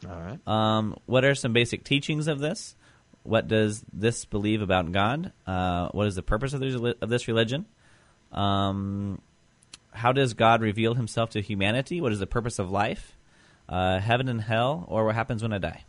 All 0.05 0.19
right. 0.19 0.47
Um, 0.47 0.97
what 1.05 1.25
are 1.25 1.35
some 1.35 1.53
basic 1.53 1.83
teachings 1.83 2.27
of 2.27 2.39
this? 2.39 2.75
What 3.23 3.47
does 3.47 3.83
this 3.91 4.25
believe 4.25 4.61
about 4.61 4.91
God? 4.91 5.31
Uh, 5.45 5.89
what 5.89 6.07
is 6.07 6.15
the 6.15 6.21
purpose 6.21 6.53
of 6.53 6.59
this, 6.59 6.75
of 7.01 7.09
this 7.09 7.27
religion? 7.27 7.65
Um, 8.31 9.21
how 9.91 10.11
does 10.13 10.33
God 10.33 10.61
reveal 10.61 10.93
Himself 10.93 11.31
to 11.31 11.41
humanity? 11.41 11.99
What 11.99 12.11
is 12.11 12.19
the 12.19 12.27
purpose 12.27 12.59
of 12.59 12.69
life? 12.69 13.17
Uh, 13.67 13.99
heaven 13.99 14.29
and 14.29 14.39
hell, 14.41 14.85
or 14.87 15.05
what 15.05 15.15
happens 15.15 15.41
when 15.41 15.51
I 15.51 15.57
die? 15.57 15.83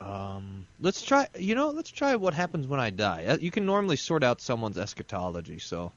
Um, 0.00 0.66
let's 0.80 1.02
try. 1.02 1.28
You 1.38 1.54
know, 1.54 1.70
let's 1.70 1.90
try 1.90 2.16
what 2.16 2.32
happens 2.34 2.66
when 2.66 2.80
I 2.80 2.90
die. 2.90 3.24
Uh, 3.26 3.36
You 3.38 3.50
can 3.50 3.66
normally 3.66 3.96
sort 3.96 4.24
out 4.24 4.40
someone's 4.40 4.78
eschatology, 4.78 5.58
so 5.58 5.92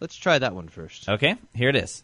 let's 0.00 0.16
try 0.16 0.38
that 0.38 0.54
one 0.54 0.68
first. 0.68 1.08
Okay, 1.08 1.36
here 1.54 1.68
it 1.68 1.76
is. 1.76 2.02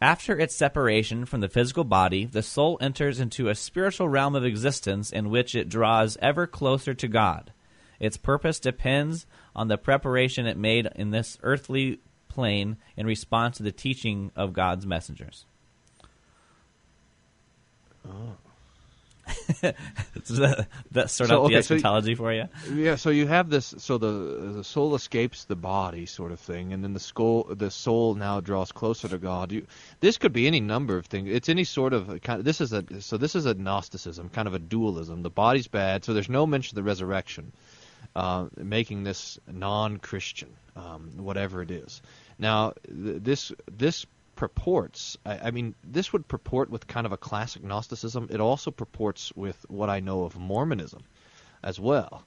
After 0.00 0.38
its 0.38 0.54
separation 0.54 1.24
from 1.24 1.40
the 1.40 1.48
physical 1.48 1.82
body, 1.82 2.24
the 2.24 2.42
soul 2.42 2.78
enters 2.80 3.18
into 3.18 3.48
a 3.48 3.54
spiritual 3.54 4.08
realm 4.08 4.36
of 4.36 4.44
existence 4.44 5.10
in 5.10 5.28
which 5.28 5.56
it 5.56 5.68
draws 5.68 6.16
ever 6.22 6.46
closer 6.46 6.94
to 6.94 7.08
God. 7.08 7.52
Its 7.98 8.16
purpose 8.16 8.60
depends 8.60 9.26
on 9.56 9.66
the 9.66 9.76
preparation 9.76 10.46
it 10.46 10.56
made 10.56 10.88
in 10.94 11.10
this 11.10 11.36
earthly 11.42 11.98
plane 12.28 12.76
in 12.96 13.06
response 13.06 13.56
to 13.56 13.64
the 13.64 13.72
teaching 13.72 14.30
of 14.36 14.52
God's 14.52 14.86
messengers. 14.86 15.46
Oh. 18.08 18.36
Does 19.62 20.38
that, 20.38 20.68
that 20.92 21.10
sort 21.10 21.28
So, 21.28 21.36
out 21.36 21.44
the 21.46 21.56
okay, 21.56 21.62
so 21.62 21.74
y- 21.76 21.78
eschatology 21.78 22.14
for 22.14 22.32
you? 22.32 22.44
Yeah, 22.72 22.96
so 22.96 23.10
you 23.10 23.26
have 23.26 23.50
this. 23.50 23.74
So 23.78 23.98
the 23.98 24.52
the 24.56 24.64
soul 24.64 24.94
escapes 24.94 25.44
the 25.44 25.56
body, 25.56 26.06
sort 26.06 26.32
of 26.32 26.40
thing, 26.40 26.72
and 26.72 26.82
then 26.82 26.94
the 26.94 27.00
soul 27.00 27.44
the 27.50 27.70
soul 27.70 28.14
now 28.14 28.40
draws 28.40 28.72
closer 28.72 29.08
to 29.08 29.18
God. 29.18 29.52
You, 29.52 29.66
this 30.00 30.18
could 30.18 30.32
be 30.32 30.46
any 30.46 30.60
number 30.60 30.96
of 30.96 31.06
things. 31.06 31.28
It's 31.30 31.48
any 31.48 31.64
sort 31.64 31.92
of 31.92 32.20
kind. 32.22 32.40
Of, 32.40 32.44
this 32.44 32.60
is 32.60 32.72
a 32.72 32.84
so 33.00 33.16
this 33.16 33.34
is 33.34 33.46
a 33.46 33.54
Gnosticism, 33.54 34.28
kind 34.30 34.48
of 34.48 34.54
a 34.54 34.58
dualism. 34.58 35.22
The 35.22 35.30
body's 35.30 35.68
bad, 35.68 36.04
so 36.04 36.14
there's 36.14 36.28
no 36.28 36.46
mention 36.46 36.78
of 36.78 36.84
the 36.84 36.88
resurrection, 36.88 37.52
uh, 38.16 38.46
making 38.56 39.04
this 39.04 39.38
non-Christian, 39.50 40.50
um, 40.76 41.12
whatever 41.18 41.62
it 41.62 41.70
is. 41.70 42.02
Now, 42.38 42.72
th- 42.86 43.22
this 43.22 43.52
this 43.70 44.06
purports. 44.38 45.18
I, 45.26 45.48
I 45.48 45.50
mean, 45.50 45.74
this 45.82 46.12
would 46.12 46.28
purport 46.28 46.70
with 46.70 46.86
kind 46.86 47.06
of 47.06 47.12
a 47.12 47.16
classic 47.16 47.64
Gnosticism. 47.64 48.28
It 48.30 48.40
also 48.40 48.70
purports 48.70 49.32
with 49.34 49.66
what 49.68 49.90
I 49.90 49.98
know 49.98 50.22
of 50.22 50.38
Mormonism 50.38 51.02
as 51.64 51.80
well. 51.80 52.22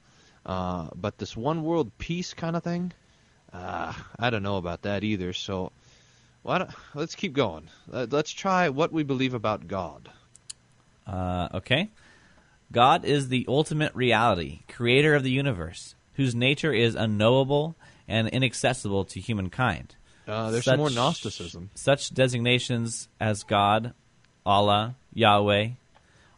Uh, 0.46 0.90
but 0.94 1.18
this 1.20 1.38
one 1.38 1.64
world 1.64 1.90
peace 1.98 2.34
kind 2.34 2.58
of 2.58 2.64
thing, 2.64 2.92
uh, 3.54 3.94
I 4.20 4.30
don't 4.30 4.44
know 4.44 4.58
about 4.58 4.82
that 4.82 5.06
either. 5.06 5.32
So, 5.32 5.72
don't, 6.46 6.70
let's 6.94 7.16
keep 7.16 7.32
going. 7.32 7.70
Let, 7.88 8.12
let's 8.12 8.32
try 8.32 8.68
what 8.68 8.92
we 8.92 9.04
believe 9.04 9.34
about 9.34 9.70
God. 9.70 10.10
Uh, 11.08 11.48
okay. 11.54 11.92
God 12.74 13.06
is 13.06 13.30
the 13.30 13.46
ultimate 13.48 13.96
reality, 13.96 14.64
creator 14.68 15.16
of 15.16 15.24
the 15.24 15.32
universe, 15.32 15.96
whose 16.16 16.36
nature 16.36 16.74
is 16.74 16.94
unknowable 16.94 17.78
and 18.06 18.28
inaccessible 18.28 19.06
to 19.06 19.22
humankind. 19.22 19.96
Uh, 20.28 20.52
there's 20.52 20.66
some 20.66 20.78
more 20.78 20.90
Gnosticism. 20.90 21.70
Such 21.76 22.14
designations 22.14 23.08
as 23.20 23.44
God, 23.44 23.94
Allah, 24.46 24.96
Yahweh, 25.14 25.70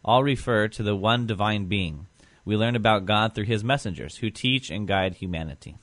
all 0.04 0.22
refer 0.22 0.68
to 0.68 0.82
the 0.82 0.96
one 0.96 1.26
divine 1.26 1.66
being. 1.66 2.06
We 2.44 2.56
learn 2.56 2.76
about 2.76 3.06
God 3.06 3.34
through 3.34 3.44
his 3.44 3.64
messengers, 3.64 4.16
who 4.16 4.30
teach 4.30 4.70
and 4.70 4.86
guide 4.86 5.14
humanity. 5.14 5.76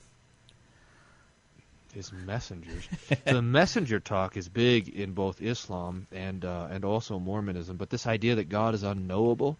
his 1.92 2.12
messengers. 2.12 2.88
so 3.08 3.34
the 3.34 3.42
messenger 3.42 4.00
talk 4.00 4.36
is 4.36 4.48
big 4.48 4.88
in 4.88 5.12
both 5.12 5.42
Islam 5.42 6.06
and 6.12 6.44
uh, 6.44 6.68
and 6.70 6.84
also 6.84 7.18
Mormonism. 7.18 7.76
But 7.76 7.90
this 7.90 8.06
idea 8.06 8.36
that 8.36 8.48
God 8.48 8.74
is 8.74 8.82
unknowable. 8.82 9.58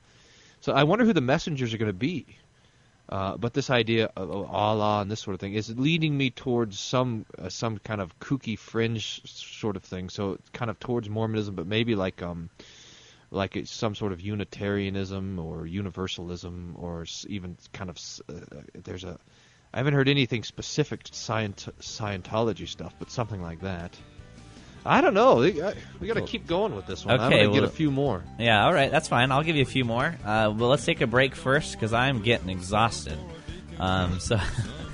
So 0.60 0.72
I 0.72 0.84
wonder 0.84 1.04
who 1.04 1.12
the 1.12 1.20
messengers 1.20 1.74
are 1.74 1.78
going 1.78 1.88
to 1.88 1.92
be. 1.92 2.38
Uh, 3.08 3.36
but 3.36 3.52
this 3.52 3.68
idea 3.68 4.10
of, 4.16 4.30
Allah 4.30 5.02
and 5.02 5.10
this 5.10 5.20
sort 5.20 5.34
of 5.34 5.40
thing 5.40 5.54
is 5.54 5.76
leading 5.76 6.16
me 6.16 6.30
towards 6.30 6.78
some 6.78 7.26
uh, 7.38 7.48
some 7.48 7.78
kind 7.78 8.00
of 8.00 8.18
kooky 8.20 8.58
fringe 8.58 9.22
sort 9.26 9.76
of 9.76 9.82
thing. 9.82 10.08
So 10.08 10.38
kind 10.52 10.70
of 10.70 10.78
towards 10.78 11.08
Mormonism, 11.08 11.54
but 11.54 11.66
maybe 11.66 11.94
like 11.94 12.22
um 12.22 12.48
like 13.30 13.56
it's 13.56 13.70
some 13.70 13.94
sort 13.94 14.12
of 14.12 14.20
Unitarianism 14.20 15.38
or 15.38 15.66
Universalism 15.66 16.76
or 16.78 17.04
even 17.28 17.56
kind 17.72 17.90
of 17.90 17.98
uh, 18.28 18.60
there's 18.84 19.04
a 19.04 19.18
I 19.74 19.78
haven't 19.78 19.94
heard 19.94 20.08
anything 20.08 20.42
specific 20.44 21.02
to 21.04 21.12
Scient- 21.12 21.72
Scientology 21.80 22.68
stuff, 22.68 22.94
but 22.98 23.10
something 23.10 23.40
like 23.40 23.60
that. 23.62 23.96
I 24.84 25.00
don't 25.00 25.14
know. 25.14 25.36
We, 25.36 25.52
we 26.00 26.06
got 26.08 26.14
to 26.14 26.22
keep 26.22 26.46
going 26.46 26.74
with 26.74 26.86
this 26.86 27.04
one. 27.04 27.20
I'm 27.20 27.32
Okay, 27.32 27.44
gonna 27.44 27.54
get 27.54 27.64
a 27.64 27.68
few 27.68 27.90
more. 27.90 28.22
Yeah, 28.38 28.64
all 28.64 28.72
right, 28.74 28.90
that's 28.90 29.08
fine. 29.08 29.30
I'll 29.30 29.44
give 29.44 29.54
you 29.56 29.62
a 29.62 29.66
few 29.66 29.84
more. 29.84 30.06
Uh, 30.24 30.52
well, 30.56 30.68
let's 30.70 30.84
take 30.84 31.00
a 31.00 31.06
break 31.06 31.34
first 31.36 31.72
because 31.72 31.92
I'm 31.92 32.22
getting 32.22 32.48
exhausted. 32.48 33.16
Um, 33.78 34.18
so 34.18 34.38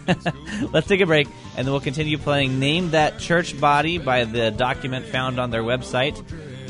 let's 0.72 0.86
take 0.86 1.00
a 1.00 1.06
break, 1.06 1.26
and 1.56 1.66
then 1.66 1.72
we'll 1.72 1.80
continue 1.80 2.18
playing 2.18 2.58
"Name 2.58 2.90
That 2.90 3.18
Church 3.18 3.58
Body" 3.58 3.96
by 3.98 4.24
the 4.24 4.50
document 4.50 5.06
found 5.06 5.40
on 5.40 5.50
their 5.50 5.62
website. 5.62 6.16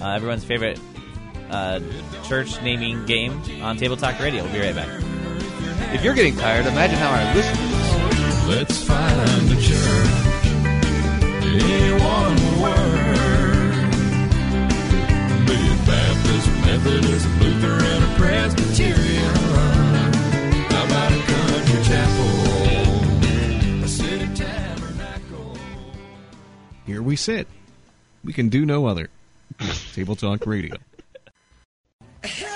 Uh, 0.01 0.11
everyone's 0.15 0.45
favorite 0.45 0.79
uh, 1.51 1.81
church 2.25 2.61
naming 2.63 3.05
game 3.07 3.41
on 3.63 3.77
Table 3.77 3.97
Talk 3.97 4.21
Radio. 4.21 4.45
We'll 4.45 4.53
be 4.53 4.61
right 4.61 4.75
back. 4.75 4.89
If 5.95 6.05
you're 6.05 6.15
getting 6.15 6.37
tired, 6.37 6.67
imagine 6.67 6.99
how 6.99 7.11
our 7.11 7.35
listeners. 7.35 8.49
Let's 8.49 8.83
find 8.85 9.49
the 9.49 9.61
church. 9.61 10.15
In 11.63 12.03
one 12.03 12.61
word. 12.63 12.98
Methodist, 16.69 17.27
Lutheran, 17.41 18.03
or 18.03 18.15
Presbyterian. 18.17 19.35
How 20.69 20.85
about 20.85 21.13
a 21.13 21.23
country 21.23 21.83
chapel? 21.83 22.29
A 23.85 23.89
city 23.89 24.29
tabernacle. 24.35 25.57
Here 26.85 27.01
we 27.01 27.17
sit. 27.17 27.49
We 28.23 28.35
can 28.35 28.51
do 28.51 28.67
no 28.67 28.85
other. 28.85 29.09
Table 29.95 30.15
Talk 30.15 30.45
Radio. 30.47 30.77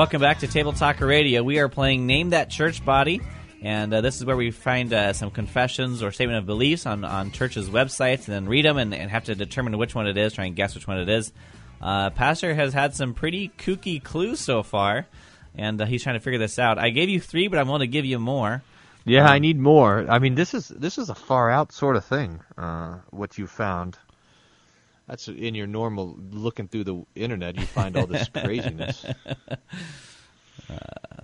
Welcome 0.00 0.22
back 0.22 0.38
to 0.38 0.46
Table 0.46 0.72
Talker 0.72 1.06
Radio. 1.06 1.42
We 1.42 1.58
are 1.58 1.68
playing 1.68 2.06
Name 2.06 2.30
That 2.30 2.48
Church 2.48 2.82
Body, 2.82 3.20
and 3.60 3.92
uh, 3.92 4.00
this 4.00 4.16
is 4.16 4.24
where 4.24 4.34
we 4.34 4.50
find 4.50 4.90
uh, 4.94 5.12
some 5.12 5.30
confessions 5.30 6.02
or 6.02 6.10
statement 6.10 6.38
of 6.38 6.46
beliefs 6.46 6.86
on, 6.86 7.04
on 7.04 7.32
churches' 7.32 7.68
websites 7.68 8.24
and 8.24 8.28
then 8.28 8.48
read 8.48 8.64
them 8.64 8.78
and, 8.78 8.94
and 8.94 9.10
have 9.10 9.24
to 9.24 9.34
determine 9.34 9.76
which 9.76 9.94
one 9.94 10.06
it 10.06 10.16
is, 10.16 10.32
try 10.32 10.46
and 10.46 10.56
guess 10.56 10.74
which 10.74 10.88
one 10.88 10.96
it 11.00 11.10
is. 11.10 11.34
Uh, 11.82 12.08
Pastor 12.08 12.54
has 12.54 12.72
had 12.72 12.94
some 12.94 13.12
pretty 13.12 13.50
kooky 13.58 14.02
clues 14.02 14.40
so 14.40 14.62
far, 14.62 15.06
and 15.54 15.78
uh, 15.82 15.84
he's 15.84 16.02
trying 16.02 16.16
to 16.16 16.20
figure 16.20 16.38
this 16.38 16.58
out. 16.58 16.78
I 16.78 16.88
gave 16.88 17.10
you 17.10 17.20
three, 17.20 17.48
but 17.48 17.58
I'm 17.58 17.66
going 17.66 17.80
to 17.80 17.86
give 17.86 18.06
you 18.06 18.18
more. 18.18 18.62
Yeah, 19.04 19.26
I 19.26 19.38
need 19.38 19.58
more. 19.58 20.06
I 20.08 20.18
mean, 20.18 20.34
this 20.34 20.54
is 20.54 20.68
this 20.68 20.96
is 20.96 21.10
a 21.10 21.14
far 21.14 21.50
out 21.50 21.72
sort 21.72 21.96
of 21.96 22.06
thing. 22.06 22.40
Uh, 22.56 23.00
what 23.10 23.36
you 23.36 23.46
found. 23.46 23.98
That's 25.10 25.26
in 25.26 25.56
your 25.56 25.66
normal 25.66 26.16
looking 26.30 26.68
through 26.68 26.84
the 26.84 27.04
internet. 27.16 27.56
You 27.56 27.66
find 27.66 27.96
all 27.96 28.06
this 28.06 28.28
craziness. 28.28 29.04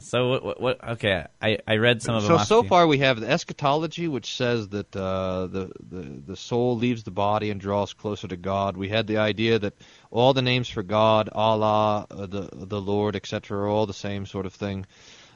So 0.01 0.29
what? 0.29 0.45
what, 0.45 0.61
what 0.61 0.89
okay, 0.91 1.25
I, 1.41 1.59
I 1.67 1.77
read 1.77 2.03
some 2.03 2.17
of 2.17 2.25
them. 2.25 2.39
so 2.39 2.45
so 2.45 2.63
far 2.63 2.87
we 2.87 2.99
have 2.99 3.19
the 3.19 3.31
eschatology, 3.31 4.09
which 4.09 4.35
says 4.37 4.69
that 4.69 4.95
uh, 4.95 5.47
the, 5.47 5.71
the 5.89 6.23
the 6.27 6.37
soul 6.37 6.77
leaves 6.77 7.05
the 7.05 7.11
body 7.11 7.51
and 7.51 7.61
draws 7.61 7.95
closer 7.95 8.29
to 8.29 8.37
God. 8.37 8.77
We 8.77 8.89
had 8.89 9.07
the 9.07 9.19
idea 9.19 9.59
that 9.59 9.75
all 10.11 10.35
the 10.35 10.43
names 10.43 10.69
for 10.69 10.83
God, 10.83 11.31
Allah, 11.33 12.07
uh, 12.11 12.27
the 12.27 12.51
the 12.53 12.81
Lord, 12.81 13.17
etc., 13.17 13.59
are 13.59 13.69
all 13.69 13.87
the 13.87 13.95
same 13.95 14.27
sort 14.27 14.45
of 14.45 14.53
thing. 14.53 14.85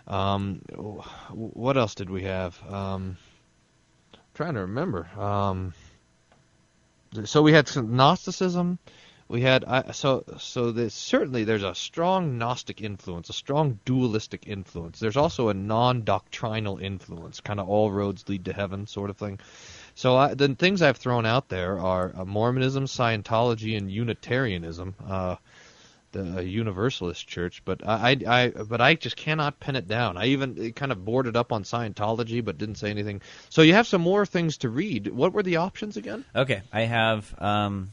Um, 0.06 0.60
what 1.30 1.78
else 1.78 1.94
did 1.94 2.10
we 2.10 2.24
have? 2.24 2.60
Um, 2.68 3.16
trying 4.34 4.54
to 4.54 4.60
remember. 4.60 5.08
Um, 5.16 5.72
so 7.24 7.42
we 7.42 7.52
had 7.52 7.68
some 7.68 7.96
Gnosticism. 7.96 8.78
We 9.28 9.42
had 9.42 9.64
so 9.94 10.24
so 10.38 10.72
there's 10.72 10.92
certainly 10.92 11.44
there's 11.44 11.62
a 11.62 11.74
strong 11.74 12.36
Gnostic 12.36 12.80
influence, 12.80 13.30
a 13.30 13.32
strong 13.32 13.78
dualistic 13.84 14.48
influence. 14.48 14.98
There's 14.98 15.16
also 15.16 15.50
a 15.50 15.54
non-doctrinal 15.54 16.78
influence, 16.78 17.40
kind 17.40 17.60
of 17.60 17.68
all 17.68 17.92
roads 17.92 18.28
lead 18.28 18.46
to 18.46 18.52
heaven 18.52 18.88
sort 18.88 19.08
of 19.08 19.16
thing. 19.16 19.38
So 19.94 20.16
I, 20.16 20.34
the 20.34 20.48
things 20.56 20.82
I've 20.82 20.96
thrown 20.96 21.26
out 21.26 21.48
there 21.48 21.78
are 21.78 22.12
uh, 22.16 22.24
Mormonism, 22.24 22.86
Scientology, 22.86 23.76
and 23.76 23.88
Unitarianism, 23.88 24.96
uh, 25.06 25.36
the 26.12 26.44
Universalist 26.44 27.26
Church. 27.26 27.62
But 27.64 27.86
I, 27.86 28.16
I, 28.26 28.44
I 28.44 28.48
but 28.48 28.80
I 28.80 28.94
just 28.94 29.16
cannot 29.16 29.60
pin 29.60 29.76
it 29.76 29.88
down. 29.88 30.16
I 30.16 30.26
even 30.26 30.72
kind 30.72 30.92
of 30.92 31.04
boarded 31.04 31.36
up 31.36 31.52
on 31.52 31.64
Scientology, 31.64 32.44
but 32.44 32.58
didn't 32.58 32.76
say 32.76 32.90
anything. 32.90 33.22
So 33.48 33.62
you 33.62 33.74
have 33.74 33.86
some 33.86 34.00
more 34.00 34.26
things 34.26 34.58
to 34.58 34.68
read. 34.68 35.08
What 35.08 35.32
were 35.32 35.42
the 35.42 35.56
options 35.56 35.96
again? 35.96 36.24
Okay, 36.34 36.62
I 36.72 36.82
have. 36.82 37.34
Um, 37.40 37.90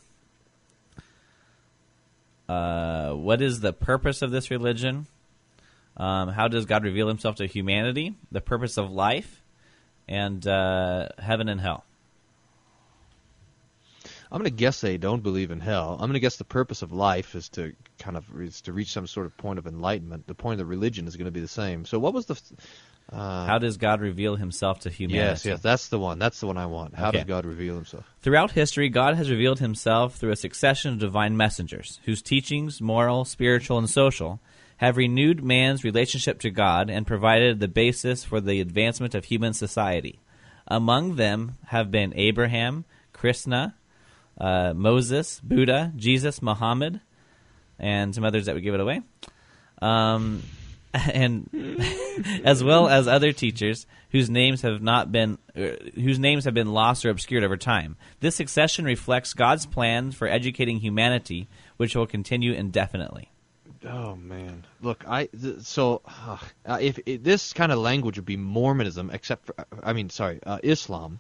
uh, 2.48 3.12
what 3.12 3.42
is 3.42 3.60
the 3.60 3.74
purpose 3.74 4.22
of 4.22 4.32
this 4.32 4.50
religion? 4.50 5.08
Um, 5.98 6.30
how 6.30 6.48
does 6.48 6.66
God 6.66 6.84
reveal 6.84 7.08
Himself 7.08 7.38
to 7.38 7.46
humanity? 7.46 8.16
The 8.32 8.42
purpose 8.42 8.78
of 8.78 8.92
life, 8.92 9.42
and 10.08 10.46
uh, 10.48 11.10
heaven 11.18 11.50
and 11.50 11.60
hell. 11.60 11.84
I'm 14.32 14.40
going 14.40 14.50
to 14.52 14.56
guess 14.56 14.82
they 14.82 14.98
don't 14.98 15.24
believe 15.24 15.52
in 15.52 15.60
hell. 15.60 15.94
I'm 15.94 16.08
going 16.08 16.14
to 16.14 16.20
guess 16.20 16.36
the 16.38 16.44
purpose 16.44 16.82
of 16.82 16.92
life 16.92 17.34
is 17.36 17.48
to 17.50 17.74
kind 18.00 18.18
of 18.18 18.26
is 18.42 18.62
to 18.62 18.74
reach 18.74 18.92
some 18.92 19.08
sort 19.08 19.26
of 19.26 19.38
point 19.38 19.58
of 19.60 19.68
enlightenment. 19.68 20.28
The 20.28 20.36
point 20.36 20.54
of 20.54 20.58
the 20.60 20.66
religion 20.70 21.08
is 21.08 21.16
going 21.16 21.26
to 21.26 21.32
be 21.32 21.40
the 21.40 21.48
same. 21.48 21.86
So 21.86 21.98
what 22.00 22.14
was 22.14 22.26
the? 22.26 22.40
Uh, 23.10 23.46
How 23.46 23.58
does 23.58 23.78
God 23.78 24.02
reveal 24.02 24.36
Himself 24.36 24.82
to 24.82 24.90
humanity? 24.90 25.28
Yes, 25.30 25.46
yes, 25.46 25.62
that's 25.62 25.88
the 25.88 25.98
one. 25.98 26.20
That's 26.20 26.42
the 26.42 26.48
one 26.48 26.58
I 26.58 26.66
want. 26.66 26.94
How 26.96 27.08
Okay. 27.08 27.20
does 27.20 27.28
God 27.28 27.46
reveal 27.46 27.76
Himself? 27.76 28.04
Throughout 28.22 28.52
history, 28.52 28.90
God 28.90 29.16
has 29.16 29.30
revealed 29.30 29.60
himself 29.60 30.16
through 30.16 30.32
a 30.32 30.36
succession 30.36 30.92
of 30.94 31.00
divine 31.00 31.38
messengers 31.38 32.02
whose 32.04 32.22
teachings, 32.22 32.82
moral, 32.82 33.24
spiritual, 33.24 33.78
and 33.78 33.90
social, 33.90 34.42
have 34.78 34.98
renewed 34.98 35.42
man's 35.42 35.86
relationship 35.86 36.40
to 36.42 36.50
God 36.52 36.90
and 36.90 37.08
provided 37.08 37.62
the 37.62 37.70
basis 37.70 38.26
for 38.26 38.42
the 38.42 38.60
advancement 38.60 39.16
of 39.16 39.24
human 39.26 39.54
society. 39.54 40.20
Among 40.68 41.16
them 41.16 41.56
have 41.68 41.90
been 41.90 42.12
Abraham, 42.14 42.84
Krishna, 43.14 43.76
uh, 44.40 44.74
Moses, 44.76 45.40
Buddha, 45.42 45.92
Jesus, 45.96 46.42
Muhammad, 46.42 47.02
and 47.80 48.14
some 48.14 48.24
others 48.24 48.46
that 48.46 48.56
would 48.56 48.64
give 48.64 48.74
it 48.74 48.80
away. 48.80 49.02
Um, 49.82 50.44
and 50.94 51.50
as 52.44 52.64
well 52.64 52.88
as 52.88 53.08
other 53.08 53.32
teachers 53.32 53.86
whose 54.12 54.30
names 54.30 54.62
have 54.62 54.82
not 54.82 55.12
been 55.12 55.38
uh, 55.56 55.72
whose 55.96 56.20
names 56.20 56.46
have 56.46 56.54
been 56.54 56.72
lost 56.72 57.06
or 57.06 57.10
obscured 57.10 57.44
over 57.44 57.58
time. 57.58 57.98
This 58.20 58.36
succession 58.36 58.86
reflects 58.86 59.34
God's 59.34 59.66
plan 59.66 60.12
for 60.12 60.28
educating 60.28 60.80
humanity, 60.80 61.48
which 61.78 61.96
will 61.96 62.08
continue 62.08 62.54
indefinitely. 62.54 63.32
Oh 63.86 64.16
man, 64.16 64.66
look, 64.82 65.04
I 65.08 65.26
th- 65.26 65.60
so 65.60 66.02
uh, 66.66 66.78
if, 66.82 67.00
if 67.06 67.24
this 67.24 67.54
kind 67.54 67.72
of 67.72 67.80
language 67.80 68.18
would 68.18 68.26
be 68.26 68.38
Mormonism, 68.38 69.12
except 69.12 69.46
for 69.46 69.56
I 69.84 69.94
mean, 69.94 70.10
sorry, 70.10 70.40
uh, 70.46 70.60
Islam, 70.64 71.20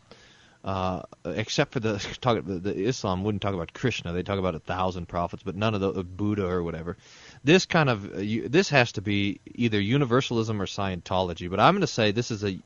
uh, 0.67 1.01
except 1.23 1.71
for 1.71 1.79
the 1.79 1.97
talk 2.21 2.43
the, 2.45 2.59
the 2.59 2.75
Islam 2.75 3.23
wouldn't 3.23 3.41
talk 3.41 3.53
about 3.53 3.73
Krishna. 3.73 4.11
They 4.11 4.21
talk 4.21 4.37
about 4.37 4.53
a 4.53 4.59
thousand 4.59 5.07
prophets, 5.07 5.41
but 5.41 5.55
none 5.55 5.73
of 5.73 5.79
the 5.79 5.91
of 5.91 6.17
Buddha 6.17 6.45
or 6.45 6.61
whatever. 6.61 6.97
This 7.41 7.65
kind 7.65 7.89
of 7.89 8.15
uh, 8.15 8.19
you, 8.19 8.49
this 8.49 8.69
has 8.69 8.91
to 8.93 9.01
be 9.01 9.39
either 9.45 9.79
Universalism 9.79 10.61
or 10.61 10.65
Scientology. 10.65 11.49
But 11.49 11.61
I'm 11.61 11.73
going 11.73 11.81
to 11.81 11.87
say 11.87 12.11
this 12.11 12.31
is 12.31 12.43
a 12.43 12.59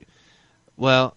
well. 0.75 1.15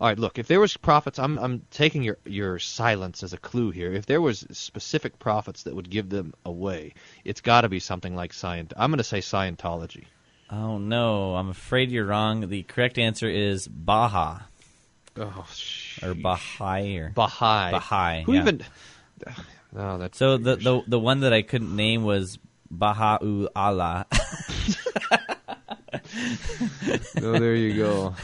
All 0.00 0.08
right, 0.08 0.18
look. 0.18 0.38
If 0.38 0.48
there 0.48 0.58
was 0.58 0.74
prophets, 0.74 1.18
I'm 1.18 1.38
I'm 1.38 1.66
taking 1.70 2.02
your 2.02 2.16
your 2.24 2.58
silence 2.58 3.22
as 3.22 3.34
a 3.34 3.38
clue 3.38 3.70
here. 3.70 3.92
If 3.92 4.06
there 4.06 4.22
was 4.22 4.46
specific 4.52 5.18
prophets 5.18 5.64
that 5.64 5.76
would 5.76 5.90
give 5.90 6.08
them 6.08 6.32
away, 6.46 6.94
it's 7.26 7.42
got 7.42 7.60
to 7.60 7.68
be 7.68 7.78
something 7.78 8.16
like 8.16 8.32
Scient. 8.32 8.72
I'm 8.74 8.90
going 8.90 8.98
to 8.98 9.04
say 9.04 9.18
Scientology. 9.18 10.06
Oh 10.50 10.78
no, 10.78 11.36
I'm 11.36 11.50
afraid 11.50 11.90
you're 11.90 12.06
wrong. 12.06 12.48
The 12.48 12.62
correct 12.62 12.98
answer 12.98 13.28
is 13.28 13.68
Baha. 13.68 14.46
Oh, 15.14 15.46
or 16.02 16.14
Baha'i 16.14 16.96
or 16.98 17.10
Baha'i. 17.10 17.72
Baha'i. 17.72 18.22
Who 18.22 18.32
yeah. 18.32 18.40
even? 18.40 18.64
No, 19.74 19.98
that's 19.98 20.18
so 20.18 20.36
the, 20.36 20.56
the 20.56 20.82
the 20.86 20.98
one 20.98 21.20
that 21.20 21.32
I 21.32 21.42
couldn't 21.42 21.74
name 21.74 22.04
was 22.04 22.38
Baha'u'llah. 22.70 24.06
So 27.14 27.32
there 27.32 27.54
you 27.54 27.76
go. 27.76 28.14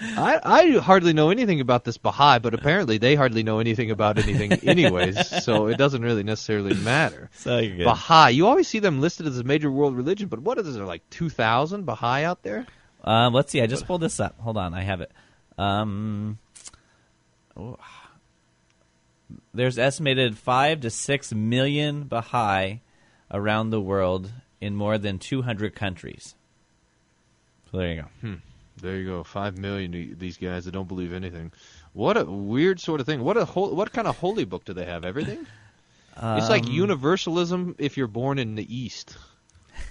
I 0.00 0.40
I 0.42 0.70
hardly 0.78 1.12
know 1.12 1.30
anything 1.30 1.60
about 1.60 1.84
this 1.84 1.98
Baha'i, 1.98 2.38
but 2.38 2.54
apparently 2.54 2.98
they 2.98 3.14
hardly 3.14 3.42
know 3.42 3.58
anything 3.58 3.90
about 3.90 4.18
anything, 4.18 4.52
anyways. 4.68 5.44
so 5.44 5.66
it 5.68 5.76
doesn't 5.78 6.02
really 6.02 6.22
necessarily 6.22 6.74
matter. 6.74 7.30
So. 7.46 7.60
Baha'i, 7.60 8.30
you 8.30 8.46
always 8.46 8.66
see 8.66 8.80
them 8.80 9.00
listed 9.00 9.26
as 9.26 9.38
a 9.38 9.44
major 9.44 9.70
world 9.70 9.96
religion, 9.96 10.28
but 10.28 10.40
what 10.40 10.58
is 10.58 10.74
there 10.74 10.84
like 10.84 11.08
two 11.10 11.28
thousand 11.28 11.84
Baha'i 11.84 12.24
out 12.24 12.42
there? 12.42 12.66
Um, 13.04 13.32
let's 13.34 13.52
see. 13.52 13.60
I 13.62 13.66
just 13.66 13.86
pulled 13.86 14.00
this 14.00 14.18
up. 14.18 14.38
Hold 14.40 14.56
on, 14.56 14.74
I 14.74 14.82
have 14.82 15.00
it. 15.00 15.12
Um, 15.58 16.38
oh. 17.56 17.76
there's 19.54 19.78
estimated 19.78 20.36
five 20.38 20.80
to 20.82 20.90
six 20.90 21.32
million 21.32 22.04
Baha'i 22.04 22.80
around 23.30 23.70
the 23.70 23.80
world 23.80 24.30
in 24.60 24.74
more 24.76 24.98
than 24.98 25.18
200 25.18 25.74
countries. 25.74 26.34
So 27.70 27.78
there 27.78 27.88
you 27.92 28.02
go. 28.02 28.08
Hmm. 28.20 28.34
There 28.80 28.96
you 28.96 29.06
go. 29.06 29.24
Five 29.24 29.56
million 29.58 30.12
of 30.12 30.18
these 30.18 30.36
guys 30.36 30.66
that 30.66 30.72
don't 30.72 30.88
believe 30.88 31.12
anything. 31.12 31.52
What 31.92 32.16
a 32.16 32.24
weird 32.24 32.78
sort 32.78 33.00
of 33.00 33.06
thing. 33.06 33.22
What 33.22 33.36
a 33.36 33.44
hol- 33.44 33.74
what 33.74 33.92
kind 33.92 34.06
of 34.06 34.18
holy 34.18 34.44
book 34.44 34.64
do 34.64 34.74
they 34.74 34.84
have? 34.84 35.04
Everything. 35.04 35.46
it's 36.16 36.48
like 36.48 36.66
Um, 36.66 36.72
universalism 36.72 37.74
if 37.78 37.96
you're 37.96 38.06
born 38.06 38.38
in 38.38 38.54
the 38.54 38.74
East. 38.74 39.16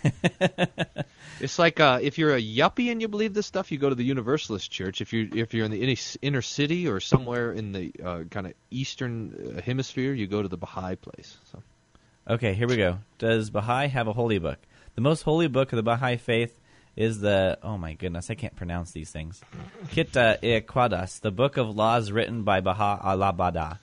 it's 1.40 1.60
like 1.60 1.80
uh, 1.80 2.00
if 2.02 2.18
you're 2.18 2.36
a 2.36 2.42
yuppie 2.42 2.92
and 2.92 3.02
you 3.02 3.08
believe 3.08 3.34
this 3.34 3.46
stuff, 3.46 3.72
you 3.72 3.78
go 3.78 3.90
to 3.90 3.96
the 3.96 4.04
Universalist 4.04 4.70
Church. 4.72 5.02
If 5.02 5.14
you 5.14 5.30
if 5.34 5.54
you're 5.54 5.66
in 5.66 5.72
the 5.72 5.98
inner, 6.22 6.42
city 6.42 6.88
or 6.88 7.00
somewhere 7.00 7.52
in 7.52 7.72
the 7.72 7.94
uh, 8.04 8.24
kind 8.30 8.48
of 8.48 8.54
Eastern 8.72 9.56
uh, 9.58 9.62
hemisphere, 9.62 10.14
you 10.14 10.28
go 10.28 10.42
to 10.42 10.48
the 10.48 10.58
Baha'i 10.58 10.96
place. 10.96 11.38
So. 11.52 11.64
Okay, 12.28 12.54
here 12.54 12.68
we 12.68 12.78
go. 12.78 13.00
Does 13.18 13.50
Baha'i 13.50 13.88
have 13.88 14.08
a 14.08 14.14
holy 14.14 14.40
book? 14.40 14.60
The 14.96 15.02
most 15.02 15.24
holy 15.24 15.48
book 15.48 15.72
of 15.72 15.78
the 15.78 15.84
Baha'i 15.84 16.18
faith 16.18 16.60
is 16.96 17.20
the 17.20 17.58
oh 17.62 17.78
my 17.78 17.94
goodness, 17.94 18.30
I 18.30 18.36
can't 18.36 18.56
pronounce 18.56 18.92
these 18.92 19.12
things. 19.12 19.42
Kitta 19.92 20.40
e 20.42 20.62
Qadas, 20.62 21.20
the 21.22 21.32
book 21.32 21.58
of 21.58 21.76
laws 21.76 22.12
written 22.12 22.44
by 22.44 22.62
Baha 22.62 23.00
al-Abada. 23.04 23.80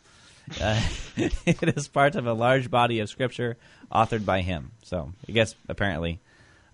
Uh, 0.60 0.80
it 1.16 1.76
is 1.76 1.88
part 1.88 2.14
of 2.14 2.26
a 2.26 2.32
large 2.32 2.70
body 2.70 3.00
of 3.00 3.08
scripture 3.08 3.56
authored 3.90 4.24
by 4.24 4.40
him. 4.40 4.72
So 4.82 5.12
I 5.28 5.32
guess 5.32 5.54
apparently 5.68 6.20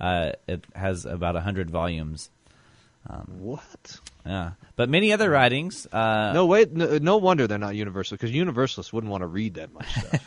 uh, 0.01 0.33
it 0.47 0.64
has 0.74 1.05
about 1.07 1.37
a 1.37 1.41
hundred 1.41 1.70
volumes. 1.70 2.31
Um, 3.09 3.39
what? 3.41 4.01
Yeah, 4.26 4.53
but 4.76 4.91
many 4.91 5.12
other 5.12 5.31
writings. 5.31 5.87
Uh, 5.87 6.33
no, 6.35 6.47
wait. 6.47 6.72
No, 6.72 6.99
no 6.99 7.16
wonder 7.16 7.47
they're 7.47 7.57
not 7.57 7.74
universal 7.74 8.16
because 8.16 8.31
universalists 8.31 8.93
wouldn't 8.93 9.11
want 9.11 9.22
to 9.22 9.26
read 9.26 9.55
that 9.55 9.72
much 9.72 9.91
stuff. 9.91 10.26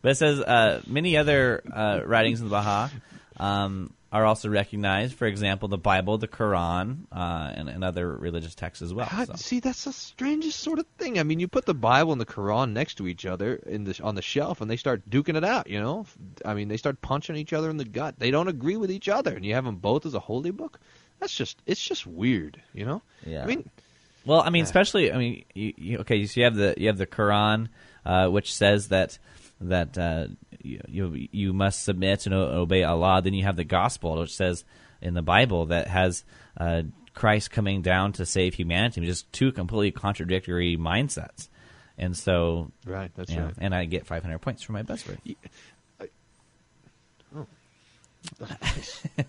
but 0.00 0.10
it 0.10 0.16
says 0.16 0.40
uh, 0.40 0.80
many 0.86 1.16
other 1.16 1.62
uh, 1.70 2.00
writings 2.06 2.40
in 2.40 2.46
the 2.46 2.50
Baha 2.50 2.90
um, 3.38 3.92
are 4.12 4.26
also 4.26 4.50
recognized. 4.50 5.14
For 5.14 5.26
example, 5.26 5.68
the 5.68 5.78
Bible, 5.78 6.18
the 6.18 6.28
Quran, 6.28 7.06
uh, 7.10 7.50
and, 7.54 7.68
and 7.68 7.82
other 7.82 8.14
religious 8.14 8.54
texts 8.54 8.82
as 8.82 8.92
well. 8.92 9.08
God, 9.10 9.28
so. 9.28 9.34
See, 9.36 9.60
that's 9.60 9.84
the 9.84 9.92
strangest 9.92 10.60
sort 10.60 10.78
of 10.78 10.86
thing. 10.98 11.18
I 11.18 11.22
mean, 11.22 11.40
you 11.40 11.48
put 11.48 11.64
the 11.64 11.74
Bible 11.74 12.12
and 12.12 12.20
the 12.20 12.26
Quran 12.26 12.72
next 12.72 12.96
to 12.96 13.08
each 13.08 13.24
other 13.24 13.54
in 13.54 13.84
the 13.84 13.98
on 14.02 14.14
the 14.14 14.22
shelf, 14.22 14.60
and 14.60 14.70
they 14.70 14.76
start 14.76 15.08
duking 15.08 15.36
it 15.36 15.44
out. 15.44 15.68
You 15.68 15.80
know, 15.80 16.06
I 16.44 16.52
mean, 16.52 16.68
they 16.68 16.76
start 16.76 17.00
punching 17.00 17.36
each 17.36 17.54
other 17.54 17.70
in 17.70 17.78
the 17.78 17.86
gut. 17.86 18.16
They 18.18 18.30
don't 18.30 18.48
agree 18.48 18.76
with 18.76 18.90
each 18.90 19.08
other, 19.08 19.34
and 19.34 19.44
you 19.44 19.54
have 19.54 19.64
them 19.64 19.76
both 19.76 20.04
as 20.04 20.14
a 20.14 20.20
holy 20.20 20.50
book. 20.50 20.78
That's 21.18 21.34
just 21.34 21.62
it's 21.66 21.82
just 21.82 22.06
weird. 22.06 22.60
You 22.74 22.84
know. 22.84 23.02
Yeah. 23.24 23.44
I 23.44 23.46
mean, 23.46 23.70
well, 24.26 24.42
I 24.42 24.50
mean, 24.50 24.64
especially, 24.64 25.10
I 25.10 25.16
mean, 25.16 25.44
you, 25.54 25.72
you, 25.76 25.98
okay, 25.98 26.26
so 26.26 26.40
you 26.40 26.44
have 26.44 26.54
the 26.54 26.74
you 26.76 26.88
have 26.88 26.98
the 26.98 27.06
Quran, 27.06 27.68
uh, 28.04 28.28
which 28.28 28.54
says 28.54 28.88
that 28.88 29.18
that 29.68 29.96
uh, 29.98 30.26
you, 30.62 30.80
you 30.88 31.28
you 31.30 31.52
must 31.52 31.82
submit 31.84 32.26
and 32.26 32.34
o- 32.34 32.60
obey 32.62 32.82
Allah. 32.84 33.20
Then 33.22 33.34
you 33.34 33.44
have 33.44 33.56
the 33.56 33.64
Gospel, 33.64 34.18
which 34.20 34.34
says 34.34 34.64
in 35.00 35.14
the 35.14 35.22
Bible 35.22 35.66
that 35.66 35.86
has 35.88 36.24
uh, 36.58 36.82
Christ 37.14 37.50
coming 37.50 37.82
down 37.82 38.12
to 38.14 38.26
save 38.26 38.54
humanity. 38.54 39.04
Just 39.06 39.32
two 39.32 39.52
completely 39.52 39.92
contradictory 39.92 40.76
mindsets, 40.76 41.48
and 41.98 42.16
so 42.16 42.70
Right, 42.86 43.10
that's 43.14 43.32
yeah, 43.32 43.44
right. 43.46 43.54
And 43.58 43.74
I 43.74 43.84
get 43.84 44.06
500 44.06 44.38
points 44.40 44.62
for 44.62 44.72
my 44.72 44.82
buzzword. 44.82 45.18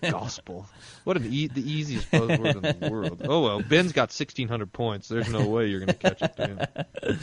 gospel. 0.02 0.66
What 1.04 1.16
an 1.16 1.26
e- 1.32 1.48
the 1.48 1.60
easiest 1.68 2.10
buzzword 2.10 2.64
in 2.64 2.80
the 2.80 2.90
world. 2.90 3.22
Oh 3.28 3.42
well, 3.42 3.60
Ben's 3.62 3.92
got 3.92 4.12
sixteen 4.12 4.48
hundred 4.48 4.72
points. 4.72 5.08
There's 5.08 5.28
no 5.28 5.46
way 5.46 5.66
you're 5.66 5.80
going 5.80 5.88
to 5.88 5.94
catch 5.94 6.22
up 6.22 6.36
to 6.36 6.46
him. 6.46 7.18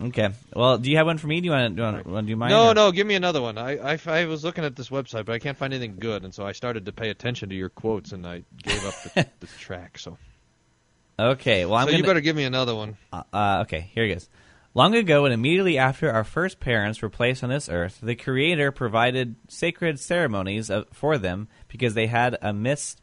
Okay. 0.00 0.30
Well, 0.54 0.78
do 0.78 0.90
you 0.90 0.96
have 0.96 1.06
one 1.06 1.18
for 1.18 1.26
me? 1.26 1.40
Do 1.40 1.46
you 1.46 1.50
want 1.50 1.76
to 1.76 1.82
do, 1.82 2.08
you 2.08 2.14
want 2.14 2.26
to 2.26 2.32
do 2.32 2.36
mine? 2.36 2.50
No, 2.50 2.68
or- 2.68 2.74
no, 2.74 2.92
give 2.92 3.06
me 3.06 3.16
another 3.16 3.42
one. 3.42 3.58
I, 3.58 3.94
I, 3.94 3.98
I 4.06 4.24
was 4.26 4.44
looking 4.44 4.64
at 4.64 4.76
this 4.76 4.90
website, 4.90 5.24
but 5.24 5.32
I 5.32 5.38
can't 5.38 5.58
find 5.58 5.72
anything 5.74 5.96
good, 5.98 6.24
and 6.24 6.32
so 6.32 6.46
I 6.46 6.52
started 6.52 6.86
to 6.86 6.92
pay 6.92 7.10
attention 7.10 7.48
to 7.48 7.54
your 7.54 7.68
quotes, 7.68 8.12
and 8.12 8.26
I 8.26 8.44
gave 8.62 8.84
up 8.86 8.94
the, 9.02 9.26
the 9.40 9.46
track. 9.58 9.98
So, 9.98 10.16
Okay. 11.18 11.64
Well, 11.66 11.74
I'm 11.74 11.86
so 11.86 11.90
gonna, 11.90 11.98
you 11.98 12.04
better 12.04 12.20
give 12.20 12.36
me 12.36 12.44
another 12.44 12.74
one. 12.74 12.96
Uh, 13.12 13.22
uh, 13.32 13.58
okay, 13.62 13.90
here 13.92 14.04
it 14.04 14.14
goes. 14.14 14.28
Long 14.74 14.94
ago, 14.94 15.24
and 15.24 15.34
immediately 15.34 15.78
after 15.78 16.12
our 16.12 16.22
first 16.22 16.60
parents 16.60 17.02
were 17.02 17.08
placed 17.08 17.42
on 17.42 17.50
this 17.50 17.68
earth, 17.68 17.98
the 18.00 18.14
Creator 18.14 18.70
provided 18.70 19.34
sacred 19.48 19.98
ceremonies 19.98 20.70
of, 20.70 20.86
for 20.92 21.18
them 21.18 21.48
because 21.66 21.94
they 21.94 22.06
had 22.06 22.36
a 22.40 22.52
mist 22.52 23.00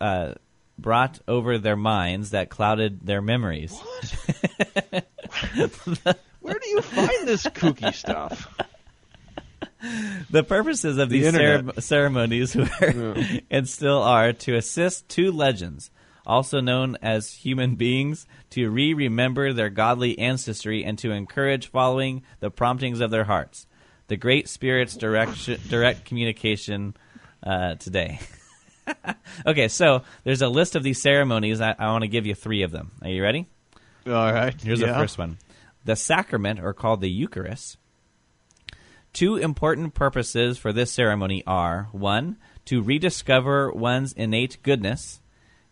uh, 0.00 0.34
brought 0.78 1.18
over 1.26 1.58
their 1.58 1.74
minds 1.74 2.30
that 2.30 2.50
clouded 2.50 3.04
their 3.04 3.22
memories. 3.22 3.76
Where 6.46 6.58
do 6.58 6.68
you 6.68 6.80
find 6.82 7.26
this 7.28 7.44
kooky 7.44 7.92
stuff? 7.94 8.48
the 10.30 10.42
purposes 10.44 10.98
of 10.98 11.08
The 11.08 11.18
these 11.18 11.26
internet. 11.26 11.74
cere- 11.74 11.80
ceremonies 11.82 12.54
were 12.56 12.68
and 13.50 13.68
still 13.68 14.02
are 14.02 14.32
to 14.32 14.56
assist 14.56 15.08
two 15.08 15.32
legends, 15.32 15.90
also 16.26 16.60
known 16.60 16.96
as 17.02 17.32
human 17.32 17.74
beings, 17.76 18.26
to 18.50 18.70
re 18.70 18.94
remember 18.94 19.52
their 19.52 19.70
godly 19.70 20.18
ancestry 20.18 20.84
and 20.84 20.98
to 20.98 21.10
encourage 21.10 21.68
following 21.70 22.22
the 22.40 22.50
promptings 22.50 23.00
of 23.00 23.10
their 23.10 23.24
hearts. 23.24 23.66
The 24.08 24.16
Great 24.16 24.48
Spirit's 24.48 24.96
direction, 24.96 25.60
direct 25.68 26.04
communication 26.04 26.94
uh, 27.42 27.74
today. 27.74 28.20
okay, 29.46 29.66
so 29.68 30.02
there's 30.22 30.42
a 30.42 30.48
list 30.48 30.76
of 30.76 30.84
these 30.84 31.02
ceremonies. 31.02 31.60
I, 31.60 31.74
I 31.76 31.86
want 31.90 32.02
to 32.02 32.08
give 32.08 32.24
you 32.24 32.34
three 32.36 32.62
of 32.62 32.70
them. 32.70 32.92
Are 33.02 33.08
you 33.10 33.20
ready? 33.22 33.46
All 34.06 34.32
right. 34.32 34.54
Here's 34.62 34.78
the 34.78 34.86
first 34.94 35.18
one. 35.18 35.38
The 35.86 35.94
sacrament, 35.96 36.58
or 36.60 36.74
called 36.74 37.00
the 37.00 37.08
Eucharist. 37.08 37.78
Two 39.12 39.36
important 39.36 39.94
purposes 39.94 40.58
for 40.58 40.72
this 40.72 40.90
ceremony 40.92 41.44
are 41.46 41.88
one, 41.92 42.36
to 42.64 42.82
rediscover 42.82 43.70
one's 43.72 44.12
innate 44.12 44.58
goodness, 44.64 45.20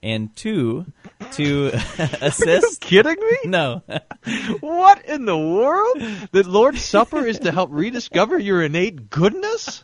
and 0.04 0.34
two, 0.36 0.86
to 1.32 1.66
assist. 2.20 2.80
kidding 2.80 3.16
me? 3.20 3.38
No. 3.46 3.82
What 4.60 5.04
in 5.04 5.24
the 5.24 5.36
world? 5.36 6.00
The 6.30 6.44
Lord's 6.44 6.84
Supper 6.84 7.26
is 7.26 7.40
to 7.40 7.50
help 7.50 7.70
rediscover 7.72 8.38
your 8.38 8.62
innate 8.62 9.10
goodness? 9.10 9.82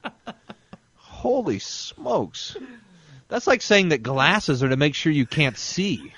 Holy 0.95 1.59
smokes. 1.59 2.57
That's 3.31 3.47
like 3.47 3.63
saying 3.63 3.91
that 3.91 4.03
glasses 4.03 4.63
are 4.63 4.69
to 4.69 4.77
make 4.77 4.95
sure 4.95 5.13
you 5.13 5.25
can't 5.25 5.57
see. 5.57 6.13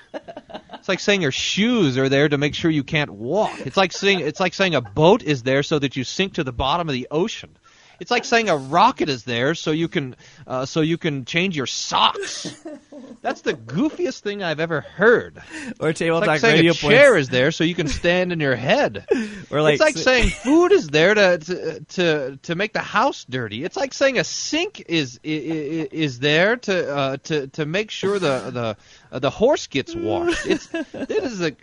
It's 0.73 0.89
like 0.89 0.99
saying 0.99 1.21
your 1.21 1.31
shoes 1.31 1.97
are 1.97 2.09
there 2.09 2.27
to 2.27 2.37
make 2.37 2.55
sure 2.55 2.69
you 2.71 2.83
can't 2.83 3.11
walk. 3.11 3.51
It's 3.59 3.77
like 3.77 3.93
saying 3.93 4.19
it's 4.19 4.39
like 4.39 4.53
saying 4.53 4.75
a 4.75 4.81
boat 4.81 5.23
is 5.23 5.43
there 5.43 5.63
so 5.63 5.79
that 5.79 5.95
you 5.95 6.03
sink 6.03 6.33
to 6.33 6.43
the 6.43 6.51
bottom 6.51 6.89
of 6.89 6.93
the 6.93 7.07
ocean. 7.11 7.55
It's 8.03 8.11
like 8.11 8.25
saying 8.25 8.49
a 8.49 8.57
rocket 8.57 9.07
is 9.07 9.23
there 9.23 9.55
so 9.55 9.71
you 9.71 9.87
can 9.87 10.17
uh, 10.45 10.65
so 10.65 10.81
you 10.81 10.97
can 10.97 11.23
change 11.23 11.55
your 11.55 11.67
socks. 11.67 12.53
That's 13.21 13.39
the 13.43 13.53
goofiest 13.53 14.19
thing 14.19 14.43
I've 14.43 14.59
ever 14.59 14.81
heard. 14.81 15.41
Or 15.79 15.93
Table 15.93 16.17
It's 16.17 16.27
like 16.27 16.41
Talk 16.41 16.49
saying 16.49 16.55
Radio 16.57 16.71
a 16.73 16.75
chair 16.75 17.11
points. 17.13 17.21
is 17.27 17.29
there 17.29 17.51
so 17.53 17.63
you 17.63 17.75
can 17.75 17.87
stand 17.87 18.33
in 18.33 18.41
your 18.41 18.57
head. 18.57 19.05
Or 19.51 19.61
like 19.61 19.75
it's 19.75 19.81
like 19.81 19.95
s- 19.95 20.03
saying 20.03 20.29
food 20.43 20.71
is 20.73 20.87
there 20.89 21.13
to, 21.13 21.37
to 21.37 21.79
to 21.95 22.39
to 22.41 22.55
make 22.55 22.73
the 22.73 22.79
house 22.81 23.23
dirty. 23.29 23.63
It's 23.63 23.77
like 23.77 23.93
saying 23.93 24.17
a 24.19 24.23
sink 24.25 24.83
is 24.89 25.19
i- 25.23 25.29
i- 25.29 25.89
is 25.91 26.19
there 26.19 26.57
to 26.57 26.95
uh, 26.95 27.17
to 27.23 27.47
to 27.47 27.65
make 27.65 27.89
sure 27.91 28.19
the 28.19 28.49
the 28.51 28.77
uh, 29.15 29.19
the 29.19 29.29
horse 29.29 29.67
gets 29.67 29.95
washed. 29.95 30.45
It's 30.47 30.67
it 30.73 31.11
is 31.11 31.39
a. 31.41 31.53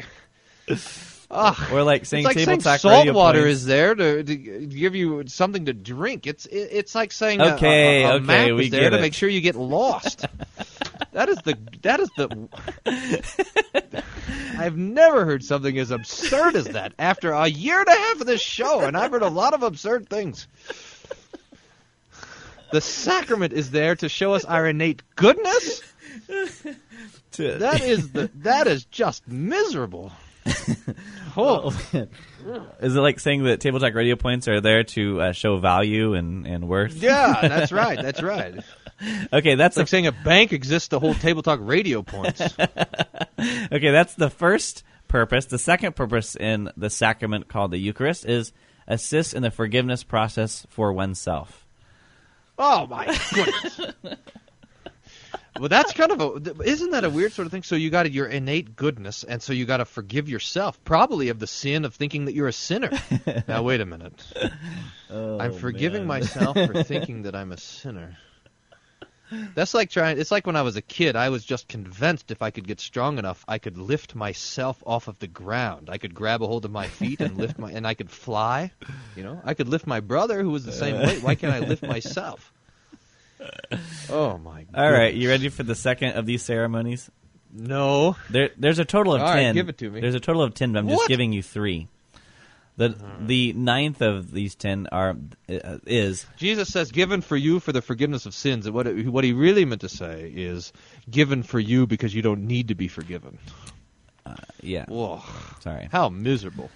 Ugh. 1.30 1.72
Or 1.72 1.82
like 1.84 2.06
saying 2.06 2.22
it's 2.22 2.26
like 2.26 2.36
Table 2.36 2.46
saying 2.46 2.60
Talk 2.60 2.80
salt 2.80 3.08
water 3.12 3.46
is 3.46 3.64
there 3.64 3.94
to, 3.94 4.22
to 4.24 4.36
give 4.36 4.96
you 4.96 5.24
something 5.28 5.66
to 5.66 5.72
drink. 5.72 6.26
It's 6.26 6.46
it, 6.46 6.68
it's 6.72 6.94
like 6.94 7.12
saying 7.12 7.40
Okay, 7.40 8.02
a, 8.02 8.08
a, 8.08 8.10
a 8.10 8.14
okay, 8.16 8.24
map 8.24 8.52
we 8.52 8.64
is 8.64 8.70
there 8.70 8.90
to 8.90 8.98
it. 8.98 9.00
make 9.00 9.14
sure 9.14 9.28
you 9.28 9.40
get 9.40 9.54
lost. 9.54 10.26
that 11.12 11.28
is 11.28 11.38
the 11.38 11.56
that 11.82 12.00
is 12.00 12.10
the. 12.16 12.48
I've 14.58 14.76
never 14.76 15.24
heard 15.24 15.44
something 15.44 15.78
as 15.78 15.90
absurd 15.92 16.56
as 16.56 16.64
that 16.66 16.94
after 16.98 17.30
a 17.32 17.46
year 17.46 17.78
and 17.78 17.88
a 17.88 17.92
half 17.92 18.20
of 18.20 18.26
this 18.26 18.42
show, 18.42 18.80
and 18.80 18.96
I've 18.96 19.12
heard 19.12 19.22
a 19.22 19.28
lot 19.28 19.54
of 19.54 19.62
absurd 19.62 20.08
things. 20.08 20.48
The 22.72 22.80
sacrament 22.80 23.52
is 23.52 23.70
there 23.70 23.94
to 23.96 24.08
show 24.08 24.34
us 24.34 24.44
our 24.44 24.66
innate 24.66 25.02
goodness. 25.16 25.82
That 27.36 27.80
is 27.80 28.10
the 28.10 28.28
that 28.38 28.66
is 28.66 28.84
just 28.84 29.26
miserable. 29.26 30.12
Oh, 31.36 31.70
Is 32.80 32.96
it 32.96 33.00
like 33.00 33.20
saying 33.20 33.44
that 33.44 33.60
Table 33.60 33.78
Talk 33.78 33.94
Radio 33.94 34.16
points 34.16 34.48
are 34.48 34.60
there 34.60 34.82
to 34.84 35.20
uh, 35.20 35.32
show 35.32 35.58
value 35.58 36.14
and, 36.14 36.46
and 36.46 36.68
worth? 36.68 36.96
yeah, 36.96 37.38
that's 37.42 37.70
right. 37.72 37.98
That's 38.02 38.22
right. 38.22 38.54
Okay, 39.32 39.54
that's 39.54 39.74
It's 39.74 39.78
like 39.78 39.88
saying 39.88 40.06
a 40.06 40.12
bank 40.12 40.52
exists 40.52 40.88
to 40.88 40.98
hold 40.98 41.18
table 41.20 41.42
talk 41.42 41.58
radio 41.62 42.02
points. 42.02 42.40
okay, 43.40 43.90
that's 43.90 44.14
the 44.14 44.28
first 44.28 44.82
purpose. 45.08 45.46
The 45.46 45.58
second 45.58 45.96
purpose 45.96 46.36
in 46.36 46.70
the 46.76 46.90
sacrament 46.90 47.48
called 47.48 47.70
the 47.70 47.78
Eucharist 47.78 48.26
is 48.26 48.52
assist 48.86 49.32
in 49.32 49.42
the 49.42 49.50
forgiveness 49.50 50.04
process 50.04 50.66
for 50.68 50.92
oneself. 50.92 51.66
Oh 52.58 52.86
my 52.88 53.06
goodness. 53.32 53.80
well, 55.58 55.68
that's 55.68 55.92
kind 55.92 56.12
of 56.12 56.20
a 56.20 56.62
isn't 56.62 56.90
that 56.90 57.04
a 57.04 57.10
weird 57.10 57.32
sort 57.32 57.46
of 57.46 57.52
thing? 57.52 57.62
So 57.62 57.74
you 57.74 57.90
got 57.90 58.10
your 58.10 58.26
innate 58.26 58.76
goodness, 58.76 59.24
and 59.24 59.42
so 59.42 59.52
you 59.52 59.64
got 59.64 59.78
to 59.78 59.84
forgive 59.84 60.28
yourself, 60.28 60.82
probably 60.84 61.28
of 61.28 61.38
the 61.38 61.46
sin 61.46 61.84
of 61.84 61.94
thinking 61.94 62.26
that 62.26 62.34
you're 62.34 62.48
a 62.48 62.52
sinner. 62.52 62.90
now 63.48 63.62
wait 63.62 63.80
a 63.80 63.86
minute. 63.86 64.24
Oh, 65.10 65.38
I'm 65.38 65.52
forgiving 65.52 66.06
man. 66.06 66.20
myself 66.20 66.56
for 66.56 66.82
thinking 66.84 67.22
that 67.22 67.34
I'm 67.34 67.52
a 67.52 67.56
sinner. 67.56 68.16
That's 69.54 69.74
like 69.74 69.90
trying. 69.90 70.18
It's 70.18 70.30
like 70.30 70.46
when 70.46 70.56
I 70.56 70.62
was 70.62 70.76
a 70.76 70.82
kid. 70.82 71.16
I 71.16 71.28
was 71.28 71.44
just 71.44 71.68
convinced 71.68 72.30
if 72.30 72.42
I 72.42 72.50
could 72.50 72.66
get 72.66 72.80
strong 72.80 73.18
enough, 73.18 73.44
I 73.46 73.58
could 73.58 73.78
lift 73.78 74.14
myself 74.14 74.82
off 74.84 75.08
of 75.08 75.18
the 75.18 75.28
ground. 75.28 75.88
I 75.90 75.98
could 75.98 76.14
grab 76.14 76.42
a 76.42 76.46
hold 76.46 76.64
of 76.64 76.70
my 76.70 76.88
feet 76.88 77.20
and 77.20 77.36
lift 77.36 77.58
my, 77.58 77.70
and 77.70 77.86
I 77.86 77.94
could 77.94 78.10
fly. 78.10 78.72
You 79.16 79.22
know, 79.22 79.40
I 79.44 79.54
could 79.54 79.68
lift 79.68 79.86
my 79.86 80.00
brother 80.00 80.42
who 80.42 80.50
was 80.50 80.64
the 80.64 80.72
same 80.72 80.96
uh. 80.96 81.06
weight. 81.06 81.22
Why 81.22 81.34
can't 81.34 81.54
I 81.54 81.60
lift 81.60 81.82
myself? 81.82 82.52
Oh 84.10 84.38
my! 84.38 84.64
God. 84.64 84.74
All 84.74 84.90
right, 84.90 85.14
you 85.14 85.28
ready 85.28 85.48
for 85.50 85.62
the 85.62 85.76
second 85.76 86.16
of 86.16 86.26
these 86.26 86.42
ceremonies? 86.42 87.08
No. 87.52 88.16
There, 88.28 88.50
there's 88.56 88.78
a 88.78 88.84
total 88.84 89.14
of 89.14 89.22
All 89.22 89.28
right, 89.28 89.42
ten. 89.42 89.54
give 89.54 89.68
it 89.68 89.78
to 89.78 89.90
me. 89.90 90.00
There's 90.00 90.14
a 90.16 90.20
total 90.20 90.42
of 90.42 90.54
ten, 90.54 90.72
but 90.72 90.80
I'm 90.80 90.88
just 90.88 91.08
giving 91.08 91.32
you 91.32 91.42
three. 91.42 91.88
The 92.76 92.96
the 93.20 93.52
ninth 93.52 94.00
of 94.00 94.32
these 94.32 94.54
ten 94.54 94.86
are 94.90 95.16
uh, 95.48 95.78
is 95.86 96.26
Jesus 96.36 96.68
says, 96.68 96.90
"Given 96.90 97.20
for 97.20 97.36
you 97.36 97.60
for 97.60 97.72
the 97.72 97.82
forgiveness 97.82 98.26
of 98.26 98.34
sins." 98.34 98.66
And 98.66 98.74
what 98.74 98.86
it, 98.86 99.06
what 99.06 99.22
he 99.22 99.32
really 99.32 99.64
meant 99.64 99.82
to 99.82 99.88
say 99.88 100.32
is, 100.34 100.72
"Given 101.10 101.42
for 101.42 101.60
you 101.60 101.86
because 101.86 102.14
you 102.14 102.22
don't 102.22 102.46
need 102.46 102.68
to 102.68 102.74
be 102.74 102.88
forgiven." 102.88 103.38
yeah. 104.62 104.84
Whoa. 104.86 105.22
Sorry. 105.60 105.88
How 105.90 106.08
miserable. 106.08 106.70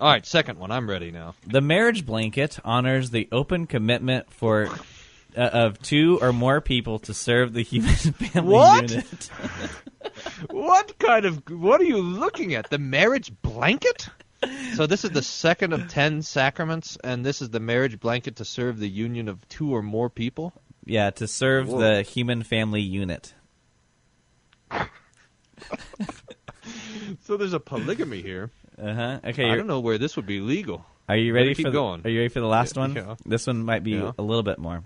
All 0.00 0.10
right, 0.10 0.24
second 0.26 0.58
one. 0.58 0.70
I'm 0.70 0.88
ready 0.88 1.10
now. 1.10 1.34
The 1.46 1.60
marriage 1.60 2.04
blanket 2.04 2.58
honors 2.64 3.10
the 3.10 3.28
open 3.32 3.66
commitment 3.66 4.30
for 4.32 4.68
uh, 5.36 5.40
of 5.40 5.80
two 5.82 6.18
or 6.22 6.32
more 6.32 6.60
people 6.60 6.98
to 7.00 7.14
serve 7.14 7.52
the 7.52 7.62
human 7.62 7.94
family 7.94 8.52
What? 8.54 8.90
unit. 8.90 9.30
What 10.50 10.98
kind 10.98 11.24
of 11.26 11.42
what 11.50 11.80
are 11.80 11.84
you 11.84 11.98
looking 11.98 12.54
at? 12.54 12.70
The 12.70 12.78
marriage 12.78 13.30
blanket? 13.42 14.08
So 14.74 14.86
this 14.86 15.04
is 15.04 15.10
the 15.10 15.22
second 15.22 15.72
of 15.72 15.88
ten 15.88 16.22
sacraments, 16.22 16.96
and 17.02 17.24
this 17.24 17.42
is 17.42 17.50
the 17.50 17.60
marriage 17.60 17.98
blanket 18.00 18.36
to 18.36 18.44
serve 18.44 18.78
the 18.78 18.88
union 18.88 19.28
of 19.28 19.46
two 19.48 19.74
or 19.74 19.82
more 19.82 20.08
people. 20.10 20.52
Yeah, 20.84 21.10
to 21.10 21.26
serve 21.26 21.68
Whoa. 21.68 21.80
the 21.80 22.02
human 22.02 22.42
family 22.42 22.80
unit. 22.80 23.34
So 27.22 27.36
there's 27.36 27.52
a 27.54 27.60
polygamy 27.60 28.22
here. 28.22 28.50
Uh 28.80 28.94
huh. 28.94 29.20
Okay. 29.24 29.50
I 29.50 29.56
don't 29.56 29.66
know 29.66 29.80
where 29.80 29.98
this 29.98 30.16
would 30.16 30.26
be 30.26 30.40
legal. 30.40 30.84
Are 31.08 31.16
you 31.16 31.32
ready 31.34 31.54
keep 31.54 31.64
for 31.66 31.70
the, 31.70 31.76
going. 31.78 32.02
Are 32.04 32.10
you 32.10 32.18
ready 32.20 32.28
for 32.28 32.40
the 32.40 32.46
last 32.46 32.76
one? 32.76 32.94
yeah. 32.94 33.16
This 33.24 33.46
one 33.46 33.64
might 33.64 33.82
be 33.82 33.92
Yeah. 33.92 34.12
a 34.18 34.22
little 34.22 34.42
bit 34.42 34.58
more 34.58 34.84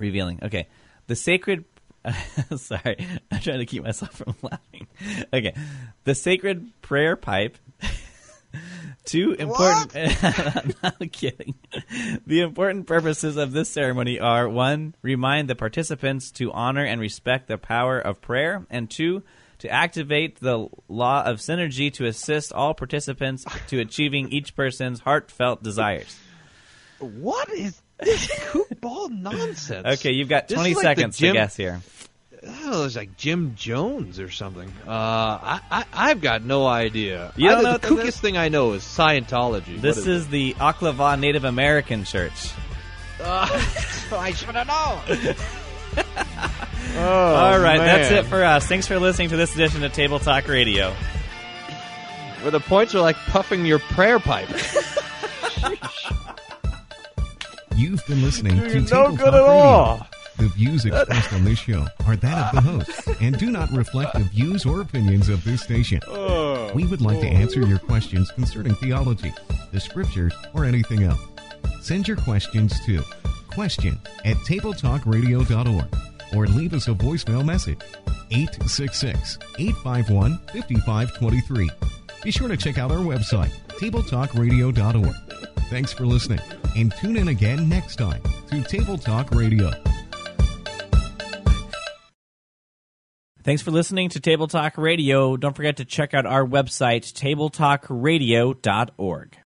revealing. 0.00 0.40
Okay, 0.42 0.68
the 1.06 1.16
sacred. 1.16 1.64
sorry, 2.56 2.96
I'm 3.30 3.40
trying 3.40 3.58
to 3.58 3.66
keep 3.66 3.84
myself 3.84 4.14
from 4.14 4.34
laughing. 4.42 4.86
Okay, 5.32 5.54
the 6.04 6.14
sacred 6.14 6.70
prayer 6.82 7.14
pipe. 7.14 7.58
Two 9.04 9.32
important. 9.32 9.92
I'm 10.22 10.74
not 10.82 11.12
kidding. 11.12 11.54
The 12.26 12.40
important 12.40 12.86
purposes 12.86 13.36
of 13.36 13.52
this 13.52 13.68
ceremony 13.68 14.20
are 14.20 14.48
one, 14.48 14.94
remind 15.02 15.48
the 15.48 15.54
participants 15.54 16.30
to 16.32 16.52
honor 16.52 16.84
and 16.84 17.00
respect 17.00 17.48
the 17.48 17.58
power 17.58 17.98
of 17.98 18.20
prayer, 18.20 18.66
and 18.70 18.90
two, 18.90 19.22
to 19.58 19.68
activate 19.68 20.40
the 20.40 20.68
law 20.88 21.22
of 21.22 21.38
synergy 21.38 21.92
to 21.94 22.06
assist 22.06 22.52
all 22.52 22.74
participants 22.74 23.44
to 23.68 23.78
achieving 23.80 24.28
each 24.30 24.54
person's 24.56 25.00
heartfelt 25.00 25.62
desires. 25.62 26.18
What 26.98 27.50
is 27.50 27.80
goofball 28.02 29.10
nonsense? 29.10 29.86
Okay, 30.00 30.12
you've 30.12 30.28
got 30.28 30.48
20 30.48 30.74
like 30.74 30.82
seconds 30.82 31.18
Jim- 31.18 31.34
to 31.34 31.40
guess 31.40 31.56
here. 31.56 31.80
Oh, 32.64 32.84
it's 32.86 32.96
like 32.96 33.18
Jim 33.18 33.54
Jones 33.54 34.18
or 34.18 34.30
something. 34.30 34.68
Uh, 34.86 34.90
I, 34.90 35.60
I 35.70 35.84
I've 35.92 36.22
got 36.22 36.42
no 36.42 36.66
idea. 36.66 37.32
You 37.36 37.50
don't 37.50 37.58
I- 37.66 37.72
know 37.72 37.76
the 37.78 37.86
kookiest 37.86 38.20
thing 38.20 38.38
I 38.38 38.48
know 38.48 38.72
is 38.72 38.82
Scientology. 38.82 39.78
This 39.80 40.06
is 40.06 40.28
the 40.28 40.54
Aklava 40.54 41.18
Native 41.20 41.44
American 41.44 42.04
Church. 42.04 42.50
Uh, 43.20 43.46
I 44.12 44.32
should 44.32 44.54
have 44.54 44.66
known. 44.66 45.34
All 46.96 47.58
right, 47.60 47.78
that's 47.78 48.10
Oh, 48.10 48.14
it 48.16 48.26
for 48.26 48.42
us. 48.42 48.66
Thanks 48.66 48.86
for 48.86 48.98
listening 48.98 49.28
to 49.30 49.36
this 49.36 49.54
edition 49.54 49.84
of 49.84 49.92
Table 49.92 50.18
Talk 50.18 50.48
Radio. 50.48 50.92
Where 52.40 52.50
the 52.50 52.60
points 52.60 52.94
are 52.94 53.00
like 53.02 53.16
puffing 53.16 53.66
your 53.66 53.78
prayer 53.80 54.18
pipe. 54.18 54.48
You've 57.80 58.06
been 58.06 58.20
listening 58.22 58.56
to 58.58 58.68
You're 58.68 58.80
no 58.82 58.84
Table 58.84 59.16
good 59.16 59.18
Talk 59.18 59.26
at 59.26 59.32
Radio. 59.32 59.42
all. 59.46 60.06
The 60.36 60.48
views 60.48 60.84
expressed 60.84 61.32
on 61.32 61.44
this 61.44 61.58
show 61.58 61.86
are 62.06 62.14
that 62.16 62.54
of 62.54 62.54
the 62.54 62.60
host 62.70 63.08
and 63.22 63.38
do 63.38 63.50
not 63.50 63.70
reflect 63.70 64.12
the 64.12 64.24
views 64.24 64.66
or 64.66 64.82
opinions 64.82 65.30
of 65.30 65.42
this 65.44 65.62
station. 65.62 66.00
We 66.74 66.84
would 66.84 67.00
like 67.00 67.20
to 67.20 67.26
answer 67.26 67.60
your 67.60 67.78
questions 67.78 68.30
concerning 68.32 68.74
theology, 68.74 69.32
the 69.72 69.80
scriptures, 69.80 70.34
or 70.52 70.66
anything 70.66 71.04
else. 71.04 71.20
Send 71.80 72.06
your 72.06 72.18
questions 72.18 72.78
to 72.84 73.02
question 73.50 73.98
at 74.26 74.36
tabletalkradio.org 74.38 76.36
or 76.36 76.46
leave 76.48 76.74
us 76.74 76.86
a 76.88 76.92
voicemail 76.92 77.44
message 77.46 77.80
866 78.30 79.38
851 79.58 80.38
5523. 80.52 81.70
Be 82.22 82.30
sure 82.30 82.48
to 82.48 82.58
check 82.58 82.76
out 82.76 82.90
our 82.90 82.98
website, 82.98 83.52
tabletalkradio.org. 83.78 85.49
Thanks 85.70 85.92
for 85.92 86.04
listening, 86.04 86.40
and 86.76 86.92
tune 86.96 87.16
in 87.16 87.28
again 87.28 87.68
next 87.68 87.94
time 87.94 88.20
to 88.48 88.60
Table 88.64 88.98
Talk 88.98 89.30
Radio. 89.30 89.70
Thanks 93.44 93.62
for 93.62 93.70
listening 93.70 94.08
to 94.08 94.18
Table 94.18 94.48
Talk 94.48 94.76
Radio. 94.76 95.36
Don't 95.36 95.54
forget 95.54 95.76
to 95.76 95.84
check 95.84 96.12
out 96.12 96.26
our 96.26 96.44
website, 96.44 97.12
tabletalkradio.org. 97.12 99.40